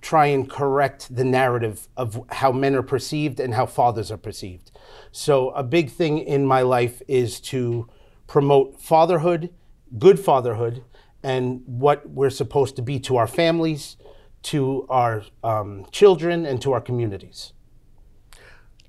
try 0.00 0.26
and 0.26 0.48
correct 0.48 1.14
the 1.14 1.24
narrative 1.24 1.88
of 1.96 2.24
how 2.30 2.52
men 2.52 2.74
are 2.74 2.82
perceived 2.82 3.40
and 3.40 3.54
how 3.54 3.66
fathers 3.66 4.10
are 4.10 4.16
perceived. 4.16 4.70
So, 5.12 5.50
a 5.50 5.62
big 5.62 5.90
thing 5.90 6.18
in 6.18 6.46
my 6.46 6.62
life 6.62 7.02
is 7.08 7.40
to 7.40 7.88
promote 8.28 8.80
fatherhood, 8.80 9.50
good 9.98 10.20
fatherhood, 10.20 10.84
and 11.24 11.62
what 11.66 12.08
we're 12.08 12.30
supposed 12.30 12.76
to 12.76 12.82
be 12.82 13.00
to 13.00 13.16
our 13.16 13.26
families, 13.26 13.96
to 14.42 14.86
our 14.88 15.24
um, 15.42 15.84
children, 15.90 16.46
and 16.46 16.62
to 16.62 16.72
our 16.72 16.80
communities. 16.80 17.52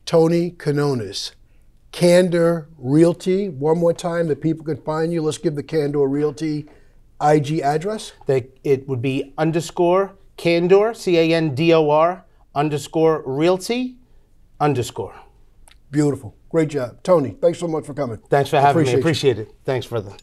Tony 0.05 0.51
Quinones, 0.51 1.31
Candor 1.91 2.67
Realty. 2.77 3.49
One 3.49 3.79
more 3.79 3.93
time 3.93 4.27
that 4.27 4.41
people 4.41 4.63
can 4.63 4.77
find 4.77 5.11
you. 5.11 5.23
Let's 5.23 5.39
give 5.39 5.55
the 5.55 5.63
Candor 5.63 6.07
Realty 6.07 6.67
IG 7.21 7.59
address. 7.59 8.13
They, 8.27 8.49
it 8.63 8.87
would 8.87 9.01
be 9.01 9.33
underscore 9.37 10.15
candor, 10.37 10.93
C 10.93 11.17
A 11.17 11.33
N 11.33 11.55
D 11.55 11.73
O 11.73 11.89
R, 11.89 12.25
underscore 12.55 13.23
realty, 13.25 13.97
underscore. 14.59 15.15
Beautiful. 15.91 16.35
Great 16.49 16.69
job. 16.69 17.01
Tony, 17.03 17.31
thanks 17.41 17.59
so 17.59 17.67
much 17.67 17.85
for 17.85 17.93
coming. 17.93 18.17
Thanks 18.29 18.49
for 18.49 18.59
having 18.59 18.81
Appreciate 18.81 18.95
me. 18.95 18.99
Appreciate 19.01 19.39
it. 19.39 19.55
Thanks, 19.65 19.87
brother. 19.87 20.15